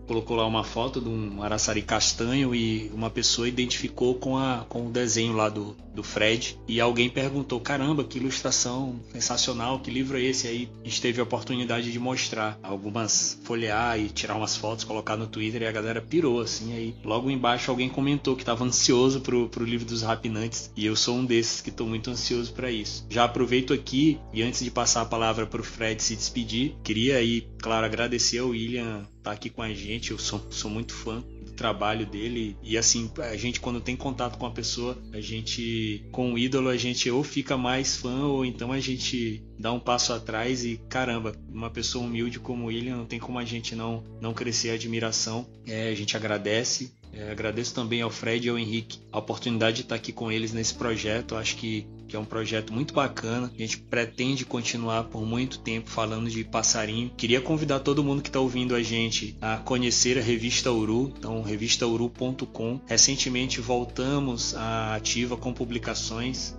colocou 0.07 0.37
lá 0.37 0.47
uma 0.47 0.65
foto 0.65 1.01
de 1.01 1.09
um 1.09 1.43
araçari 1.43 1.83
castanho 1.83 2.55
e 2.55 2.91
uma 2.95 3.11
pessoa 3.11 3.49
identificou 3.49 4.15
com, 4.15 4.37
a, 4.37 4.65
com 4.69 4.87
o 4.87 4.91
desenho 4.91 5.35
lá 5.35 5.49
do, 5.49 5.77
do 5.95 6.03
Fred. 6.03 6.59
E 6.69 6.81
alguém 6.81 7.11
perguntou: 7.11 7.61
caramba, 7.61 8.05
que 8.05 8.19
ilustração 8.19 9.01
sensacional, 9.13 9.81
que 9.81 9.91
livro 9.91 10.17
é 10.17 10.23
esse? 10.23 10.47
Aí 10.47 10.69
a 10.83 10.85
gente 10.85 11.01
teve 11.01 11.21
a 11.21 11.25
oportunidade 11.25 11.91
de 11.91 11.99
mostrar 11.99 12.59
algumas, 12.63 13.39
folhear 13.45 13.99
e 13.99 14.09
tirar 14.09 14.37
umas 14.37 14.57
fotos, 14.57 14.85
colocar 14.85 15.17
no 15.17 15.27
Twitter 15.27 15.63
e 15.63 15.67
a 15.67 15.73
galera 15.73 16.01
pirou 16.01 16.41
assim. 16.41 16.75
Aí 16.75 16.95
logo 17.05 17.31
embaixo 17.31 17.71
alguém 17.71 17.89
comentou 17.89 18.37
que 18.37 18.43
estava 18.43 18.65
ansioso 18.65 19.21
pro, 19.21 19.49
pro 19.49 19.65
livro 19.65 19.87
dos 19.87 20.03
Rapinantes 20.03 20.71
e 20.77 20.87
eu 20.87 20.95
sou 20.95 21.17
um 21.17 21.25
desses 21.25 21.61
que 21.61 21.71
estou 21.71 21.87
muito 21.87 22.11
ansioso 22.11 22.53
para 22.53 22.71
isso. 22.71 23.07
Já 23.11 23.25
aproveito 23.25 23.73
aqui 23.73 24.19
e 24.33 24.43
antes 24.43 24.63
de 24.63 24.71
passar 24.71 25.03
a 25.03 25.07
palavra 25.07 25.47
para 25.47 25.61
o 25.61 25.65
Fred 25.65 26.03
se 26.03 26.15
despedir, 26.15 26.77
queria 26.85 27.17
aí, 27.17 27.49
claro, 27.59 27.87
agradecer 27.87 28.39
ao 28.39 28.49
William 28.49 29.07
tá 29.27 29.33
aqui 29.33 29.51
com 29.51 29.61
a 29.61 29.73
gente. 29.73 30.13
Eu 30.13 30.19
sou, 30.19 30.47
sou 30.51 30.71
muito 30.71 30.93
fã 30.93 31.21
do 31.43 31.51
trabalho 31.53 32.07
dele 32.07 32.57
e 32.63 32.79
assim 32.79 33.11
a 33.19 33.37
gente 33.37 33.61
quando 33.61 33.81
tem 33.81 33.97
contato 33.97 34.39
com 34.39 34.47
a 34.47 34.51
pessoa, 34.51 34.97
a 35.13 35.21
gente 35.21 36.07
com 36.13 36.33
o 36.33 36.39
ídolo 36.39 36.69
a 36.69 36.77
gente 36.77 37.11
ou 37.11 37.25
fica 37.25 37.57
mais 37.57 37.97
fã 37.97 38.27
ou 38.27 38.45
então 38.45 38.71
a 38.71 38.79
gente 38.79 39.43
dá 39.59 39.73
um 39.73 39.81
passo 39.81 40.13
atrás 40.13 40.65
e 40.65 40.81
caramba, 40.89 41.35
uma 41.49 41.71
pessoa 41.71 42.05
humilde 42.05 42.39
como 42.39 42.71
ele 42.71 42.91
não 42.91 43.05
tem 43.05 43.19
como 43.19 43.39
a 43.39 43.45
gente 43.45 43.75
não 43.75 44.05
não 44.21 44.33
crescer 44.33 44.71
a 44.71 44.75
admiração. 44.75 45.47
É, 45.67 45.89
a 45.89 45.95
gente 45.95 46.17
agradece 46.17 46.93
é, 47.17 47.31
agradeço 47.31 47.75
também 47.75 48.03
ao 48.03 48.11
Fred 48.11 48.47
e 48.47 48.51
ao 48.51 48.59
Henrique 48.59 49.01
a 49.11 49.19
oportunidade 49.19 49.77
de 49.77 49.83
estar 49.83 49.95
aqui 49.95 50.13
com 50.13 50.31
eles 50.31 50.53
nesse 50.53 50.75
projeto. 50.75 51.35
Acho 51.35 51.57
que, 51.57 51.87
que 52.07 52.17
é 52.17 52.19
um 52.19 52.25
projeto 52.25 52.73
muito 52.73 52.95
bacana. 52.95 53.51
A 53.55 53.59
gente 53.59 53.79
pretende 53.79 54.45
continuar 54.45 55.05
por 55.05 55.25
muito 55.25 55.59
tempo 55.59 55.91
falando 55.91 56.31
de 56.31 56.45
passarinho. 56.45 57.11
Queria 57.17 57.41
convidar 57.41 57.81
todo 57.81 58.05
mundo 58.05 58.23
que 58.23 58.29
está 58.29 58.41
ouvindo 58.41 58.75
a 58.75 58.83
gente 58.83 59.37
a 59.41 59.57
conhecer 59.59 60.19
a 60.19 60.23
revista 60.23 60.71
Uru, 60.71 61.13
então 61.17 61.43
revistauru.com. 61.43 62.81
Recentemente 62.87 63.61
voltamos 63.61 64.55
à 64.55 64.95
ativa 64.95 65.37
com 65.37 65.53
publicações, 65.53 66.55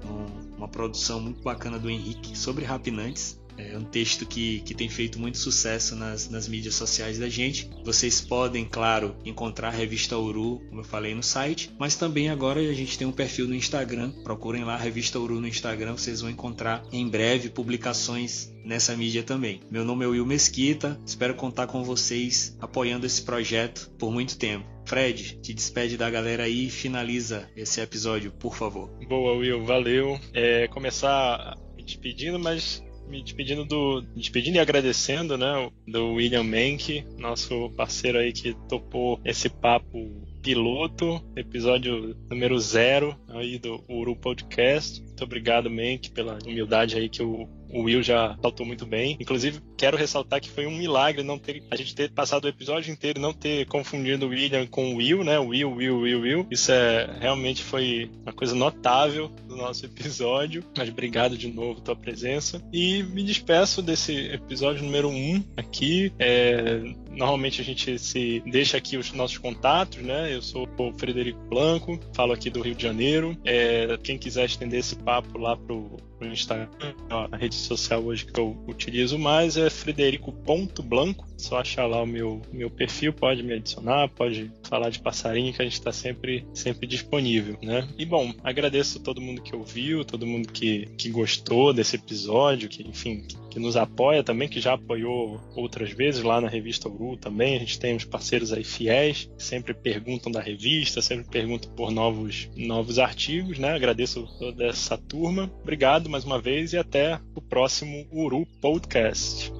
uma 0.57 0.67
produção 0.67 1.19
muito 1.19 1.41
bacana 1.41 1.77
do 1.77 1.89
Henrique 1.89 2.37
sobre 2.37 2.65
rapinantes 2.65 3.36
É 3.57 3.77
um 3.77 3.83
texto 3.83 4.25
que, 4.25 4.59
que 4.61 4.73
tem 4.73 4.89
feito 4.89 5.19
muito 5.19 5.37
sucesso 5.37 5.95
nas, 5.95 6.29
nas 6.29 6.47
mídias 6.47 6.75
sociais 6.75 7.17
da 7.17 7.27
gente. 7.27 7.69
Vocês 7.83 8.21
podem, 8.21 8.65
claro, 8.65 9.15
encontrar 9.25 9.69
a 9.69 9.71
revista 9.71 10.17
Uru, 10.17 10.61
como 10.69 10.81
eu 10.81 10.85
falei 10.85 11.15
no 11.15 11.23
site, 11.23 11.71
mas 11.79 11.95
também 11.95 12.29
agora 12.29 12.59
a 12.59 12.73
gente 12.73 12.97
tem 12.97 13.07
um 13.07 13.11
perfil 13.11 13.47
no 13.47 13.55
Instagram. 13.55 14.11
Procurem 14.23 14.63
lá 14.63 14.75
a 14.75 14.77
revista 14.77 15.19
Uru 15.19 15.39
no 15.39 15.47
Instagram, 15.47 15.93
vocês 15.93 16.21
vão 16.21 16.29
encontrar 16.29 16.83
em 16.91 17.07
breve 17.07 17.49
publicações 17.49 18.53
nessa 18.63 18.95
mídia 18.95 19.23
também. 19.23 19.61
Meu 19.71 19.85
nome 19.85 20.03
é 20.03 20.07
Will 20.07 20.25
Mesquita, 20.25 20.99
espero 21.05 21.33
contar 21.33 21.67
com 21.67 21.83
vocês 21.83 22.55
apoiando 22.59 23.05
esse 23.05 23.21
projeto 23.21 23.89
por 23.97 24.11
muito 24.11 24.37
tempo. 24.37 24.65
Fred, 24.85 25.39
te 25.41 25.53
despede 25.53 25.97
da 25.97 26.09
galera 26.09 26.43
aí 26.43 26.67
e 26.67 26.69
finaliza 26.69 27.49
esse 27.55 27.81
episódio, 27.81 28.31
por 28.31 28.55
favor. 28.55 28.89
Boa, 29.07 29.33
Will, 29.33 29.65
valeu. 29.65 30.19
É, 30.33 30.67
começar 30.69 31.57
me 31.75 31.83
despedindo, 31.83 32.39
mas 32.39 32.81
me 33.07 33.23
despedindo 33.23 33.65
do. 33.65 34.01
Despedindo 34.15 34.57
e 34.57 34.59
agradecendo, 34.59 35.37
né? 35.37 35.69
Do 35.87 36.13
William 36.13 36.43
Menck, 36.43 37.03
nosso 37.17 37.69
parceiro 37.71 38.17
aí 38.17 38.31
que 38.31 38.55
topou 38.67 39.19
esse 39.23 39.49
papo 39.49 40.11
piloto, 40.41 41.21
episódio 41.35 42.15
número 42.29 42.57
zero 42.59 43.17
aí 43.27 43.57
do 43.57 43.83
Uru 43.89 44.15
Podcast. 44.15 45.01
Muito 45.01 45.23
obrigado, 45.23 45.69
Menck, 45.69 46.11
pela 46.11 46.37
humildade 46.45 46.95
aí 46.95 47.09
que 47.09 47.21
o 47.21 47.47
o 47.69 47.83
Will 47.83 48.01
já 48.01 48.37
saltou 48.41 48.65
muito 48.65 48.85
bem. 48.85 49.17
Inclusive, 49.19 49.61
quero 49.77 49.95
ressaltar 49.95 50.41
que 50.41 50.49
foi 50.49 50.65
um 50.65 50.75
milagre 50.75 51.23
não 51.23 51.37
ter 51.37 51.63
a 51.69 51.75
gente 51.75 51.95
ter 51.95 52.11
passado 52.11 52.45
o 52.45 52.47
episódio 52.47 52.91
inteiro 52.91 53.19
não 53.19 53.33
ter 53.33 53.65
confundido 53.67 54.25
o 54.25 54.29
William 54.29 54.65
com 54.65 54.93
o 54.93 54.97
Will, 54.97 55.23
né? 55.23 55.37
Will, 55.37 55.71
Will, 55.71 55.99
Will, 55.99 56.21
Will. 56.21 56.47
Isso 56.49 56.71
é 56.71 57.09
realmente 57.19 57.63
foi 57.63 58.09
uma 58.23 58.33
coisa 58.33 58.55
notável 58.55 59.29
do 59.47 59.55
nosso 59.55 59.85
episódio. 59.85 60.63
Mas 60.75 60.89
obrigado 60.89 61.37
de 61.37 61.47
novo 61.47 61.81
tua 61.81 61.95
presença. 61.95 62.61
E 62.73 63.03
me 63.03 63.23
despeço 63.23 63.81
desse 63.81 64.13
episódio 64.31 64.83
número 64.83 65.09
1 65.09 65.13
um 65.13 65.43
aqui. 65.55 66.11
É, 66.17 66.81
normalmente 67.11 67.61
a 67.61 67.63
gente 67.63 67.97
se 67.99 68.41
deixa 68.45 68.77
aqui 68.77 68.97
os 68.97 69.11
nossos 69.11 69.37
contatos, 69.37 70.01
né? 70.01 70.33
Eu 70.33 70.41
sou 70.41 70.67
o 70.77 70.93
Frederico 70.97 71.39
Blanco, 71.49 71.99
falo 72.13 72.33
aqui 72.33 72.49
do 72.49 72.61
Rio 72.61 72.75
de 72.75 72.83
Janeiro. 72.83 73.37
É, 73.45 73.97
quem 74.03 74.17
quiser 74.17 74.45
estender 74.45 74.79
esse 74.79 74.95
papo 74.95 75.37
lá 75.37 75.55
pro 75.55 75.97
no 76.19 76.33
Instagram, 76.33 76.67
a 77.09 77.37
rede 77.37 77.55
social 77.55 78.03
hoje 78.03 78.25
que 78.25 78.39
eu 78.39 78.57
utilizo 78.67 79.17
mais 79.17 79.55
é 79.57 79.66
frederico.blanco. 79.69 81.27
Só 81.37 81.59
achar 81.59 81.85
lá 81.85 82.01
o 82.01 82.07
meu, 82.07 82.41
meu 82.51 82.69
perfil, 82.69 83.13
pode 83.13 83.43
me 83.43 83.53
adicionar, 83.53 84.09
pode 84.09 84.51
falar 84.67 84.89
de 84.89 84.99
passarinho 84.99 85.53
que 85.53 85.61
a 85.61 85.65
gente 85.65 85.75
está 85.75 85.91
sempre, 85.91 86.45
sempre 86.53 86.87
disponível, 86.87 87.57
né? 87.61 87.87
E 87.97 88.05
bom, 88.05 88.33
agradeço 88.43 88.99
todo 88.99 89.21
mundo 89.21 89.41
que 89.41 89.55
ouviu, 89.55 90.03
todo 90.03 90.25
mundo 90.25 90.51
que, 90.51 90.87
que 90.97 91.09
gostou 91.09 91.73
desse 91.73 91.95
episódio, 91.95 92.67
que 92.67 92.81
enfim, 92.81 93.21
que, 93.21 93.37
que 93.51 93.59
nos 93.59 93.77
apoia 93.77 94.23
também, 94.23 94.49
que 94.49 94.59
já 94.59 94.73
apoiou 94.73 95.39
outras 95.55 95.91
vezes 95.91 96.23
lá 96.23 96.41
na 96.41 96.47
revista 96.47 96.89
Uru 96.89 97.17
também. 97.17 97.55
A 97.55 97.59
gente 97.59 97.79
tem 97.79 97.95
uns 97.95 98.03
parceiros 98.05 98.51
aí 98.51 98.63
fiéis, 98.63 99.29
que 99.37 99.43
sempre 99.43 99.73
perguntam 99.73 100.31
da 100.31 100.41
revista, 100.41 101.01
sempre 101.01 101.29
perguntam 101.29 101.71
por 101.71 101.91
novos, 101.91 102.49
novos 102.55 102.97
artigos, 102.97 103.59
né? 103.59 103.73
Agradeço 103.73 104.27
toda 104.39 104.65
essa 104.65 104.97
turma. 104.97 105.51
Obrigado 105.61 106.09
mais 106.09 106.23
uma 106.23 106.41
vez 106.41 106.73
e 106.73 106.77
até 106.77 107.19
o 107.35 107.41
próximo 107.41 108.07
Uru 108.11 108.45
Podcast. 108.59 109.56